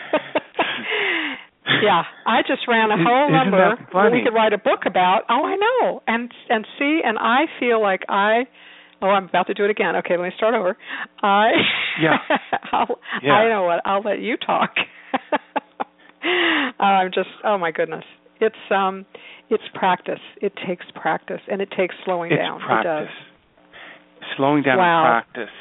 yeah, 1.82 2.02
I 2.26 2.42
just 2.42 2.68
ran 2.68 2.90
a 2.90 2.96
whole 2.96 3.30
number 3.30 3.76
that 3.92 4.12
we 4.12 4.22
could 4.22 4.34
write 4.34 4.52
a 4.52 4.58
book 4.58 4.86
about. 4.86 5.22
Oh, 5.28 5.44
I 5.44 5.56
know. 5.56 6.02
And 6.06 6.30
and 6.48 6.66
see, 6.78 7.00
and 7.04 7.18
I 7.18 7.46
feel 7.58 7.80
like 7.80 8.02
I 8.08 8.44
Oh, 9.04 9.08
I'm 9.08 9.26
about 9.26 9.46
to 9.48 9.54
do 9.54 9.64
it 9.64 9.70
again. 9.70 9.96
Okay, 9.96 10.16
let 10.16 10.24
me 10.24 10.30
start 10.34 10.54
over. 10.54 10.78
I 11.22 11.50
yeah. 12.00 12.16
I'll, 12.72 12.98
yeah. 13.22 13.32
I 13.32 13.48
know 13.50 13.64
what. 13.64 13.82
I'll 13.84 14.00
let 14.00 14.20
you 14.20 14.36
talk. 14.38 14.74
I'm 16.80 17.10
just 17.12 17.28
oh 17.44 17.58
my 17.58 17.70
goodness. 17.70 18.04
It's 18.40 18.56
um 18.70 19.04
it's 19.50 19.62
practice. 19.74 20.20
It 20.40 20.54
takes 20.66 20.86
practice 20.94 21.40
and 21.50 21.60
it 21.60 21.68
takes 21.76 21.94
slowing 22.06 22.32
it's 22.32 22.40
down. 22.40 22.60
Practice. 22.60 23.10
It 23.10 24.24
does. 24.24 24.36
Slowing 24.38 24.62
down 24.62 24.78
wow. 24.78 25.22
practice. 25.22 25.54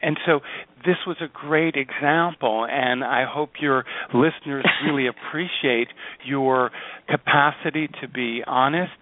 And 0.00 0.16
so 0.24 0.40
this 0.88 0.96
was 1.06 1.18
a 1.20 1.28
great 1.30 1.74
example, 1.76 2.66
and 2.68 3.04
I 3.04 3.26
hope 3.28 3.50
your 3.60 3.84
listeners 4.14 4.64
really 4.86 5.06
appreciate 5.06 5.88
your 6.24 6.70
capacity 7.06 7.88
to 8.00 8.08
be 8.08 8.42
honest, 8.46 8.92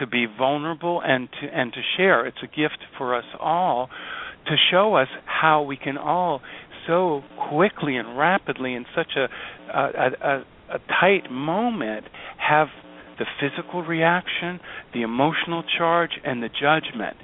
to 0.00 0.06
be 0.06 0.24
vulnerable, 0.38 1.02
and 1.04 1.28
to 1.30 1.46
and 1.46 1.70
to 1.74 1.80
share. 1.98 2.26
It's 2.26 2.38
a 2.42 2.46
gift 2.46 2.78
for 2.96 3.14
us 3.14 3.26
all 3.38 3.90
to 4.46 4.56
show 4.70 4.94
us 4.94 5.08
how 5.26 5.62
we 5.62 5.76
can 5.76 5.98
all 5.98 6.40
so 6.86 7.22
quickly 7.50 7.96
and 7.96 8.16
rapidly 8.16 8.72
in 8.74 8.86
such 8.96 9.12
a 9.14 9.28
a, 9.70 10.10
a, 10.22 10.44
a 10.76 10.78
tight 10.98 11.30
moment 11.30 12.06
have 12.38 12.68
the 13.18 13.26
physical 13.38 13.82
reaction, 13.82 14.60
the 14.94 15.02
emotional 15.02 15.62
charge, 15.76 16.12
and 16.24 16.42
the 16.42 16.48
judgment. 16.48 17.18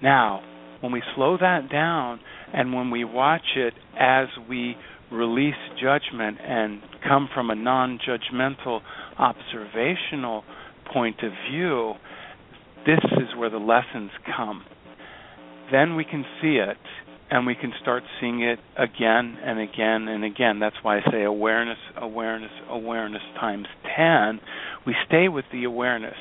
Now, 0.00 0.42
when 0.80 0.92
we 0.92 1.02
slow 1.16 1.36
that 1.38 1.68
down 1.70 2.20
and 2.54 2.72
when 2.72 2.90
we 2.90 3.04
watch 3.04 3.56
it 3.56 3.74
as 3.98 4.28
we 4.48 4.76
release 5.10 5.54
judgment 5.80 6.38
and 6.40 6.80
come 7.06 7.28
from 7.34 7.50
a 7.50 7.54
non 7.54 7.98
judgmental 7.98 8.80
observational 9.18 10.44
point 10.92 11.16
of 11.22 11.32
view, 11.50 11.94
this 12.86 13.00
is 13.12 13.36
where 13.36 13.50
the 13.50 13.58
lessons 13.58 14.10
come. 14.36 14.64
Then 15.72 15.96
we 15.96 16.04
can 16.04 16.24
see 16.40 16.56
it 16.56 16.76
and 17.30 17.46
we 17.46 17.54
can 17.54 17.72
start 17.80 18.02
seeing 18.20 18.42
it 18.42 18.58
again 18.76 19.38
and 19.42 19.58
again 19.58 20.08
and 20.08 20.24
again. 20.24 20.60
That's 20.60 20.76
why 20.82 20.98
I 20.98 21.00
say 21.10 21.22
awareness, 21.24 21.78
awareness, 21.96 22.52
awareness 22.68 23.22
times 23.40 23.66
10. 23.96 24.40
We 24.86 24.94
stay 25.08 25.28
with 25.28 25.46
the 25.50 25.64
awareness 25.64 26.16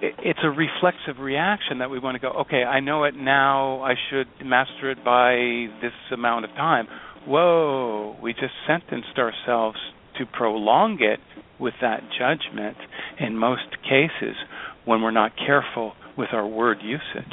it's 0.00 0.38
a 0.42 0.48
reflexive 0.48 1.18
reaction 1.20 1.78
that 1.78 1.90
we 1.90 1.98
want 1.98 2.14
to 2.14 2.20
go, 2.20 2.28
okay, 2.40 2.62
I 2.62 2.80
know 2.80 3.04
it 3.04 3.14
now, 3.16 3.82
I 3.82 3.94
should 4.10 4.28
master 4.44 4.90
it 4.90 5.04
by 5.04 5.66
this 5.82 5.92
amount 6.12 6.44
of 6.44 6.50
time. 6.52 6.86
Whoa, 7.26 8.16
we 8.22 8.32
just 8.32 8.54
sentenced 8.66 9.18
ourselves 9.18 9.78
to 10.18 10.26
prolong 10.26 10.98
it 11.00 11.20
with 11.60 11.74
that 11.80 12.02
judgment 12.18 12.76
in 13.20 13.36
most 13.36 13.76
cases 13.82 14.36
when 14.84 15.02
we're 15.02 15.10
not 15.10 15.32
careful 15.36 15.92
with 16.16 16.28
our 16.32 16.46
word 16.46 16.78
usage. 16.82 17.32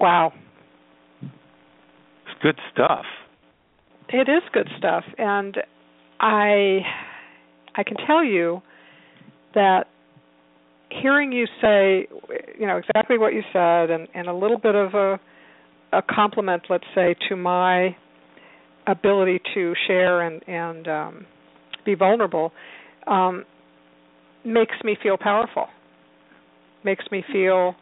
Wow. 0.00 0.32
It's 1.22 2.42
good 2.42 2.58
stuff. 2.72 3.04
It 4.10 4.28
is 4.28 4.42
good 4.52 4.68
stuff 4.78 5.04
and 5.18 5.56
I 6.20 6.80
I 7.74 7.82
can 7.84 7.96
tell 8.06 8.24
you 8.24 8.62
that 9.54 9.86
hearing 10.90 11.32
you 11.32 11.46
say, 11.60 12.08
you 12.58 12.66
know, 12.66 12.76
exactly 12.76 13.18
what 13.18 13.34
you 13.34 13.42
said, 13.52 13.90
and, 13.90 14.08
and 14.14 14.28
a 14.28 14.34
little 14.34 14.58
bit 14.58 14.74
of 14.74 14.94
a, 14.94 15.20
a 15.92 16.02
compliment, 16.02 16.62
let's 16.68 16.84
say, 16.94 17.14
to 17.28 17.36
my 17.36 17.96
ability 18.86 19.40
to 19.54 19.74
share 19.86 20.22
and 20.22 20.42
and 20.48 20.88
um, 20.88 21.26
be 21.84 21.94
vulnerable, 21.94 22.52
um, 23.06 23.44
makes 24.44 24.76
me 24.82 24.96
feel 25.02 25.16
powerful. 25.18 25.66
Makes 26.84 27.04
me 27.10 27.24
feel 27.30 27.74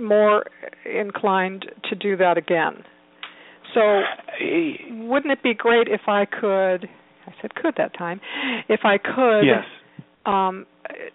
more 0.00 0.44
inclined 0.84 1.66
to 1.88 1.94
do 1.94 2.16
that 2.16 2.36
again. 2.36 2.84
So, 3.74 4.00
wouldn't 4.90 5.32
it 5.32 5.42
be 5.42 5.54
great 5.54 5.88
if 5.88 6.02
I 6.08 6.24
could? 6.24 6.88
I 7.26 7.32
said 7.40 7.54
could 7.54 7.74
that 7.76 7.96
time. 7.96 8.20
If 8.68 8.80
I 8.84 8.98
could 8.98 9.42
yes 9.42 9.64
um, 10.26 10.66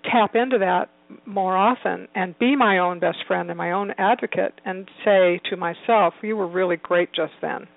tap 0.09 0.35
into 0.35 0.57
that 0.59 0.89
more 1.25 1.55
often 1.55 2.07
and 2.15 2.37
be 2.39 2.55
my 2.55 2.79
own 2.79 2.99
best 2.99 3.19
friend 3.27 3.49
and 3.49 3.57
my 3.57 3.71
own 3.71 3.91
advocate 3.97 4.59
and 4.65 4.89
say 5.05 5.39
to 5.49 5.57
myself, 5.57 6.13
"You 6.21 6.35
were 6.37 6.47
really 6.47 6.77
great 6.77 7.13
just 7.13 7.33
then. 7.41 7.67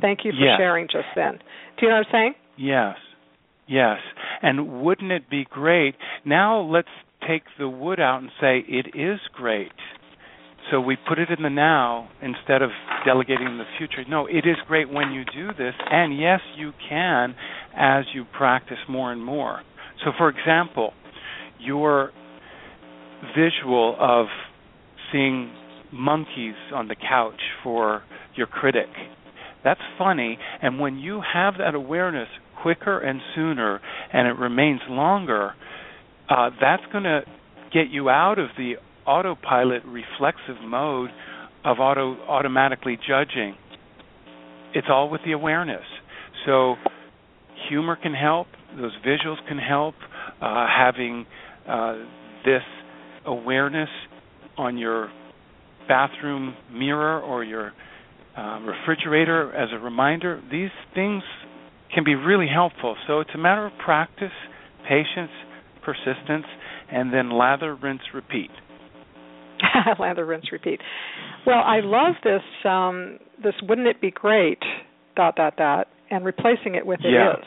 Thank 0.00 0.24
you 0.24 0.32
for 0.32 0.38
yes. 0.38 0.58
sharing 0.58 0.88
just 0.88 1.08
then." 1.14 1.38
Do 1.76 1.86
you 1.86 1.88
know 1.88 1.98
what 1.98 2.06
I'm 2.06 2.12
saying? 2.12 2.34
Yes. 2.56 2.96
Yes. 3.68 3.98
And 4.42 4.82
wouldn't 4.82 5.12
it 5.12 5.28
be 5.30 5.44
great? 5.48 5.94
Now 6.24 6.60
let's 6.60 6.88
take 7.26 7.42
the 7.58 7.68
wood 7.68 8.00
out 8.00 8.22
and 8.22 8.30
say 8.40 8.64
it 8.66 8.94
is 8.94 9.20
great. 9.32 9.72
So 10.70 10.80
we 10.80 10.96
put 10.96 11.18
it 11.18 11.30
in 11.30 11.42
the 11.42 11.50
now 11.50 12.08
instead 12.20 12.60
of 12.62 12.70
delegating 13.04 13.58
the 13.58 13.64
future. 13.78 14.04
No, 14.08 14.26
it 14.26 14.44
is 14.44 14.56
great 14.66 14.90
when 14.92 15.12
you 15.12 15.24
do 15.24 15.48
this, 15.56 15.74
and 15.90 16.18
yes, 16.18 16.40
you 16.56 16.72
can 16.88 17.34
as 17.74 18.04
you 18.12 18.24
practice 18.36 18.78
more 18.88 19.12
and 19.12 19.24
more. 19.24 19.62
So, 20.04 20.12
for 20.16 20.28
example, 20.28 20.92
your 21.58 22.12
visual 23.36 23.96
of 23.98 24.26
seeing 25.12 25.52
monkeys 25.92 26.54
on 26.74 26.88
the 26.88 26.96
couch 26.96 27.40
for 27.62 28.02
your 28.36 28.46
critic, 28.46 28.88
that's 29.64 29.80
funny. 29.96 30.38
And 30.62 30.78
when 30.78 30.98
you 30.98 31.20
have 31.32 31.54
that 31.58 31.74
awareness 31.74 32.28
quicker 32.62 32.98
and 32.98 33.20
sooner 33.34 33.80
and 34.12 34.28
it 34.28 34.38
remains 34.38 34.80
longer, 34.88 35.52
uh, 36.28 36.50
that's 36.60 36.82
going 36.92 37.04
to 37.04 37.22
get 37.72 37.88
you 37.90 38.08
out 38.08 38.38
of 38.38 38.48
the 38.56 38.74
autopilot 39.06 39.82
reflexive 39.84 40.62
mode 40.64 41.10
of 41.64 41.78
auto 41.80 42.16
automatically 42.28 42.98
judging. 43.08 43.56
It's 44.74 44.86
all 44.90 45.08
with 45.10 45.22
the 45.24 45.32
awareness. 45.32 45.84
So 46.46 46.76
humor 47.68 47.96
can 48.00 48.14
help, 48.14 48.46
those 48.78 48.92
visuals 49.06 49.36
can 49.46 49.58
help. 49.58 49.94
Uh, 50.40 50.66
having 50.66 51.26
uh, 51.68 51.96
this 52.44 52.62
awareness 53.26 53.88
on 54.56 54.78
your 54.78 55.10
bathroom 55.86 56.54
mirror 56.72 57.20
or 57.20 57.44
your 57.44 57.72
uh, 58.36 58.60
refrigerator 58.60 59.52
as 59.54 59.68
a 59.72 59.78
reminder, 59.78 60.40
these 60.50 60.70
things 60.94 61.22
can 61.94 62.04
be 62.04 62.14
really 62.14 62.46
helpful. 62.52 62.96
So 63.06 63.20
it's 63.20 63.30
a 63.34 63.38
matter 63.38 63.66
of 63.66 63.72
practice, 63.84 64.32
patience, 64.88 65.30
persistence, 65.84 66.46
and 66.90 67.12
then 67.12 67.30
lather, 67.30 67.74
rinse, 67.74 68.02
repeat. 68.14 68.50
lather, 69.98 70.24
rinse, 70.24 70.52
repeat. 70.52 70.80
Well, 71.46 71.62
I 71.64 71.80
love 71.82 72.14
this. 72.22 72.42
Um, 72.64 73.18
this 73.42 73.54
wouldn't 73.62 73.88
it 73.88 74.00
be 74.00 74.10
great? 74.10 74.58
Dot 75.16 75.34
dot 75.36 75.56
dot, 75.56 75.88
and 76.10 76.24
replacing 76.24 76.74
it 76.76 76.86
with 76.86 77.00
it 77.00 77.12
yeah. 77.12 77.32
is 77.32 77.44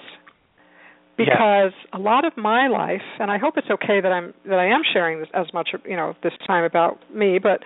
because 1.26 1.74
a 1.94 2.00
lot 2.00 2.26
of 2.26 2.36
my 2.38 2.68
life 2.68 3.06
and 3.20 3.32
I 3.32 3.38
hope 3.38 3.56
it's 3.58 3.70
okay 3.70 4.02
that 4.02 4.12
I'm 4.12 4.34
that 4.46 4.60
I 4.60 4.68
am 4.68 4.82
sharing 4.94 5.20
this 5.20 5.30
as 5.34 5.48
much 5.54 5.70
you 5.86 5.96
know 5.96 6.16
this 6.24 6.34
time 6.46 6.64
about 6.64 7.00
me 7.14 7.40
but 7.40 7.62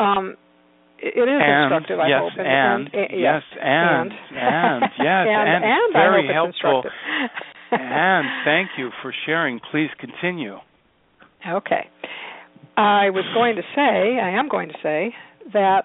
um 0.00 0.36
it 0.98 1.28
is 1.28 1.28
and, 1.28 1.64
instructive 1.64 2.00
I 2.00 2.08
yes, 2.08 2.20
hope 2.22 2.32
and, 2.38 2.88
and, 2.88 2.94
and 2.94 3.20
yes 3.20 3.42
and 3.60 4.12
and, 4.32 4.82
yes 4.98 5.26
and, 5.28 5.64
and, 5.64 5.92
very 5.92 6.32
helpful. 6.32 6.84
and 7.70 8.26
thank 8.44 8.70
you 8.78 8.90
for 9.02 9.12
sharing. 9.26 9.60
Please 9.70 9.90
continue. 9.98 10.56
Okay. 11.46 11.88
I 12.76 13.10
was 13.10 13.24
going 13.34 13.56
to 13.56 13.62
say, 13.74 14.20
I 14.20 14.38
am 14.38 14.48
going 14.48 14.68
to 14.68 14.74
say 14.82 15.14
that 15.52 15.84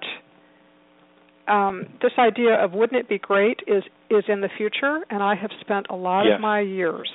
um, 1.52 1.88
this 2.02 2.14
idea 2.18 2.54
of 2.56 2.72
wouldn't 2.72 3.00
it 3.00 3.10
be 3.10 3.20
great 3.20 3.60
is 3.68 3.84
is 4.10 4.24
in 4.28 4.42
the 4.42 4.50
future, 4.58 5.02
and 5.10 5.22
I 5.22 5.36
have 5.36 5.52
spent 5.60 5.88
a 5.90 5.96
lot 5.96 6.24
yes. 6.24 6.36
of 6.36 6.42
my 6.42 6.62
years 6.62 7.12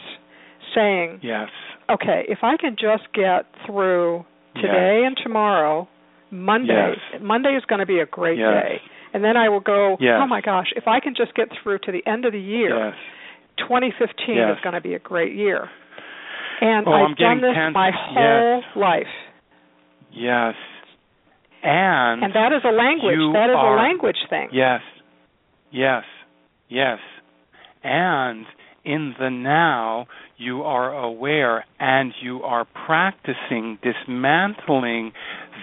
saying, 0.75 1.21
yes, 1.23 1.49
okay, 1.91 2.25
if 2.29 2.39
I 2.43 2.57
can 2.57 2.77
just 2.79 3.05
get 3.15 3.47
through 3.67 4.25
today 4.57 5.01
yes. 5.03 5.07
and 5.07 5.17
tomorrow, 5.23 5.89
Monday, 6.31 6.95
yes. 7.13 7.23
Monday 7.23 7.51
is 7.51 7.65
going 7.67 7.81
to 7.81 7.87
be 7.87 8.01
a 8.01 8.07
great 8.07 8.37
day, 8.37 8.81
and 9.15 9.25
then 9.25 9.37
I 9.37 9.49
will 9.49 9.61
go, 9.61 9.97
oh 10.01 10.27
my 10.27 10.41
gosh, 10.41 10.69
if 10.77 10.87
I 10.87 11.01
can 11.01 11.15
just 11.17 11.35
get 11.35 11.49
through 11.63 11.79
to 11.81 11.93
the 11.93 12.07
end 12.11 12.25
of 12.27 12.33
the 12.33 12.41
year, 12.41 12.89
yes. 12.89 12.95
2015 13.59 14.37
is 14.37 14.59
going 14.63 14.75
to 14.75 14.81
be 14.81 14.95
a 14.95 14.99
great 14.99 15.35
year. 15.35 15.69
And 16.61 16.87
oh, 16.89 16.93
I've 16.93 17.17
done 17.17 17.41
this 17.41 17.55
tense. 17.55 17.75
my 17.75 17.91
whole 17.95 18.63
life. 18.77 19.13
Yes. 20.13 20.55
And 21.67 22.23
and 22.23 22.33
that 22.35 22.53
is 22.53 22.63
a 22.65 22.73
language. 22.73 23.19
That 23.35 23.51
is 23.51 23.57
are, 23.57 23.77
a 23.77 23.83
language 23.83 24.17
thing. 24.31 24.49
Yes. 24.53 24.81
Yes. 25.73 26.05
Yes. 26.69 26.99
And 27.83 28.47
in 28.85 29.15
the 29.19 29.31
now, 29.31 30.07
you 30.37 30.63
are 30.63 30.97
aware 30.97 31.65
and 31.81 32.13
you 32.23 32.43
are 32.43 32.67
practicing 32.87 33.79
dismantling 33.83 35.13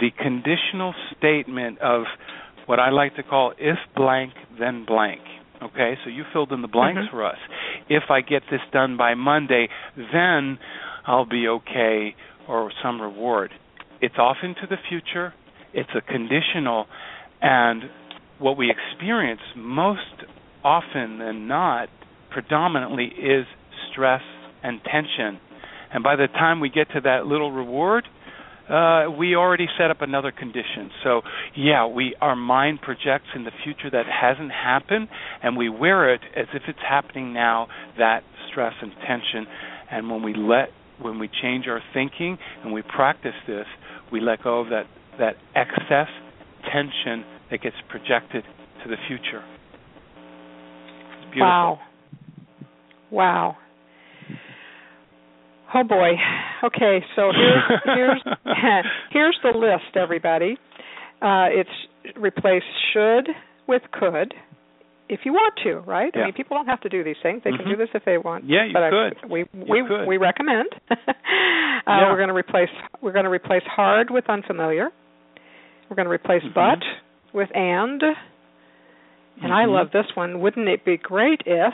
the 0.02 0.10
conditional 0.22 0.94
statement 1.18 1.80
of 1.80 2.04
what 2.66 2.80
I 2.80 2.90
like 2.90 3.16
to 3.16 3.24
call 3.24 3.54
if 3.58 3.78
blank, 3.96 4.34
then 4.60 4.86
blank. 4.86 5.22
Okay, 5.62 5.94
so 6.04 6.10
you 6.10 6.26
filled 6.34 6.52
in 6.52 6.62
the 6.62 6.68
blanks 6.68 7.00
mm-hmm. 7.00 7.16
for 7.16 7.26
us. 7.26 7.38
If 7.88 8.04
I 8.10 8.20
get 8.20 8.44
this 8.52 8.60
done 8.74 8.98
by 8.98 9.14
Monday, 9.14 9.70
then 9.96 10.60
I'll 11.06 11.26
be 11.26 11.48
okay 11.48 12.16
or 12.50 12.72
some 12.84 13.02
reward. 13.02 13.52
It's 14.02 14.16
off 14.18 14.38
into 14.44 14.68
the 14.70 14.76
future, 14.90 15.34
it's 15.74 15.90
a 15.96 16.02
conditional, 16.02 16.86
and 17.42 17.84
what 18.40 18.58
we 18.58 18.72
experience 18.72 19.42
most 19.56 20.00
often 20.64 21.20
than 21.20 21.48
not, 21.48 21.90
predominantly, 22.32 23.06
is 23.06 23.46
stress 23.92 24.22
and 24.64 24.80
tension. 24.84 25.40
And 25.94 26.04
by 26.04 26.16
the 26.16 26.28
time 26.28 26.60
we 26.60 26.70
get 26.70 26.90
to 26.92 27.02
that 27.02 27.26
little 27.26 27.52
reward, 27.52 28.06
uh, 28.70 29.08
we 29.18 29.36
already 29.36 29.68
set 29.78 29.92
up 29.92 30.02
another 30.02 30.32
condition. 30.32 30.90
So 31.04 31.22
yeah, 31.56 31.86
we 31.86 32.16
our 32.22 32.36
mind 32.36 32.82
projects 32.82 33.28
in 33.36 33.44
the 33.44 33.52
future 33.64 33.90
that 33.92 34.06
hasn't 34.06 34.52
happened, 34.52 35.10
and 35.44 35.58
we 35.58 35.70
wear 35.70 36.14
it 36.14 36.22
as 36.36 36.48
if 36.54 36.64
it's 36.68 36.80
happening 36.88 37.34
now. 37.34 37.68
That 37.98 38.24
stress 38.50 38.74
and 38.82 38.92
tension, 39.06 39.46
and 39.92 40.10
when 40.10 40.24
we 40.24 40.34
let 40.34 40.70
when 41.02 41.20
we 41.20 41.30
change 41.42 41.68
our 41.68 41.82
thinking 41.94 42.38
and 42.64 42.72
we 42.72 42.82
practice 42.82 43.36
this, 43.48 43.66
we 44.12 44.22
let 44.22 44.44
go 44.44 44.62
of 44.62 44.70
that 44.70 44.86
that 45.20 45.36
excess 45.56 46.08
tension 46.72 47.24
that 47.52 47.62
gets 47.62 47.76
projected 47.90 48.44
to 48.84 48.90
the 48.90 48.98
future. 49.08 49.44
It's 51.18 51.26
beautiful. 51.32 51.42
Wow. 51.42 51.80
Wow. 53.12 53.58
Oh 55.76 55.84
boy. 55.84 56.12
Okay, 56.64 57.00
so 57.16 57.32
here's 57.32 57.82
here's 57.86 58.86
here's 59.12 59.40
the 59.44 59.58
list, 59.58 59.96
everybody. 59.96 60.58
Uh, 61.22 61.48
it's 61.50 62.18
replace 62.18 62.64
should 62.92 63.30
with 63.68 63.82
could, 63.92 64.34
if 65.10 65.22
you 65.24 65.34
want 65.34 65.54
to, 65.64 65.80
right? 65.80 66.12
Yeah. 66.14 66.22
I 66.22 66.26
mean, 66.26 66.34
people 66.34 66.58
don't 66.58 66.68
have 66.68 66.82
to 66.82 66.90
do 66.90 67.04
these 67.04 67.16
things; 67.24 67.42
they 67.44 67.52
mm-hmm. 67.52 67.64
can 67.64 67.72
do 67.72 67.78
this 67.78 67.90
if 67.94 68.06
they 68.06 68.18
want. 68.18 68.46
Yeah, 68.48 68.66
you 68.66 68.74
but 68.74 68.90
could. 68.90 69.18
I, 69.24 69.28
we 69.32 69.40
you 69.40 69.66
we 69.68 69.84
could. 69.88 70.06
we 70.06 70.18
recommend. 70.18 70.70
uh, 70.92 70.96
yeah. 71.88 72.12
We're 72.12 72.18
going 72.18 72.30
to 72.30 72.36
replace 72.36 72.70
we're 73.02 73.14
going 73.14 73.26
to 73.26 73.32
replace 73.32 73.64
hard 73.66 74.10
with 74.12 74.30
unfamiliar. 74.30 74.90
We're 75.90 75.96
going 75.96 76.08
to 76.08 76.12
replace 76.12 76.44
mm-hmm. 76.44 76.54
but 76.54 76.84
with 77.34 77.50
and. 77.54 78.02
And 78.02 79.46
mm-hmm. 79.46 79.52
I 79.52 79.66
love 79.66 79.88
this 79.92 80.06
one. 80.16 80.40
Wouldn't 80.40 80.68
it 80.68 80.86
be 80.86 80.98
great 80.98 81.42
if 81.46 81.74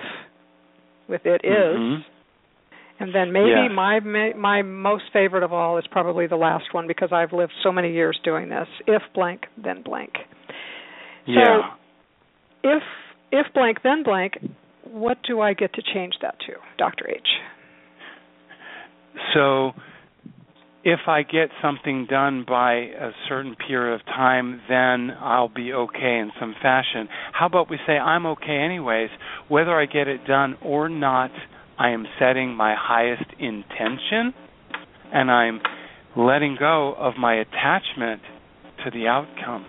with 1.09 1.25
it 1.25 1.41
is, 1.43 1.77
mm-hmm. 1.77 2.01
and 3.03 3.13
then 3.13 3.33
maybe 3.33 3.49
yeah. 3.49 3.67
my 3.67 3.99
my 4.35 4.61
most 4.61 5.05
favorite 5.11 5.43
of 5.43 5.51
all 5.51 5.77
is 5.77 5.85
probably 5.91 6.27
the 6.27 6.35
last 6.35 6.65
one 6.71 6.87
because 6.87 7.09
I've 7.11 7.33
lived 7.33 7.51
so 7.63 7.71
many 7.71 7.91
years 7.91 8.17
doing 8.23 8.49
this. 8.49 8.67
If 8.87 9.01
blank, 9.13 9.41
then 9.61 9.81
blank. 9.81 10.11
So 11.25 11.33
yeah. 11.33 11.61
if 12.63 12.83
if 13.31 13.53
blank 13.53 13.79
then 13.83 14.03
blank, 14.03 14.33
what 14.83 15.17
do 15.27 15.41
I 15.41 15.53
get 15.53 15.73
to 15.73 15.81
change 15.81 16.13
that 16.21 16.39
to, 16.41 16.53
Dr. 16.77 17.09
H? 17.09 17.27
So 19.33 19.71
if 20.83 20.99
I 21.07 21.23
get 21.23 21.49
something 21.61 22.07
done 22.09 22.45
by 22.47 22.73
a 22.73 23.11
certain 23.27 23.55
period 23.55 23.95
of 23.95 24.05
time, 24.05 24.61
then 24.69 25.11
I'll 25.19 25.49
be 25.49 25.73
okay 25.73 26.19
in 26.19 26.31
some 26.39 26.55
fashion. 26.61 27.09
How 27.33 27.47
about 27.47 27.69
we 27.69 27.77
say 27.85 27.93
I'm 27.93 28.25
okay 28.27 28.57
anyways, 28.57 29.09
whether 29.49 29.77
I 29.77 29.85
get 29.85 30.07
it 30.07 30.25
done 30.25 30.55
or 30.63 30.87
not, 30.87 31.31
I 31.77 31.89
am 31.89 32.05
setting 32.17 32.55
my 32.55 32.75
highest 32.77 33.29
intention 33.39 34.33
and 35.13 35.29
I'm 35.29 35.59
letting 36.15 36.55
go 36.57 36.93
of 36.97 37.15
my 37.17 37.35
attachment 37.35 38.21
to 38.83 38.91
the 38.91 39.07
outcome. 39.07 39.65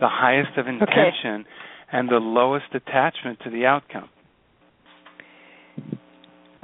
The 0.00 0.08
highest 0.08 0.56
of 0.58 0.66
intention 0.66 1.42
okay. 1.42 1.48
and 1.92 2.08
the 2.08 2.16
lowest 2.16 2.66
attachment 2.74 3.40
to 3.44 3.50
the 3.50 3.66
outcome. 3.66 4.08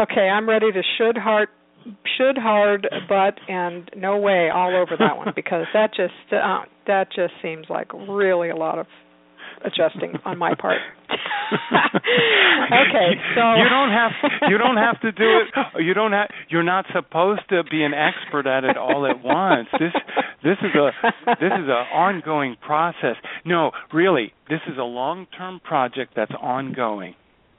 Okay, 0.00 0.28
I'm 0.28 0.48
ready 0.48 0.72
to 0.72 0.82
should 0.98 1.16
heart 1.16 1.50
should 2.16 2.39
hard 2.39 2.89
but 3.09 3.39
and 3.49 3.91
no 3.97 4.18
way 4.18 4.51
all 4.53 4.76
over 4.76 4.97
that 4.99 5.16
one 5.16 5.33
because 5.35 5.66
that 5.72 5.95
just 5.95 6.12
uh, 6.33 6.62
that 6.87 7.09
just 7.14 7.33
seems 7.43 7.66
like 7.68 7.93
really 8.09 8.51
a 8.51 8.57
lot 8.57 8.78
of 8.78 8.87
adjusting 9.64 10.14
on 10.24 10.39
my 10.39 10.55
part. 10.55 10.78
okay, 11.11 11.18
so 13.35 13.55
you 13.55 13.68
don't 13.68 13.91
have 13.91 14.12
you 14.49 14.57
don't 14.59 14.76
have 14.76 15.01
to 15.01 15.11
do 15.12 15.24
it. 15.24 15.83
You 15.83 15.95
don't 15.95 16.12
have. 16.12 16.28
You're 16.49 16.62
not 16.62 16.87
supposed 16.93 17.43
to 17.51 17.64
be 17.64 17.83
an 17.83 17.93
expert 17.95 18.47
at 18.47 18.62
it 18.64 18.76
all 18.76 19.07
at 19.07 19.22
once. 19.22 19.68
This 19.78 19.93
this 20.43 20.59
is 20.62 20.74
a 20.74 20.91
this 21.41 21.53
is 21.53 21.68
an 21.68 21.87
ongoing 21.95 22.57
process. 22.61 23.16
No, 23.45 23.72
really, 23.93 24.33
this 24.49 24.61
is 24.66 24.78
a 24.78 24.85
long-term 24.85 25.61
project 25.64 26.14
that's 26.16 26.33
ongoing. 26.41 27.14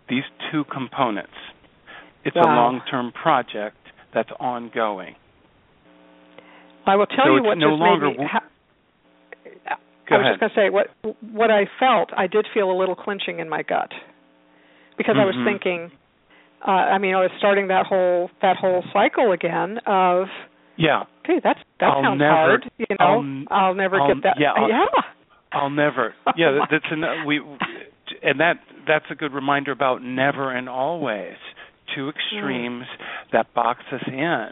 These 0.09 0.23
two 0.51 0.63
components. 0.65 1.31
It's 2.25 2.35
wow. 2.35 2.43
a 2.43 2.55
long-term 2.55 3.11
project 3.11 3.77
that's 4.13 4.29
ongoing. 4.39 5.15
I 6.85 6.95
will 6.95 7.05
tell 7.05 7.25
so 7.25 7.35
you 7.35 7.43
what 7.43 7.57
no 7.57 7.69
longer 7.69 8.07
made 8.07 8.19
me. 8.19 8.25
Ha- 8.31 8.49
I 10.09 10.17
was 10.17 10.25
ahead. 10.25 10.33
just 10.33 10.39
going 10.39 10.49
to 10.51 10.55
say 10.55 10.69
what 10.69 11.15
what 11.31 11.49
I 11.49 11.65
felt. 11.79 12.09
I 12.15 12.27
did 12.27 12.45
feel 12.53 12.69
a 12.69 12.77
little 12.77 12.95
clinching 12.95 13.39
in 13.39 13.49
my 13.49 13.63
gut 13.63 13.91
because 14.97 15.15
mm-hmm. 15.15 15.21
I 15.21 15.25
was 15.25 15.35
thinking. 15.45 15.91
Uh, 16.65 16.71
I 16.71 16.97
mean, 16.97 17.13
I 17.13 17.19
was 17.19 17.31
starting 17.39 17.67
that 17.69 17.85
whole 17.85 18.29
that 18.41 18.57
whole 18.57 18.83
cycle 18.93 19.31
again 19.31 19.79
of. 19.85 20.27
Yeah. 20.77 21.03
Okay, 21.23 21.39
that's 21.43 21.59
that 21.79 21.87
I'll 21.87 22.03
sounds 22.03 22.19
never, 22.19 22.31
hard. 22.31 22.71
You 22.77 22.85
know, 22.99 23.45
I'll, 23.49 23.57
I'll 23.57 23.75
never 23.75 23.99
I'll, 23.99 24.13
get 24.13 24.23
that. 24.23 24.37
Yeah. 24.39 24.53
I'll, 24.55 24.69
yeah. 24.69 24.85
I'll 25.51 25.69
never. 25.69 26.13
Yeah, 26.35 26.65
that's 26.69 26.85
an, 26.89 27.03
we, 27.27 27.39
and 28.23 28.39
that 28.39 28.55
that's 28.87 29.05
a 29.11 29.15
good 29.15 29.33
reminder 29.33 29.71
about 29.71 30.01
never 30.01 30.51
and 30.51 30.67
always. 30.67 31.35
Two 31.95 32.09
extremes 32.09 32.85
mm. 32.85 33.31
that 33.31 33.53
box 33.53 33.81
us 33.91 34.03
in. 34.07 34.47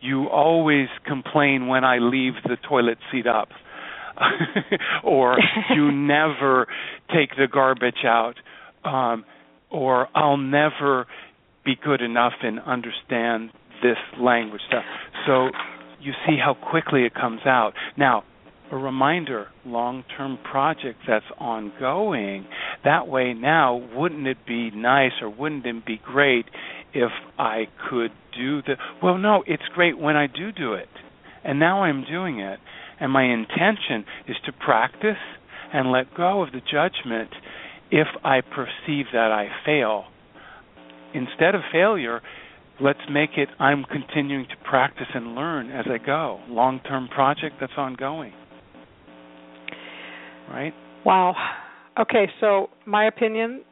You 0.00 0.28
always 0.28 0.88
complain 1.06 1.68
when 1.68 1.84
I 1.84 1.98
leave 1.98 2.34
the 2.44 2.56
toilet 2.68 2.98
seat 3.10 3.26
up. 3.26 3.48
or 5.04 5.38
you 5.74 5.90
never 5.92 6.66
take 7.14 7.30
the 7.30 7.46
garbage 7.50 8.04
out 8.04 8.34
um, 8.84 9.24
or 9.70 10.08
I'll 10.14 10.36
never 10.36 11.06
be 11.64 11.74
good 11.82 12.02
enough 12.02 12.32
and 12.42 12.60
understand 12.60 13.50
this 13.82 13.96
language 14.20 14.60
stuff. 14.68 14.84
So 15.26 15.48
you 16.00 16.12
see 16.26 16.36
how 16.42 16.54
quickly 16.54 17.04
it 17.04 17.14
comes 17.14 17.40
out. 17.46 17.72
Now, 17.96 18.24
a 18.70 18.76
reminder 18.76 19.48
long 19.66 20.02
term 20.16 20.38
project 20.50 21.00
that's 21.06 21.26
ongoing. 21.38 22.46
That 22.84 23.06
way, 23.06 23.34
now, 23.34 23.76
wouldn't 23.94 24.26
it 24.26 24.38
be 24.46 24.70
nice 24.70 25.12
or 25.20 25.28
wouldn't 25.28 25.66
it 25.66 25.84
be 25.84 26.00
great 26.02 26.46
if 26.94 27.10
I 27.38 27.64
could 27.88 28.10
do 28.36 28.62
the. 28.62 28.76
Well, 29.02 29.18
no, 29.18 29.42
it's 29.46 29.62
great 29.74 29.98
when 29.98 30.16
I 30.16 30.26
do 30.26 30.52
do 30.52 30.74
it. 30.74 30.88
And 31.44 31.58
now 31.58 31.84
I'm 31.84 32.04
doing 32.04 32.40
it. 32.40 32.58
And 33.00 33.10
my 33.10 33.24
intention 33.24 34.04
is 34.28 34.36
to 34.46 34.52
practice 34.52 35.16
and 35.72 35.90
let 35.90 36.14
go 36.14 36.42
of 36.42 36.52
the 36.52 36.60
judgment 36.60 37.30
if 37.90 38.06
I 38.24 38.40
perceive 38.40 39.06
that 39.12 39.32
I 39.32 39.48
fail. 39.66 40.04
Instead 41.14 41.54
of 41.54 41.62
failure, 41.72 42.20
let's 42.80 43.00
make 43.10 43.30
it 43.36 43.48
I'm 43.58 43.84
continuing 43.84 44.46
to 44.46 44.68
practice 44.68 45.08
and 45.14 45.34
learn 45.34 45.70
as 45.70 45.86
I 45.90 46.04
go. 46.04 46.40
Long 46.48 46.80
term 46.80 47.08
project 47.08 47.56
that's 47.60 47.72
ongoing. 47.76 48.32
Right? 50.48 50.72
Wow. 51.04 51.34
Okay, 51.98 52.28
so 52.40 52.68
my 52.86 53.06
opinion 53.06 53.62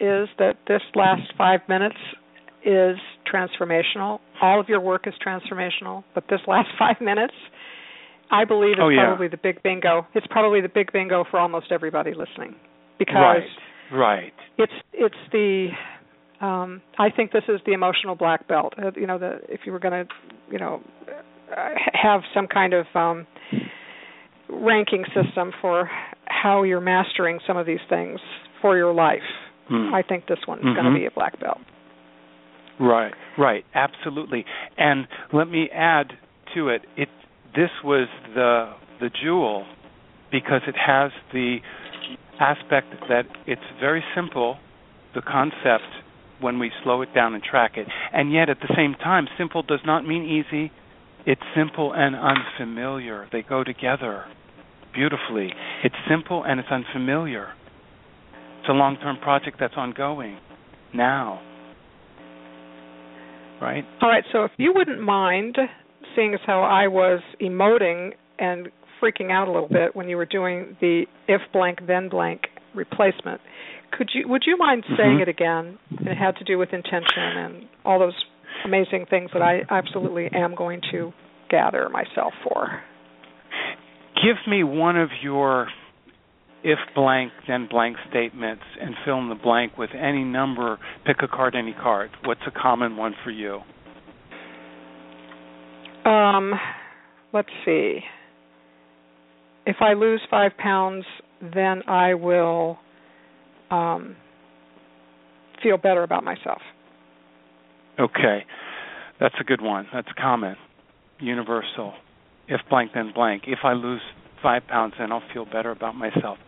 is 0.00 0.28
that 0.38 0.56
this 0.66 0.82
last 0.94 1.32
five 1.38 1.60
minutes 1.68 1.96
is 2.64 2.96
transformational. 3.32 4.20
All 4.40 4.60
of 4.60 4.68
your 4.68 4.80
work 4.80 5.06
is 5.06 5.14
transformational, 5.24 6.04
but 6.14 6.24
this 6.28 6.40
last 6.46 6.68
5 6.78 7.00
minutes 7.00 7.34
I 8.32 8.46
believe 8.46 8.72
is 8.72 8.78
oh, 8.80 8.88
yeah. 8.88 9.04
probably 9.04 9.28
the 9.28 9.36
big 9.36 9.62
bingo. 9.62 10.06
It's 10.14 10.26
probably 10.28 10.62
the 10.62 10.68
big 10.68 10.90
bingo 10.90 11.24
for 11.30 11.38
almost 11.38 11.66
everybody 11.70 12.12
listening 12.14 12.56
because 12.98 13.14
right. 13.14 13.42
Right. 13.92 14.32
It's 14.56 14.72
it's 14.94 15.14
the 15.32 15.68
um 16.40 16.80
I 16.98 17.10
think 17.10 17.32
this 17.32 17.44
is 17.46 17.60
the 17.66 17.72
emotional 17.72 18.14
black 18.14 18.48
belt. 18.48 18.72
Uh, 18.82 18.90
you 18.96 19.06
know 19.06 19.18
the 19.18 19.40
if 19.50 19.60
you 19.66 19.72
were 19.72 19.78
going 19.78 20.06
to, 20.06 20.12
you 20.50 20.58
know, 20.58 20.80
have 21.92 22.22
some 22.34 22.46
kind 22.46 22.72
of 22.72 22.86
um 22.94 23.26
ranking 24.48 25.04
system 25.14 25.52
for 25.60 25.90
how 26.24 26.62
you're 26.62 26.80
mastering 26.80 27.38
some 27.46 27.58
of 27.58 27.66
these 27.66 27.80
things 27.90 28.18
for 28.62 28.78
your 28.78 28.94
life. 28.94 29.20
Mm. 29.70 29.92
I 29.92 30.02
think 30.02 30.26
this 30.26 30.38
one 30.46 30.58
is 30.58 30.64
mm-hmm. 30.64 30.74
going 30.74 30.92
to 30.92 30.98
be 30.98 31.06
a 31.06 31.10
black 31.10 31.38
belt. 31.38 31.58
Right, 32.80 33.12
right, 33.38 33.64
absolutely. 33.74 34.44
And 34.76 35.06
let 35.32 35.48
me 35.48 35.68
add 35.72 36.12
to 36.54 36.68
it, 36.68 36.82
it 36.96 37.08
this 37.54 37.70
was 37.84 38.08
the 38.34 38.72
the 39.00 39.10
jewel 39.22 39.66
because 40.30 40.62
it 40.66 40.74
has 40.74 41.10
the 41.32 41.58
aspect 42.40 42.88
that 43.08 43.24
it's 43.46 43.60
very 43.80 44.02
simple, 44.14 44.56
the 45.14 45.20
concept 45.22 45.84
when 46.40 46.58
we 46.58 46.70
slow 46.82 47.02
it 47.02 47.14
down 47.14 47.34
and 47.34 47.42
track 47.42 47.72
it. 47.76 47.86
And 48.12 48.32
yet 48.32 48.48
at 48.48 48.58
the 48.60 48.72
same 48.76 48.94
time, 48.94 49.26
simple 49.38 49.62
does 49.62 49.80
not 49.84 50.06
mean 50.06 50.24
easy. 50.24 50.72
It's 51.24 51.42
simple 51.56 51.92
and 51.94 52.16
unfamiliar. 52.16 53.28
They 53.30 53.42
go 53.42 53.62
together 53.62 54.24
beautifully. 54.92 55.52
It's 55.84 55.94
simple 56.10 56.44
and 56.44 56.58
it's 56.58 56.68
unfamiliar. 56.70 57.48
It's 58.60 58.68
a 58.68 58.72
long 58.72 58.96
term 58.96 59.18
project 59.18 59.58
that's 59.60 59.74
ongoing 59.76 60.38
now. 60.94 61.40
Right? 63.62 63.84
All 64.00 64.08
right, 64.08 64.24
so 64.32 64.44
if 64.44 64.50
you 64.56 64.72
wouldn't 64.74 65.00
mind 65.00 65.56
seeing 66.16 66.34
as 66.34 66.40
how 66.44 66.62
I 66.62 66.88
was 66.88 67.20
emoting 67.40 68.10
and 68.38 68.68
freaking 69.00 69.30
out 69.30 69.46
a 69.46 69.52
little 69.52 69.68
bit 69.68 69.94
when 69.94 70.08
you 70.08 70.16
were 70.16 70.26
doing 70.26 70.76
the 70.80 71.04
if 71.28 71.40
blank 71.52 71.78
then 71.86 72.08
blank 72.08 72.42
replacement, 72.74 73.40
could 73.96 74.10
you 74.12 74.28
would 74.28 74.42
you 74.46 74.56
mind 74.56 74.84
mm-hmm. 74.84 74.96
saying 74.96 75.20
it 75.20 75.28
again? 75.28 75.78
It 75.90 76.16
had 76.16 76.36
to 76.36 76.44
do 76.44 76.58
with 76.58 76.72
intention 76.72 77.22
and 77.22 77.64
all 77.84 77.98
those 77.98 78.14
amazing 78.64 79.06
things 79.08 79.30
that 79.32 79.42
I 79.42 79.60
absolutely 79.70 80.28
am 80.32 80.54
going 80.54 80.80
to 80.90 81.12
gather 81.48 81.88
myself 81.88 82.32
for. 82.42 82.80
Give 84.16 84.36
me 84.48 84.64
one 84.64 84.96
of 84.96 85.10
your 85.22 85.68
if 86.64 86.78
blank 86.94 87.32
then 87.48 87.66
blank 87.70 87.96
statements 88.10 88.62
and 88.80 88.94
fill 89.04 89.18
in 89.18 89.28
the 89.28 89.34
blank 89.34 89.76
with 89.76 89.90
any 89.98 90.24
number. 90.24 90.78
Pick 91.06 91.16
a 91.22 91.28
card, 91.28 91.54
any 91.54 91.72
card. 91.74 92.10
What's 92.24 92.40
a 92.46 92.50
common 92.50 92.96
one 92.96 93.14
for 93.24 93.30
you? 93.30 93.60
Um, 96.04 96.52
let's 97.32 97.48
see. 97.64 98.00
If 99.66 99.76
I 99.80 99.92
lose 99.92 100.20
five 100.30 100.52
pounds, 100.58 101.04
then 101.40 101.82
I 101.86 102.14
will 102.14 102.78
um, 103.70 104.16
feel 105.62 105.76
better 105.76 106.02
about 106.02 106.24
myself. 106.24 106.60
Okay, 108.00 108.44
that's 109.20 109.34
a 109.40 109.44
good 109.44 109.60
one. 109.60 109.86
That's 109.92 110.08
common, 110.20 110.56
universal. 111.20 111.94
If 112.48 112.60
blank, 112.68 112.92
then 112.94 113.12
blank. 113.14 113.44
If 113.46 113.60
I 113.62 113.74
lose 113.74 114.00
five 114.42 114.66
pounds, 114.66 114.94
then 114.98 115.12
I'll 115.12 115.22
feel 115.32 115.44
better 115.44 115.70
about 115.70 115.94
myself. 115.94 116.38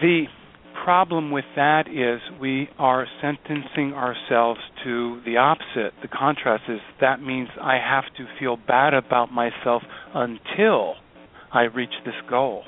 The 0.00 0.24
problem 0.84 1.30
with 1.30 1.44
that 1.56 1.88
is 1.88 2.20
we 2.40 2.68
are 2.78 3.06
sentencing 3.20 3.94
ourselves 3.94 4.60
to 4.84 5.20
the 5.24 5.36
opposite. 5.38 5.94
The 6.02 6.08
contrast 6.08 6.64
is 6.68 6.80
that 7.00 7.20
means 7.20 7.48
I 7.60 7.74
have 7.74 8.04
to 8.18 8.26
feel 8.38 8.56
bad 8.56 8.94
about 8.94 9.32
myself 9.32 9.82
until 10.14 10.94
I 11.52 11.62
reach 11.62 11.94
this 12.04 12.14
goal. 12.28 12.62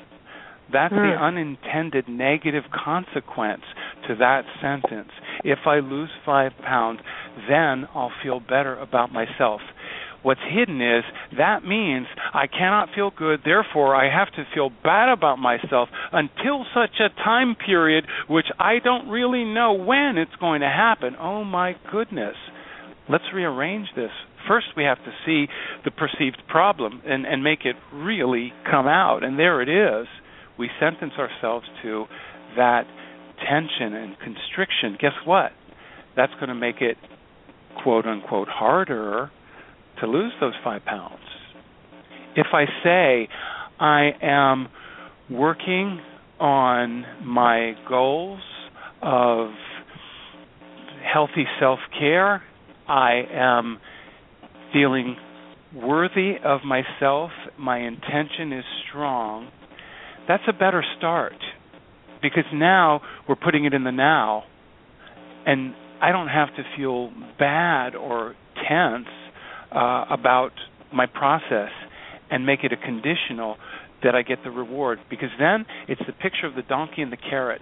That's 0.71 0.93
mm. 0.93 0.97
the 0.97 1.17
hmm. 1.17 1.23
unintended 1.23 2.07
negative 2.07 2.63
consequence 2.71 3.63
to 4.07 4.15
that 4.15 4.43
sentence. 4.61 5.09
If 5.43 5.59
I 5.65 5.79
lose 5.79 6.09
five 6.25 6.51
pounds, 6.63 6.99
then 7.47 7.87
I'll 7.95 8.11
feel 8.21 8.39
better 8.39 8.77
about 8.77 9.11
myself. 9.11 9.61
What's 10.21 10.41
hidden 10.41 10.81
is 10.81 11.03
that 11.37 11.63
means 11.63 12.07
I 12.33 12.47
cannot 12.47 12.89
feel 12.93 13.11
good, 13.15 13.39
therefore 13.45 13.95
I 13.95 14.13
have 14.13 14.31
to 14.33 14.43
feel 14.53 14.69
bad 14.83 15.09
about 15.09 15.37
myself 15.37 15.89
until 16.11 16.65
such 16.73 16.99
a 16.99 17.09
time 17.23 17.55
period 17.55 18.05
which 18.27 18.47
I 18.59 18.79
don't 18.83 19.09
really 19.09 19.45
know 19.45 19.73
when 19.73 20.17
it's 20.17 20.35
going 20.39 20.61
to 20.61 20.67
happen. 20.67 21.15
Oh 21.19 21.43
my 21.43 21.75
goodness. 21.91 22.35
Let's 23.09 23.23
rearrange 23.33 23.87
this. 23.95 24.11
First, 24.47 24.67
we 24.77 24.83
have 24.83 24.97
to 24.99 25.11
see 25.25 25.47
the 25.83 25.91
perceived 25.91 26.41
problem 26.47 27.01
and, 27.05 27.25
and 27.25 27.43
make 27.43 27.59
it 27.65 27.75
really 27.93 28.53
come 28.69 28.87
out. 28.87 29.23
And 29.23 29.39
there 29.39 29.61
it 29.61 29.69
is. 29.69 30.07
We 30.57 30.69
sentence 30.79 31.13
ourselves 31.17 31.65
to 31.83 32.05
that 32.57 32.83
tension 33.39 33.93
and 33.93 34.17
constriction. 34.19 34.97
Guess 34.99 35.13
what? 35.25 35.51
That's 36.15 36.33
going 36.33 36.49
to 36.49 36.55
make 36.55 36.81
it 36.81 36.97
quote 37.81 38.05
unquote 38.05 38.47
harder 38.49 39.31
to 40.01 40.07
lose 40.07 40.31
those 40.39 40.53
five 40.63 40.83
pounds. 40.85 41.19
If 42.35 42.47
I 42.53 42.65
say 42.83 43.27
I 43.79 44.09
am 44.21 44.67
working 45.29 45.99
on 46.39 47.05
my 47.23 47.73
goals 47.87 48.39
of 49.01 49.49
healthy 51.11 51.45
self 51.59 51.79
care, 51.97 52.43
I 52.87 53.21
am 53.31 53.79
feeling 54.73 55.15
worthy 55.75 56.33
of 56.43 56.61
myself, 56.63 57.31
my 57.57 57.79
intention 57.79 58.53
is 58.53 58.65
strong, 58.89 59.49
that's 60.27 60.43
a 60.47 60.53
better 60.53 60.83
start 60.97 61.35
because 62.21 62.43
now 62.53 63.01
we're 63.27 63.35
putting 63.35 63.65
it 63.65 63.73
in 63.73 63.83
the 63.83 63.91
now 63.91 64.43
and 65.45 65.73
I 66.01 66.11
don't 66.11 66.27
have 66.27 66.49
to 66.55 66.63
feel 66.77 67.11
bad 67.37 67.95
or 67.95 68.35
tense 68.67 69.07
uh, 69.71 70.05
about 70.09 70.51
my 70.93 71.05
process 71.05 71.69
and 72.31 72.45
make 72.45 72.63
it 72.63 72.71
a 72.71 72.77
conditional 72.77 73.57
that 74.03 74.15
I 74.15 74.21
get 74.21 74.39
the 74.43 74.51
reward 74.51 74.99
because 75.09 75.29
then 75.39 75.65
it's 75.87 76.01
the 76.05 76.13
picture 76.13 76.47
of 76.47 76.55
the 76.55 76.61
donkey 76.61 77.01
and 77.01 77.11
the 77.11 77.17
carrot. 77.17 77.61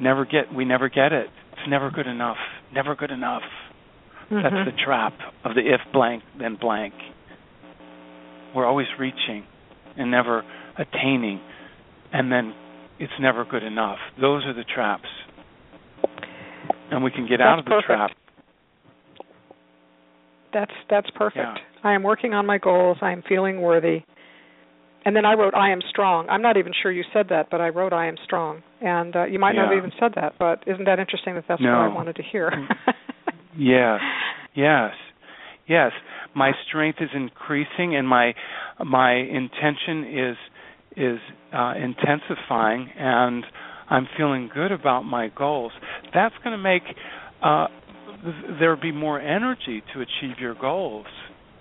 Never 0.00 0.24
get 0.24 0.52
we 0.54 0.64
never 0.64 0.88
get 0.88 1.12
it. 1.12 1.26
It's 1.52 1.68
never 1.68 1.90
good 1.90 2.06
enough. 2.06 2.36
Never 2.72 2.94
good 2.94 3.10
enough. 3.10 3.42
Mm-hmm. 4.30 4.42
That's 4.42 4.70
the 4.70 4.84
trap 4.84 5.14
of 5.44 5.54
the 5.54 5.60
if 5.60 5.80
blank 5.92 6.22
then 6.38 6.56
blank. 6.60 6.94
We're 8.54 8.66
always 8.66 8.86
reaching 8.98 9.44
and 9.96 10.10
never 10.10 10.44
attaining 10.76 11.40
and 12.12 12.32
then 12.32 12.54
it's 12.98 13.12
never 13.20 13.44
good 13.44 13.62
enough. 13.62 13.98
Those 14.20 14.44
are 14.44 14.54
the 14.54 14.64
traps. 14.64 15.08
And 16.90 17.04
we 17.04 17.10
can 17.10 17.28
get 17.28 17.38
That's 17.38 17.46
out 17.46 17.58
of 17.60 17.64
the 17.64 17.70
perfect. 17.70 17.86
trap 17.86 18.10
that's 20.52 20.72
that's 20.90 21.10
perfect. 21.10 21.38
Yeah. 21.38 21.54
I 21.82 21.94
am 21.94 22.02
working 22.02 22.34
on 22.34 22.46
my 22.46 22.58
goals. 22.58 22.98
I 23.00 23.12
am 23.12 23.22
feeling 23.28 23.60
worthy. 23.60 24.02
And 25.04 25.14
then 25.14 25.24
I 25.24 25.34
wrote 25.34 25.54
I 25.54 25.70
am 25.70 25.80
strong. 25.88 26.28
I'm 26.28 26.42
not 26.42 26.56
even 26.56 26.72
sure 26.82 26.90
you 26.92 27.04
said 27.12 27.26
that, 27.30 27.48
but 27.50 27.60
I 27.60 27.68
wrote 27.68 27.92
I 27.92 28.08
am 28.08 28.16
strong. 28.24 28.62
And 28.80 29.14
uh, 29.14 29.24
you 29.24 29.38
might 29.38 29.54
yeah. 29.54 29.62
not 29.62 29.70
have 29.70 29.78
even 29.78 29.92
said 29.98 30.12
that, 30.16 30.34
but 30.38 30.64
isn't 30.66 30.84
that 30.84 30.98
interesting 30.98 31.34
that 31.34 31.44
that's 31.48 31.62
no. 31.62 31.70
what 31.70 31.78
I 31.78 31.88
wanted 31.88 32.16
to 32.16 32.22
hear? 32.22 32.50
yes. 33.56 34.00
Yes. 34.54 34.92
Yes. 35.66 35.92
My 36.34 36.52
strength 36.68 36.98
is 37.00 37.10
increasing 37.14 37.96
and 37.96 38.06
my 38.06 38.34
my 38.84 39.14
intention 39.14 40.04
is 40.18 40.36
is 40.96 41.18
uh, 41.54 41.74
intensifying 41.76 42.90
and 42.98 43.44
I'm 43.90 44.06
feeling 44.16 44.50
good 44.52 44.72
about 44.72 45.02
my 45.02 45.28
goals. 45.28 45.72
That's 46.12 46.34
going 46.44 46.56
to 46.56 46.62
make 46.62 46.82
uh, 47.42 47.68
there 48.58 48.70
would 48.70 48.80
be 48.80 48.92
more 48.92 49.20
energy 49.20 49.82
to 49.94 50.00
achieve 50.00 50.38
your 50.40 50.54
goals. 50.54 51.06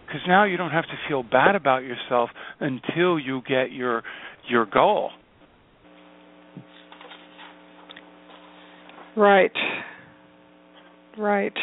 Because 0.05 0.21
now 0.27 0.45
you 0.45 0.55
don't 0.55 0.71
have 0.71 0.85
to 0.85 0.97
feel 1.09 1.21
bad 1.21 1.55
about 1.55 1.83
yourself 1.83 2.29
until 2.59 3.19
you 3.19 3.41
get 3.47 3.71
your 3.71 4.03
your 4.49 4.65
goal. 4.65 5.11
Right. 9.17 9.51
Right. 11.17 11.53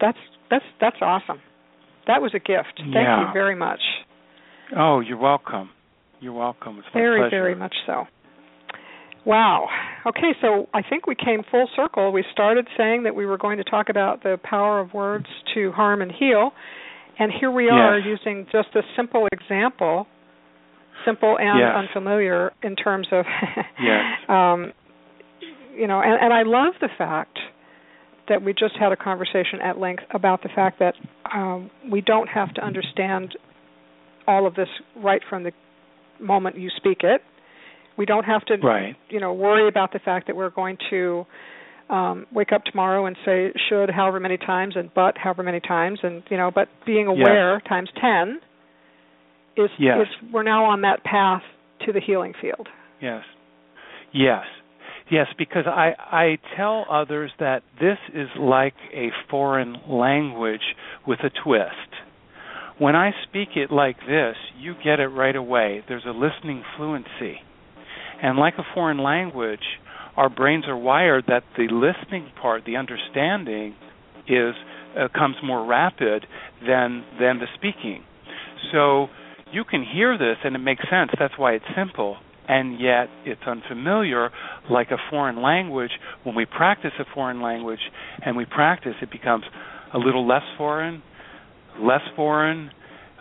That's 0.00 0.18
that's 0.50 0.64
that's 0.80 0.96
awesome. 1.02 1.40
That 2.06 2.22
was 2.22 2.32
a 2.34 2.38
gift. 2.38 2.74
Thank 2.78 2.94
yeah. 2.94 3.26
you 3.26 3.32
very 3.32 3.56
much. 3.56 3.80
Oh 4.76 5.00
you're 5.00 5.18
welcome. 5.18 5.70
You're 6.20 6.32
welcome. 6.32 6.78
It's 6.78 6.88
very 6.94 7.20
pleasure. 7.20 7.30
very 7.30 7.54
much 7.54 7.74
so. 7.86 8.04
Wow. 9.26 9.68
Okay, 10.06 10.34
so 10.40 10.68
I 10.72 10.82
think 10.88 11.06
we 11.06 11.16
came 11.16 11.42
full 11.50 11.68
circle. 11.74 12.12
We 12.12 12.24
started 12.32 12.68
saying 12.76 13.02
that 13.04 13.14
we 13.14 13.26
were 13.26 13.38
going 13.38 13.58
to 13.58 13.64
talk 13.64 13.88
about 13.88 14.22
the 14.22 14.38
power 14.42 14.78
of 14.78 14.94
words 14.94 15.26
to 15.54 15.72
harm 15.72 16.00
and 16.00 16.12
heal, 16.12 16.52
and 17.18 17.32
here 17.32 17.50
we 17.50 17.68
are 17.68 17.98
yes. 17.98 18.06
using 18.06 18.46
just 18.52 18.68
a 18.76 18.82
simple 18.96 19.26
example, 19.32 20.06
simple 21.04 21.36
and 21.38 21.58
yes. 21.58 21.72
unfamiliar 21.74 22.52
in 22.62 22.76
terms 22.76 23.08
of 23.10 23.24
yes. 23.82 24.02
um 24.28 24.72
you 25.76 25.86
know, 25.86 26.00
and, 26.00 26.18
and 26.22 26.32
I 26.32 26.42
love 26.42 26.74
the 26.80 26.88
fact 26.96 27.38
that 28.28 28.42
we 28.42 28.52
just 28.52 28.74
had 28.78 28.92
a 28.92 28.96
conversation 28.96 29.60
at 29.62 29.78
length 29.78 30.02
about 30.12 30.42
the 30.42 30.48
fact 30.54 30.78
that 30.80 30.94
um, 31.32 31.70
we 31.90 32.00
don't 32.00 32.28
have 32.28 32.52
to 32.54 32.64
understand 32.64 33.36
all 34.26 34.46
of 34.46 34.54
this 34.54 34.68
right 34.96 35.22
from 35.28 35.44
the 35.44 35.52
moment 36.20 36.58
you 36.58 36.70
speak 36.76 36.98
it. 37.02 37.20
We 37.96 38.04
don't 38.06 38.24
have 38.24 38.44
to, 38.46 38.56
right. 38.56 38.96
you 39.08 39.20
know, 39.20 39.32
worry 39.32 39.68
about 39.68 39.92
the 39.92 39.98
fact 39.98 40.26
that 40.26 40.36
we're 40.36 40.50
going 40.50 40.76
to 40.90 41.26
um, 41.88 42.26
wake 42.32 42.52
up 42.52 42.64
tomorrow 42.64 43.06
and 43.06 43.16
say 43.24 43.52
should 43.68 43.90
however 43.90 44.20
many 44.20 44.36
times 44.36 44.74
and 44.76 44.90
but 44.94 45.16
however 45.16 45.42
many 45.42 45.60
times 45.60 46.00
and 46.02 46.22
you 46.30 46.36
know, 46.36 46.50
but 46.54 46.68
being 46.84 47.06
aware 47.06 47.54
yes. 47.54 47.68
times 47.68 47.88
ten 48.00 48.40
is, 49.56 49.70
yes. 49.78 49.98
is 50.02 50.32
we're 50.32 50.42
now 50.42 50.64
on 50.64 50.82
that 50.82 51.04
path 51.04 51.42
to 51.86 51.92
the 51.92 52.00
healing 52.00 52.34
field. 52.40 52.68
Yes. 53.00 53.22
Yes. 54.12 54.44
Yes, 55.10 55.26
because 55.38 55.64
I 55.66 55.92
I 55.98 56.38
tell 56.56 56.84
others 56.90 57.30
that 57.38 57.62
this 57.80 57.98
is 58.12 58.28
like 58.38 58.74
a 58.92 59.10
foreign 59.30 59.76
language 59.88 60.74
with 61.06 61.20
a 61.20 61.30
twist. 61.44 61.72
When 62.78 62.96
I 62.96 63.12
speak 63.22 63.50
it 63.54 63.70
like 63.70 63.96
this, 64.00 64.36
you 64.58 64.74
get 64.84 65.00
it 65.00 65.06
right 65.06 65.36
away. 65.36 65.84
There's 65.88 66.04
a 66.04 66.10
listening 66.10 66.62
fluency. 66.76 67.40
And 68.22 68.38
like 68.38 68.54
a 68.58 68.64
foreign 68.74 69.02
language, 69.02 69.60
our 70.16 70.28
brains 70.28 70.64
are 70.66 70.76
wired 70.76 71.24
that 71.28 71.44
the 71.56 71.68
listening 71.70 72.30
part, 72.40 72.64
the 72.64 72.76
understanding 72.76 73.74
is 74.28 74.54
uh, 74.98 75.08
comes 75.16 75.36
more 75.44 75.64
rapid 75.66 76.26
than 76.66 77.04
than 77.20 77.38
the 77.38 77.46
speaking. 77.54 78.02
So 78.72 79.08
you 79.52 79.64
can 79.64 79.84
hear 79.84 80.16
this 80.18 80.36
and 80.44 80.56
it 80.56 80.60
makes 80.60 80.82
sense. 80.90 81.10
That's 81.18 81.34
why 81.36 81.52
it's 81.52 81.64
simple 81.76 82.16
and 82.48 82.80
yet 82.80 83.08
it's 83.24 83.40
unfamiliar 83.46 84.30
like 84.70 84.90
a 84.90 84.96
foreign 85.10 85.42
language 85.42 85.90
when 86.24 86.34
we 86.34 86.44
practice 86.44 86.92
a 86.98 87.04
foreign 87.14 87.42
language 87.42 87.80
and 88.24 88.36
we 88.36 88.44
practice 88.44 88.94
it 89.02 89.10
becomes 89.10 89.44
a 89.94 89.98
little 89.98 90.26
less 90.26 90.42
foreign 90.56 91.02
less 91.80 92.02
foreign 92.14 92.70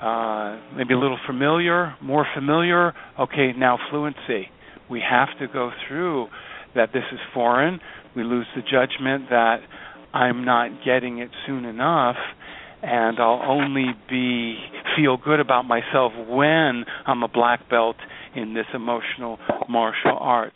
uh, 0.02 0.60
maybe 0.76 0.94
a 0.94 1.00
little 1.00 1.20
familiar 1.26 1.96
more 2.02 2.26
familiar 2.36 2.94
okay 3.20 3.52
now 3.58 3.78
fluency 3.90 4.48
we 4.90 5.02
have 5.02 5.30
to 5.40 5.48
go 5.48 5.72
through 5.88 6.28
that 6.76 6.90
this 6.94 7.04
is 7.12 7.20
foreign 7.34 7.80
we 8.16 8.24
lose 8.24 8.48
the 8.56 8.62
judgment 8.62 9.30
that 9.30 9.58
i'm 10.14 10.46
not 10.46 10.70
getting 10.84 11.20
it 11.20 11.30
soon 11.46 11.66
enough 11.66 12.18
and 12.86 13.20
I'll 13.20 13.42
only 13.48 13.96
be 14.08 14.58
feel 14.96 15.18
good 15.18 15.40
about 15.40 15.64
myself 15.66 16.14
when 16.30 16.86
I'm 17.08 17.24
a 17.24 17.28
black 17.28 17.68
belt 17.68 17.96
in 18.36 18.54
this 18.54 18.68
emotional 18.76 19.40
martial 19.68 20.18
arts. 20.20 20.56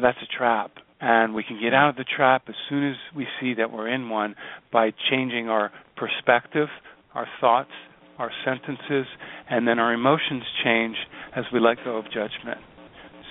That's 0.00 0.18
a 0.22 0.36
trap. 0.38 0.72
And 1.00 1.34
we 1.34 1.44
can 1.44 1.60
get 1.60 1.74
out 1.74 1.90
of 1.90 1.96
the 1.96 2.04
trap 2.04 2.44
as 2.48 2.54
soon 2.68 2.88
as 2.88 2.96
we 3.14 3.26
see 3.40 3.54
that 3.54 3.70
we're 3.70 3.88
in 3.88 4.08
one 4.08 4.36
by 4.72 4.92
changing 5.10 5.50
our 5.50 5.70
perspective, 5.96 6.68
our 7.14 7.26
thoughts, 7.40 7.70
our 8.18 8.30
sentences, 8.44 9.06
and 9.50 9.68
then 9.68 9.78
our 9.78 9.92
emotions 9.92 10.44
change 10.64 10.96
as 11.36 11.44
we 11.52 11.60
let 11.60 11.76
go 11.84 11.98
of 11.98 12.06
judgment. 12.06 12.58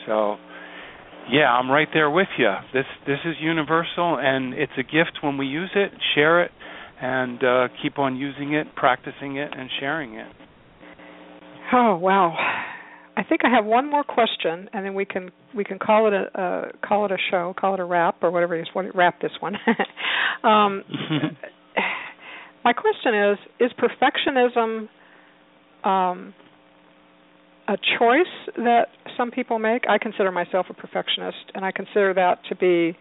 So, 0.06 0.38
yeah, 1.32 1.51
I'm 1.51 1.70
right 1.70 1.88
there 1.93 2.10
with 2.10 2.28
you. 2.38 2.51
This 2.74 2.86
this 3.08 3.20
is 3.26 3.36
universal, 3.39 4.18
and 4.20 4.54
it's 4.54 4.72
a 4.78 4.84
gift 4.84 5.20
when 5.22 5.38
we 5.38 5.45
use 5.45 5.72
it, 5.76 5.91
share 6.16 6.43
it, 6.43 6.51
and 7.01 7.43
uh, 7.43 7.68
keep 7.82 7.99
on 7.99 8.16
using 8.16 8.54
it, 8.54 8.76
practicing 8.76 9.38
it, 9.38 9.51
and 9.56 9.70
sharing 9.80 10.16
it. 10.16 10.28
Oh 11.74 11.95
wow! 11.95 12.36
I 13.16 13.24
think 13.24 13.41
I 13.45 13.49
have 13.49 13.66
one 13.66 13.89
more 13.89 14.04
question, 14.04 14.70
and 14.74 14.86
then 14.86 14.93
we 14.93 15.06
can 15.06 15.32
we 15.56 15.64
can 15.64 15.80
call 15.80 16.08
it 16.08 16.14
a 16.14 16.41
uh, 16.41 16.88
call 16.88 17.06
it 17.06 17.12
a 17.12 17.18
show, 17.32 17.54
call 17.58 17.74
it 17.76 17.80
a 17.80 17.86
wrap 17.86 18.24
or 18.24 18.32
whatever 18.32 18.58
it 18.58 18.62
is. 18.62 18.68
What 18.74 18.86
wrap 18.95 19.22
this 19.22 19.32
one? 19.39 19.56
um, 20.43 20.84
my 22.66 22.74
question 22.74 23.16
is: 23.32 23.38
Is 23.60 23.72
perfectionism 23.80 24.89
um, 25.88 26.34
a 27.68 27.78
choice 27.99 28.55
that 28.57 28.88
some 29.18 29.32
people 29.32 29.59
make? 29.59 29.84
I 29.89 29.97
consider 29.97 30.32
myself 30.32 30.68
a 30.70 30.74
perfectionist, 30.74 31.51
and 31.53 31.66
I 31.66 31.72
consider 31.72 32.14
that 32.16 32.39
to 32.49 32.55
be 32.55 32.97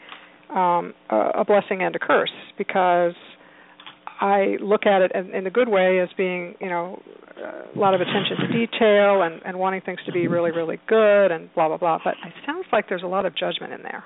um, 0.50 0.94
a, 1.10 1.40
a 1.40 1.44
blessing 1.44 1.82
and 1.82 1.94
a 1.96 1.98
curse 1.98 2.32
because 2.58 3.14
I 4.20 4.56
look 4.60 4.86
at 4.86 5.02
it 5.02 5.12
in, 5.14 5.34
in 5.34 5.44
the 5.44 5.50
good 5.50 5.68
way 5.68 6.00
as 6.00 6.08
being, 6.16 6.54
you 6.60 6.68
know, 6.68 7.02
a 7.36 7.78
lot 7.78 7.94
of 7.94 8.00
attention 8.00 8.36
to 8.40 8.46
detail 8.52 9.22
and, 9.22 9.40
and 9.44 9.58
wanting 9.58 9.80
things 9.80 9.98
to 10.06 10.12
be 10.12 10.28
really, 10.28 10.52
really 10.52 10.78
good 10.86 11.32
and 11.32 11.52
blah 11.54 11.68
blah 11.68 11.78
blah. 11.78 11.98
But 12.04 12.14
it 12.24 12.32
sounds 12.46 12.66
like 12.72 12.88
there's 12.88 13.02
a 13.02 13.08
lot 13.08 13.26
of 13.26 13.34
judgment 13.34 13.72
in 13.72 13.82
there. 13.82 14.04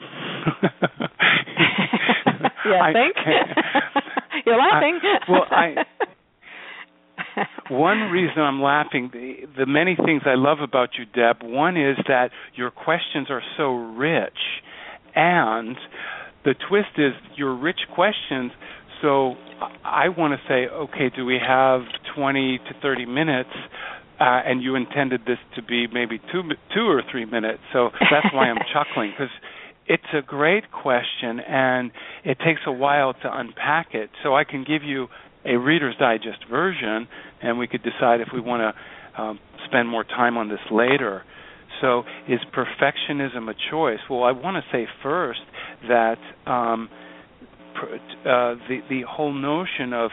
yeah, 2.66 2.82
I 2.82 2.92
think 2.92 3.16
you're 4.46 4.58
laughing. 4.58 5.00
I, 5.02 5.30
well, 5.30 5.46
I. 5.50 5.74
One 7.70 8.10
reason 8.10 8.38
I'm 8.42 8.62
laughing, 8.62 9.10
the, 9.12 9.46
the 9.56 9.66
many 9.66 9.96
things 9.96 10.22
I 10.26 10.34
love 10.34 10.58
about 10.60 10.90
you, 10.98 11.04
Deb. 11.04 11.42
One 11.42 11.76
is 11.76 11.96
that 12.08 12.30
your 12.54 12.70
questions 12.70 13.28
are 13.30 13.42
so 13.56 13.74
rich, 13.74 14.38
and 15.14 15.76
the 16.44 16.54
twist 16.68 16.98
is 16.98 17.12
your 17.36 17.54
rich 17.54 17.80
questions 17.94 18.52
so 19.02 19.34
I 19.84 20.08
want 20.08 20.38
to 20.38 20.48
say, 20.48 20.68
okay, 20.68 21.10
do 21.14 21.24
we 21.24 21.38
have 21.44 21.82
20 22.16 22.58
to 22.58 22.74
30 22.80 23.06
minutes? 23.06 23.50
Uh, 24.20 24.42
and 24.44 24.62
you 24.62 24.74
intended 24.74 25.20
this 25.26 25.38
to 25.54 25.62
be 25.62 25.86
maybe 25.86 26.18
two, 26.32 26.42
two 26.74 26.88
or 26.88 27.02
three 27.08 27.24
minutes. 27.24 27.60
So 27.72 27.90
that's 28.10 28.26
why 28.34 28.46
I'm 28.50 28.58
chuckling 28.72 29.12
because 29.12 29.32
it's 29.86 30.02
a 30.12 30.22
great 30.22 30.72
question 30.72 31.38
and 31.38 31.92
it 32.24 32.38
takes 32.44 32.60
a 32.66 32.72
while 32.72 33.14
to 33.14 33.38
unpack 33.38 33.94
it. 33.94 34.10
So 34.24 34.34
I 34.34 34.42
can 34.42 34.64
give 34.64 34.82
you 34.82 35.06
a 35.48 35.56
Reader's 35.56 35.96
Digest 35.98 36.44
version, 36.50 37.08
and 37.42 37.58
we 37.58 37.66
could 37.66 37.82
decide 37.82 38.20
if 38.20 38.28
we 38.32 38.40
want 38.40 38.62
to 38.62 39.22
um, 39.22 39.38
spend 39.66 39.88
more 39.88 40.04
time 40.04 40.36
on 40.36 40.48
this 40.48 40.60
later. 40.70 41.22
So, 41.80 42.02
is 42.28 42.40
perfectionism 42.54 43.48
a 43.48 43.54
choice? 43.70 44.00
Well, 44.10 44.24
I 44.24 44.32
want 44.32 44.56
to 44.56 44.62
say 44.72 44.86
first 45.02 45.40
that 45.88 46.18
um, 46.46 46.88
uh, 47.76 48.54
the 48.68 48.80
the 48.88 49.02
whole 49.08 49.32
notion 49.32 49.92
of 49.92 50.10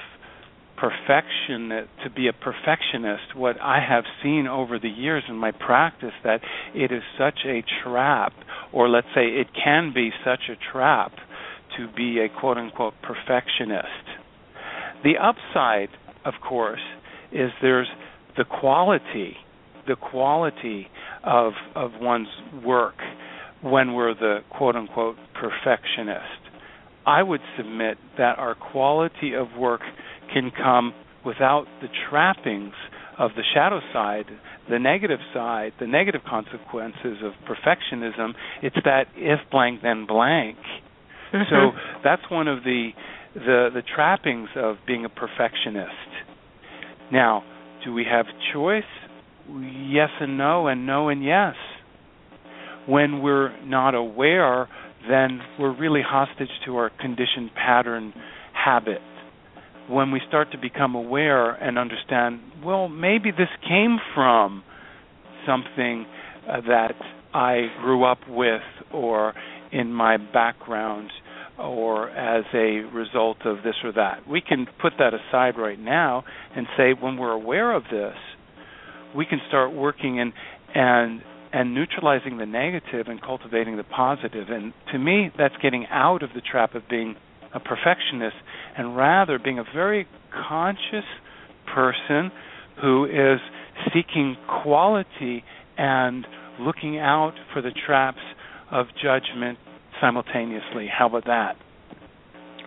perfection 0.77 1.88
to 2.03 2.09
be 2.13 2.27
a 2.27 2.33
perfectionist 2.33 3.33
what 3.33 3.55
i 3.61 3.79
have 3.79 4.03
seen 4.21 4.45
over 4.45 4.77
the 4.77 4.89
years 4.89 5.23
in 5.29 5.36
my 5.36 5.51
practice 5.51 6.11
that 6.23 6.41
it 6.73 6.91
is 6.91 7.01
such 7.17 7.39
a 7.45 7.63
trap 7.81 8.33
or 8.73 8.89
let's 8.89 9.07
say 9.15 9.25
it 9.25 9.47
can 9.53 9.93
be 9.93 10.11
such 10.25 10.49
a 10.49 10.71
trap 10.71 11.13
to 11.77 11.88
be 11.95 12.19
a 12.19 12.27
quote 12.39 12.57
unquote 12.57 12.93
perfectionist 13.01 14.24
the 15.04 15.14
upside 15.22 15.89
of 16.26 16.34
course 16.48 16.82
is 17.32 17.52
there's 17.62 17.88
the 18.38 18.46
quality 18.46 19.36
the 19.88 19.96
quality 19.96 20.88
of 21.24 21.54
of 21.76 21.91
one's 22.00 22.28
work 22.64 22.96
when 23.62 23.93
we're 23.93 24.14
the 24.14 24.39
quote 24.50 24.76
unquote 24.76 25.16
perfectionist 25.34 26.46
I 27.06 27.22
would 27.22 27.41
submit 27.56 27.98
that 28.18 28.39
our 28.39 28.56
quality 28.56 29.34
of 29.36 29.48
work 29.58 29.82
can 30.34 30.52
come 30.52 30.93
without 31.24 31.66
the 31.82 31.88
trappings 32.10 32.74
of 33.18 33.32
the 33.36 33.43
shadow 33.54 33.80
side, 33.93 34.26
the 34.70 34.80
negative 34.80 35.20
side, 35.34 35.74
the 35.80 35.88
negative 35.88 36.22
consequences 36.28 37.18
of 37.24 37.34
perfectionism. 37.48 38.34
It's 38.62 38.76
that 38.84 39.06
if 39.16 39.39
blank 39.52 39.82
then 39.84 40.06
blank. 40.06 40.58
Mm-hmm. 41.34 41.43
So 41.50 41.78
that's 42.04 42.24
one 42.30 42.48
of 42.48 42.64
the 42.64 42.89
the 43.36 43.69
the 43.73 43.83
trappings 43.95 44.49
of 44.55 44.77
being 44.88 45.05
a 45.05 45.09
perfectionist. 45.09 45.91
Now, 47.11 47.43
do 47.83 47.93
we 47.93 48.05
have 48.09 48.25
choice? 48.53 48.83
Yes 49.47 50.09
and 50.19 50.38
no 50.38 50.67
and 50.67 50.88
no 50.88 51.09
and 51.09 51.23
yes. 51.23 51.55
When 52.88 53.21
we're 53.21 53.59
not 53.63 53.93
aware 53.93 54.67
then 55.07 55.39
we're 55.59 55.75
really 55.77 56.01
hostage 56.05 56.49
to 56.65 56.77
our 56.77 56.89
conditioned 56.89 57.51
pattern 57.55 58.13
habit. 58.53 59.01
When 59.88 60.11
we 60.11 60.21
start 60.27 60.51
to 60.51 60.57
become 60.57 60.95
aware 60.95 61.51
and 61.51 61.77
understand, 61.77 62.39
well, 62.63 62.88
maybe 62.88 63.31
this 63.31 63.49
came 63.67 63.97
from 64.15 64.63
something 65.45 66.05
uh, 66.49 66.61
that 66.67 66.93
I 67.33 67.67
grew 67.81 68.03
up 68.03 68.19
with 68.27 68.61
or 68.91 69.33
in 69.71 69.93
my 69.93 70.17
background 70.17 71.11
or 71.58 72.10
as 72.10 72.43
a 72.53 72.82
result 72.93 73.38
of 73.45 73.58
this 73.64 73.76
or 73.84 73.91
that. 73.93 74.28
We 74.28 74.41
can 74.41 74.68
put 74.82 74.93
that 74.99 75.14
aside 75.14 75.58
right 75.58 75.80
now 75.80 76.24
and 76.56 76.68
say 76.78 76.93
when 76.99 77.18
we're 77.18 77.32
aware 77.32 77.74
of 77.74 77.84
this, 77.91 78.16
we 79.16 79.26
can 79.26 79.39
start 79.47 79.74
working 79.74 80.20
and 80.20 80.34
and 80.74 81.22
and 81.53 81.74
neutralizing 81.74 82.38
the 82.38 82.45
negative 82.45 83.08
and 83.08 83.22
cultivating 83.22 83.78
the 83.78 83.84
positive. 83.84 84.49
And 84.49 84.74
to 84.91 84.99
me, 84.99 85.32
that's 85.38 85.56
getting 85.62 85.86
out 85.89 86.22
of 86.22 86.32
the 86.36 86.41
trap 86.41 86.76
of 86.76 86.84
being 86.89 87.16
a 87.53 87.62
perfectionist 87.62 88.36
and 88.78 88.97
rather 88.97 89.39
being 89.39 89.58
a 89.58 89.64
very 89.74 90.06
conscious 90.49 91.06
person 91.74 92.32
who 92.82 93.06
is 93.06 93.39
seeking 93.93 94.36
quality 94.64 95.45
and 95.78 96.28
looking 96.60 96.99
out 96.99 97.34
for 97.53 97.62
the 97.62 97.72
traps 97.86 98.20
of 98.70 98.88
judgment 99.01 99.58
simultaneously. 100.02 100.88
How 100.88 101.08
about 101.08 101.26
that? 101.26 101.56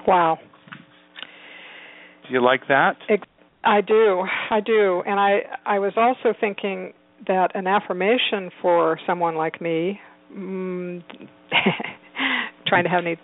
Wow. 0.06 0.38
Do 2.26 2.32
you 2.32 2.42
like 2.42 2.62
that? 2.68 2.96
I 3.64 3.80
do. 3.80 4.24
I 4.50 4.60
do. 4.60 5.02
And 5.06 5.18
I 5.18 5.40
I 5.66 5.78
was 5.78 5.92
also 5.96 6.36
thinking 6.38 6.92
that 7.26 7.54
an 7.54 7.66
affirmation 7.66 8.50
for 8.62 8.98
someone 9.06 9.34
like 9.34 9.60
me 9.60 10.00
mm, 10.34 11.02
trying 12.66 12.84
to 12.84 12.90
have 12.90 13.04
any 13.04 13.16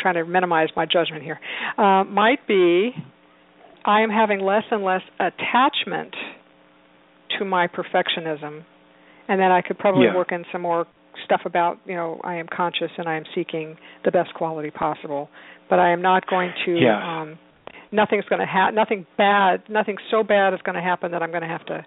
trying 0.00 0.14
to 0.14 0.24
minimize 0.24 0.68
my 0.74 0.84
judgment 0.84 1.22
here 1.22 1.38
uh, 1.78 2.04
might 2.04 2.46
be 2.48 2.90
I 3.84 4.00
am 4.00 4.10
having 4.10 4.40
less 4.40 4.64
and 4.70 4.82
less 4.82 5.02
attachment 5.20 6.14
to 7.38 7.44
my 7.44 7.68
perfectionism 7.68 8.64
and 9.28 9.40
then 9.40 9.52
I 9.52 9.62
could 9.62 9.78
probably 9.78 10.06
yeah. 10.06 10.16
work 10.16 10.32
in 10.32 10.44
some 10.50 10.62
more 10.62 10.86
stuff 11.24 11.42
about 11.44 11.78
you 11.86 11.94
know 11.94 12.20
I 12.24 12.36
am 12.36 12.46
conscious 12.54 12.90
and 12.98 13.08
I 13.08 13.16
am 13.16 13.24
seeking 13.34 13.76
the 14.04 14.10
best 14.10 14.34
quality 14.34 14.70
possible, 14.70 15.28
but 15.68 15.78
I 15.78 15.92
am 15.92 16.02
not 16.02 16.26
going 16.28 16.52
to. 16.64 16.72
Yeah. 16.72 17.20
Um, 17.20 17.38
nothing's 17.92 18.24
going 18.26 18.40
to 18.40 18.46
happen. 18.46 18.74
Nothing 18.74 19.06
bad. 19.16 19.62
Nothing 19.68 19.96
so 20.10 20.22
bad 20.22 20.54
is 20.54 20.60
going 20.64 20.76
to 20.76 20.82
happen 20.82 21.12
that 21.12 21.22
I'm 21.22 21.30
going 21.30 21.42
to 21.42 21.48
have 21.48 21.64
to, 21.66 21.84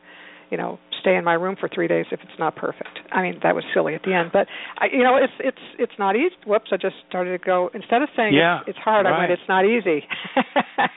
you 0.49 0.57
know, 0.57 0.79
stay 1.01 1.15
in 1.15 1.23
my 1.23 1.33
room 1.33 1.55
for 1.59 1.69
three 1.73 1.87
days 1.87 2.05
if 2.11 2.19
it's 2.21 2.39
not 2.39 2.55
perfect. 2.55 2.99
I 3.11 3.21
mean, 3.21 3.39
that 3.43 3.55
was 3.55 3.63
silly 3.73 3.95
at 3.95 4.03
the 4.03 4.13
end, 4.13 4.31
but 4.33 4.47
I, 4.77 4.87
you 4.91 5.03
know, 5.03 5.17
it's 5.17 5.33
it's 5.39 5.65
it's 5.77 5.93
not 5.99 6.15
easy. 6.15 6.35
Whoops! 6.45 6.69
I 6.71 6.77
just 6.77 6.95
started 7.07 7.39
to 7.39 7.45
go. 7.45 7.69
Instead 7.73 8.01
of 8.01 8.09
saying 8.15 8.33
yeah, 8.33 8.59
it's, 8.61 8.69
it's 8.69 8.79
hard, 8.79 9.05
right. 9.05 9.15
I 9.15 9.19
went, 9.19 9.31
it's 9.31 9.47
not 9.47 9.65
easy. 9.65 10.03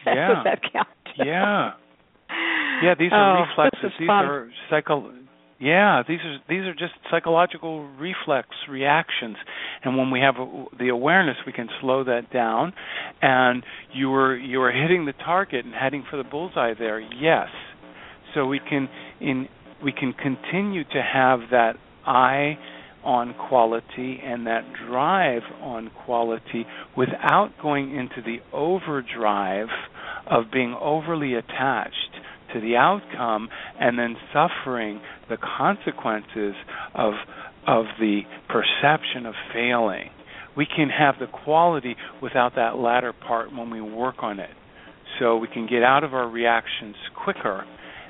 yeah. 0.06 0.28
Does 0.34 0.44
that 0.44 0.60
count? 0.72 0.88
yeah. 1.16 1.72
Yeah, 2.82 2.94
these 2.98 3.12
are 3.12 3.38
oh, 3.38 3.44
reflexes. 3.46 3.92
These 3.96 4.08
fun. 4.08 4.24
are 4.24 4.50
psycho 4.68 5.12
yeah, 5.62 6.02
these 6.08 6.18
are 6.24 6.38
these 6.48 6.62
are 6.62 6.74
just 6.74 6.94
psychological 7.08 7.88
reflex 7.96 8.48
reactions, 8.68 9.36
and 9.84 9.96
when 9.96 10.10
we 10.10 10.18
have 10.18 10.34
the 10.76 10.88
awareness, 10.88 11.36
we 11.46 11.52
can 11.52 11.68
slow 11.80 12.02
that 12.02 12.32
down. 12.32 12.72
And 13.20 13.62
you 13.94 14.10
were 14.10 14.36
you 14.36 14.58
were 14.58 14.72
hitting 14.72 15.06
the 15.06 15.12
target 15.12 15.64
and 15.64 15.72
heading 15.72 16.04
for 16.10 16.16
the 16.16 16.24
bullseye 16.24 16.74
there. 16.76 16.98
Yes, 16.98 17.46
so 18.34 18.44
we 18.44 18.58
can 18.58 18.88
in 19.20 19.46
we 19.84 19.92
can 19.92 20.12
continue 20.12 20.82
to 20.82 21.00
have 21.00 21.38
that 21.52 21.74
eye 22.04 22.58
on 23.04 23.32
quality 23.48 24.20
and 24.24 24.48
that 24.48 24.64
drive 24.88 25.42
on 25.60 25.92
quality 26.04 26.66
without 26.96 27.50
going 27.62 27.94
into 27.94 28.20
the 28.20 28.38
overdrive 28.52 29.68
of 30.26 30.46
being 30.52 30.74
overly 30.80 31.34
attached 31.34 32.12
to 32.52 32.60
the 32.60 32.76
outcome 32.76 33.48
and 33.80 33.98
then 33.98 34.16
suffering 34.32 35.00
the 35.32 35.38
consequences 35.58 36.54
of 36.94 37.14
of 37.66 37.86
the 37.98 38.22
perception 38.48 39.24
of 39.24 39.34
failing. 39.52 40.10
We 40.56 40.66
can 40.66 40.90
have 40.90 41.14
the 41.18 41.26
quality 41.26 41.96
without 42.20 42.56
that 42.56 42.76
latter 42.76 43.12
part 43.12 43.52
when 43.56 43.70
we 43.70 43.80
work 43.80 44.16
on 44.20 44.40
it. 44.40 44.50
So 45.18 45.36
we 45.36 45.48
can 45.48 45.66
get 45.66 45.82
out 45.82 46.04
of 46.04 46.12
our 46.12 46.28
reactions 46.28 46.96
quicker 47.24 47.64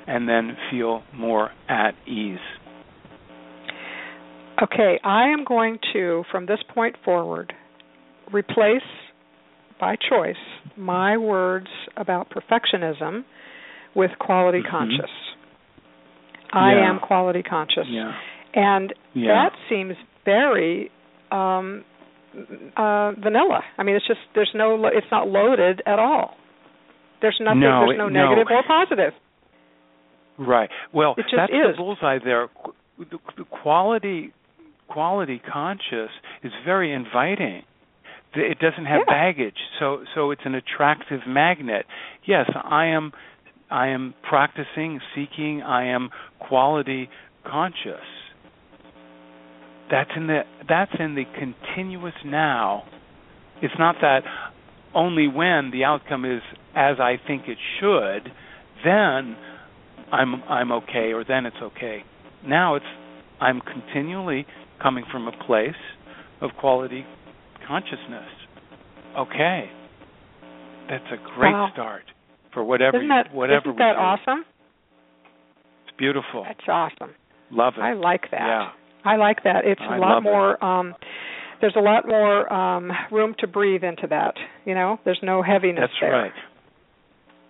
and 0.07 0.27
then 0.27 0.57
feel 0.71 1.03
more 1.13 1.51
at 1.69 1.91
ease. 2.07 2.39
Okay, 4.61 4.99
I 5.03 5.29
am 5.29 5.45
going 5.45 5.77
to, 5.93 6.23
from 6.31 6.45
this 6.45 6.59
point 6.73 6.95
forward, 7.05 7.53
replace 8.31 8.81
by 9.79 9.95
choice 9.95 10.35
my 10.75 11.17
words 11.17 11.67
about 11.95 12.31
perfectionism 12.31 13.23
with 13.95 14.11
quality 14.19 14.59
mm-hmm. 14.59 14.69
conscious. 14.69 15.11
I 16.53 16.73
yeah. 16.73 16.89
am 16.89 16.99
quality 16.99 17.43
conscious. 17.43 17.85
Yeah. 17.89 18.13
And 18.53 18.93
yeah. 19.13 19.49
that 19.49 19.51
seems 19.69 19.95
very 20.25 20.91
um 21.31 21.83
uh 22.77 23.11
vanilla. 23.13 23.61
I 23.77 23.83
mean 23.83 23.95
it's 23.95 24.07
just 24.07 24.19
there's 24.35 24.51
no 24.53 24.85
it's 24.85 25.07
not 25.11 25.27
loaded 25.27 25.81
at 25.85 25.99
all. 25.99 26.35
There's 27.21 27.37
nothing 27.39 27.61
no, 27.61 27.85
there's 27.87 27.97
no, 27.97 28.09
no 28.09 28.27
negative 28.27 28.47
or 28.51 28.63
positive. 28.67 29.13
Right. 30.37 30.69
Well, 30.93 31.15
that's 31.15 31.51
is. 31.51 31.75
the 31.75 31.77
bullseye 31.77 32.19
there. 32.23 32.49
The, 32.97 33.17
the 33.37 33.43
quality 33.45 34.33
quality 34.87 35.41
conscious 35.51 36.11
is 36.43 36.51
very 36.65 36.93
inviting. 36.93 37.63
It 38.35 38.57
doesn't 38.57 38.85
have 38.85 39.01
yeah. 39.07 39.13
baggage, 39.13 39.57
so 39.79 40.03
so 40.15 40.31
it's 40.31 40.41
an 40.45 40.55
attractive 40.55 41.21
magnet. 41.27 41.85
Yes, 42.25 42.49
I 42.55 42.87
am 42.87 43.11
I 43.73 43.87
am 43.87 44.13
practicing, 44.29 44.99
seeking, 45.15 45.63
I 45.63 45.87
am 45.87 46.11
quality 46.37 47.09
conscious. 47.43 48.05
That's 49.89 50.11
in 50.15 50.27
the 50.27 50.41
that's 50.69 50.91
in 50.99 51.15
the 51.15 51.23
continuous 51.39 52.13
now. 52.23 52.83
It's 53.63 53.73
not 53.79 53.95
that 54.01 54.21
only 54.93 55.27
when 55.27 55.71
the 55.71 55.85
outcome 55.85 56.23
is 56.23 56.43
as 56.75 56.97
I 56.99 57.15
think 57.25 57.47
it 57.47 57.57
should, 57.79 58.31
then 58.85 59.35
I'm 60.11 60.43
I'm 60.47 60.71
okay 60.83 61.11
or 61.13 61.23
then 61.27 61.47
it's 61.47 61.57
okay. 61.59 62.03
Now 62.45 62.75
it's 62.75 62.85
I'm 63.41 63.59
continually 63.59 64.45
coming 64.83 65.03
from 65.11 65.27
a 65.27 65.45
place 65.47 65.71
of 66.41 66.51
quality 66.59 67.05
consciousness. 67.67 68.29
Okay. 69.17 69.65
That's 70.87 71.05
a 71.11 71.17
great 71.35 71.53
wow. 71.53 71.69
start 71.73 72.03
for 72.53 72.63
whatever 72.63 72.97
isn't 72.97 73.09
that, 73.09 73.33
whatever 73.33 73.69
isn't 73.69 73.77
that 73.77 73.95
awesome? 73.95 74.45
It's 75.85 75.97
beautiful. 75.97 76.43
That's 76.47 76.67
awesome. 76.67 77.15
Love 77.51 77.73
it. 77.77 77.81
I 77.81 77.93
like 77.93 78.31
that. 78.31 78.39
Yeah. 78.47 78.69
I 79.05 79.17
like 79.17 79.43
that. 79.43 79.65
It's 79.65 79.81
I 79.81 79.97
a 79.97 79.99
lot 79.99 80.23
more 80.23 80.63
um 80.63 80.95
there's 81.61 81.75
a 81.77 81.81
lot 81.81 82.07
more 82.07 82.51
um 82.51 82.91
room 83.11 83.35
to 83.39 83.47
breathe 83.47 83.83
into 83.83 84.07
that, 84.09 84.35
you 84.65 84.73
know? 84.73 84.99
There's 85.05 85.19
no 85.21 85.41
heaviness 85.41 85.81
That's 85.81 85.93
there. 86.01 86.11
right. 86.11 86.31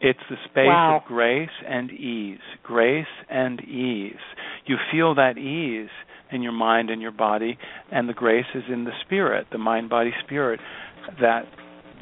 It's 0.01 0.19
the 0.29 0.35
space 0.45 0.65
wow. 0.67 0.99
of 1.01 1.07
grace 1.07 1.49
and 1.65 1.89
ease. 1.89 2.39
Grace 2.61 3.05
and 3.29 3.61
ease. 3.61 4.19
You 4.65 4.75
feel 4.91 5.15
that 5.15 5.37
ease 5.37 5.89
in 6.29 6.41
your 6.41 6.51
mind 6.51 6.89
and 6.89 7.01
your 7.01 7.11
body, 7.11 7.57
and 7.89 8.09
the 8.09 8.13
grace 8.13 8.45
is 8.53 8.63
in 8.71 8.83
the 8.83 8.91
spirit, 9.05 9.47
the 9.51 9.57
mind, 9.57 9.89
body, 9.89 10.11
spirit. 10.25 10.59
That 11.21 11.43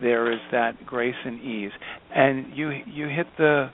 there 0.01 0.31
is 0.31 0.39
that 0.51 0.85
grace 0.85 1.15
and 1.25 1.41
ease, 1.41 1.71
and 2.13 2.55
you 2.55 2.71
you 2.85 3.07
hit 3.07 3.27
the 3.37 3.69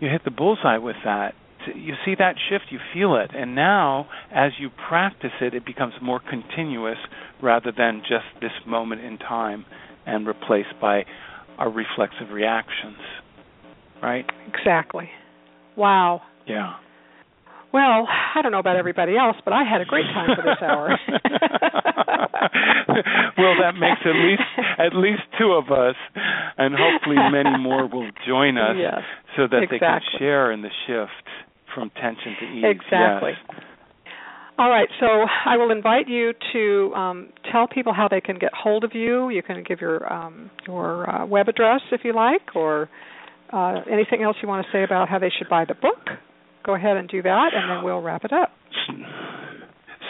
you 0.00 0.08
hit 0.08 0.22
the 0.24 0.30
bullseye 0.30 0.78
with 0.78 0.96
that. 1.04 1.34
You 1.74 1.92
see 2.06 2.14
that 2.18 2.36
shift, 2.48 2.64
you 2.70 2.78
feel 2.94 3.16
it, 3.16 3.32
and 3.34 3.54
now 3.54 4.08
as 4.34 4.52
you 4.58 4.70
practice 4.88 5.32
it, 5.42 5.52
it 5.54 5.66
becomes 5.66 5.92
more 6.00 6.20
continuous 6.20 6.96
rather 7.42 7.70
than 7.76 8.00
just 8.00 8.24
this 8.40 8.52
moment 8.66 9.02
in 9.02 9.18
time 9.18 9.66
and 10.06 10.26
replaced 10.26 10.80
by 10.80 11.04
our 11.58 11.70
reflexive 11.70 12.30
reactions. 12.32 12.96
Right? 14.02 14.24
Exactly. 14.48 15.10
Wow. 15.76 16.22
Yeah. 16.46 16.76
Well, 17.72 18.08
I 18.08 18.42
don't 18.42 18.50
know 18.50 18.58
about 18.58 18.76
everybody 18.76 19.16
else, 19.16 19.36
but 19.44 19.52
I 19.52 19.62
had 19.62 19.80
a 19.80 19.84
great 19.84 20.06
time 20.06 20.30
for 20.34 20.42
this 20.42 20.58
hour. 20.62 20.98
well, 23.38 23.54
that 23.60 23.74
makes 23.78 24.00
at 24.04 24.16
least 24.16 24.42
at 24.78 24.94
least 24.94 25.22
two 25.38 25.52
of 25.52 25.70
us, 25.70 25.96
and 26.58 26.74
hopefully 26.78 27.16
many 27.30 27.56
more 27.58 27.86
will 27.86 28.10
join 28.26 28.58
us, 28.58 28.76
yes, 28.78 29.00
so 29.36 29.46
that 29.46 29.62
exactly. 29.62 29.78
they 29.80 29.86
can 29.86 30.00
share 30.18 30.52
in 30.52 30.62
the 30.62 30.70
shift 30.86 31.26
from 31.74 31.90
tension 31.90 32.34
to 32.40 32.46
ease. 32.46 32.64
Exactly. 32.66 33.32
Yes. 33.36 33.62
All 34.58 34.68
right, 34.68 34.88
so 35.00 35.06
I 35.46 35.56
will 35.56 35.70
invite 35.70 36.06
you 36.06 36.34
to 36.52 36.94
um, 36.94 37.28
tell 37.50 37.66
people 37.66 37.94
how 37.94 38.08
they 38.08 38.20
can 38.20 38.38
get 38.38 38.52
hold 38.52 38.84
of 38.84 38.90
you. 38.94 39.30
You 39.30 39.42
can 39.42 39.64
give 39.66 39.80
your 39.80 40.10
um, 40.12 40.50
your 40.66 41.08
uh, 41.08 41.26
web 41.26 41.48
address 41.48 41.80
if 41.92 42.02
you 42.04 42.14
like, 42.14 42.54
or 42.54 42.90
uh, 43.52 43.80
anything 43.90 44.22
else 44.22 44.36
you 44.42 44.48
want 44.48 44.66
to 44.66 44.72
say 44.72 44.84
about 44.84 45.08
how 45.08 45.18
they 45.18 45.30
should 45.36 45.48
buy 45.48 45.64
the 45.64 45.74
book 45.74 46.18
go 46.64 46.74
ahead 46.74 46.96
and 46.96 47.08
do 47.08 47.22
that, 47.22 47.50
and 47.54 47.70
then 47.70 47.84
we'll 47.84 48.00
wrap 48.00 48.24
it 48.24 48.32
up. 48.32 48.50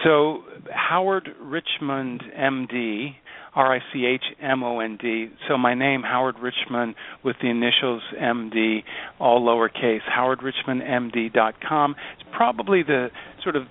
So, 0.04 0.42
Howard 0.70 1.28
Richmond, 1.40 2.22
MD, 2.36 3.14
R 3.54 3.74
I 3.74 3.78
C 3.92 4.06
H 4.06 4.22
M 4.40 4.62
O 4.62 4.80
N 4.80 4.98
D. 5.00 5.28
So, 5.48 5.58
my 5.58 5.74
name, 5.74 6.02
Howard 6.02 6.36
Richmond, 6.40 6.94
with 7.24 7.36
the 7.42 7.48
initials 7.48 8.02
MD, 8.20 8.82
all 9.18 9.40
lowercase, 9.42 10.02
howardrichmondmd.com. 10.08 11.96
It's 12.18 12.28
probably 12.32 12.82
the 12.82 13.08
sort 13.42 13.56
of 13.56 13.64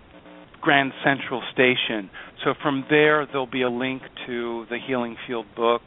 Grand 0.62 0.92
Central 1.04 1.42
Station. 1.54 2.10
So 2.44 2.54
from 2.62 2.86
there, 2.90 3.26
there'll 3.26 3.48
be 3.48 3.62
a 3.62 3.70
link 3.70 4.02
to 4.28 4.66
the 4.70 4.78
Healing 4.86 5.18
Field 5.28 5.46
book, 5.56 5.82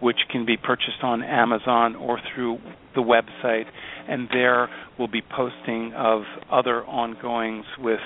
which 0.00 0.16
can 0.30 0.46
be 0.46 0.56
purchased 0.56 1.02
on 1.02 1.22
Amazon 1.22 1.96
or 1.96 2.20
through 2.34 2.58
the 2.94 3.00
website. 3.00 3.64
And 4.08 4.28
there 4.32 4.68
will 4.98 5.08
be 5.08 5.22
posting 5.22 5.92
of 5.96 6.22
other 6.50 6.84
ongoings 6.84 7.64
with 7.78 8.00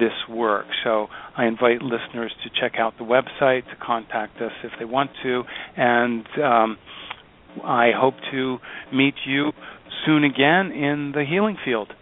this 0.00 0.12
work. 0.28 0.66
So 0.82 1.06
I 1.36 1.46
invite 1.46 1.82
listeners 1.82 2.32
to 2.42 2.50
check 2.60 2.78
out 2.78 2.94
the 2.98 3.04
website, 3.04 3.64
to 3.70 3.76
contact 3.80 4.40
us 4.40 4.52
if 4.64 4.72
they 4.78 4.84
want 4.84 5.10
to, 5.22 5.42
and 5.76 6.26
um, 6.42 6.78
I 7.62 7.90
hope 7.94 8.14
to 8.32 8.58
meet 8.92 9.14
you 9.26 9.52
soon 10.04 10.24
again 10.24 10.72
in 10.72 11.12
the 11.14 11.24
healing 11.28 11.56
field. 11.64 11.92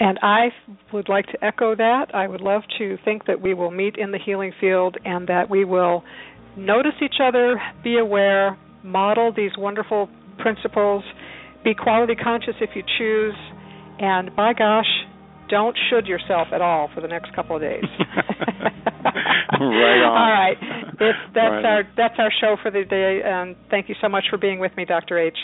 And 0.00 0.18
I 0.22 0.48
would 0.92 1.08
like 1.08 1.26
to 1.26 1.44
echo 1.44 1.74
that. 1.74 2.14
I 2.14 2.28
would 2.28 2.40
love 2.40 2.62
to 2.78 2.98
think 3.04 3.26
that 3.26 3.40
we 3.40 3.54
will 3.54 3.70
meet 3.70 3.96
in 3.96 4.12
the 4.12 4.18
healing 4.24 4.52
field 4.60 4.96
and 5.04 5.26
that 5.28 5.50
we 5.50 5.64
will 5.64 6.04
notice 6.56 6.92
each 7.02 7.16
other, 7.22 7.60
be 7.82 7.98
aware, 7.98 8.56
model 8.84 9.32
these 9.34 9.50
wonderful 9.58 10.08
principles. 10.38 11.02
Be 11.64 11.74
quality 11.74 12.14
conscious 12.14 12.54
if 12.60 12.70
you 12.76 12.82
choose, 12.98 13.34
and 13.98 14.34
by 14.36 14.52
gosh, 14.52 14.86
don't 15.48 15.76
should 15.88 16.06
yourself 16.06 16.48
at 16.52 16.60
all 16.60 16.90
for 16.94 17.00
the 17.00 17.08
next 17.08 17.34
couple 17.34 17.56
of 17.56 17.62
days. 17.62 17.82
right 19.60 20.02
on. 20.02 20.16
All 20.16 20.32
right. 20.32 20.56
It's, 21.00 21.18
that's 21.34 21.50
right 21.50 21.64
our 21.64 21.82
that's 21.96 22.14
our 22.18 22.32
show 22.40 22.56
for 22.62 22.70
the 22.70 22.84
day. 22.84 23.20
And 23.24 23.56
thank 23.70 23.88
you 23.88 23.94
so 24.00 24.08
much 24.08 24.24
for 24.30 24.38
being 24.38 24.58
with 24.58 24.76
me, 24.76 24.84
Dr. 24.84 25.18
H. 25.18 25.36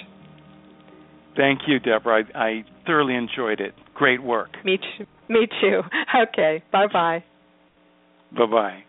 Thank 1.36 1.60
you, 1.66 1.78
Deborah. 1.78 2.24
I, 2.35 2.39
I 2.39 2.64
thoroughly 2.86 3.14
enjoyed 3.14 3.60
it. 3.60 3.74
Great 3.94 4.22
work. 4.22 4.51
Me 4.64 4.78
too. 4.78 5.06
Me 5.28 5.47
too. 5.60 5.81
Okay. 6.28 6.62
Bye 6.70 6.86
bye. 6.93 7.24
Bye 8.36 8.47
bye. 8.47 8.85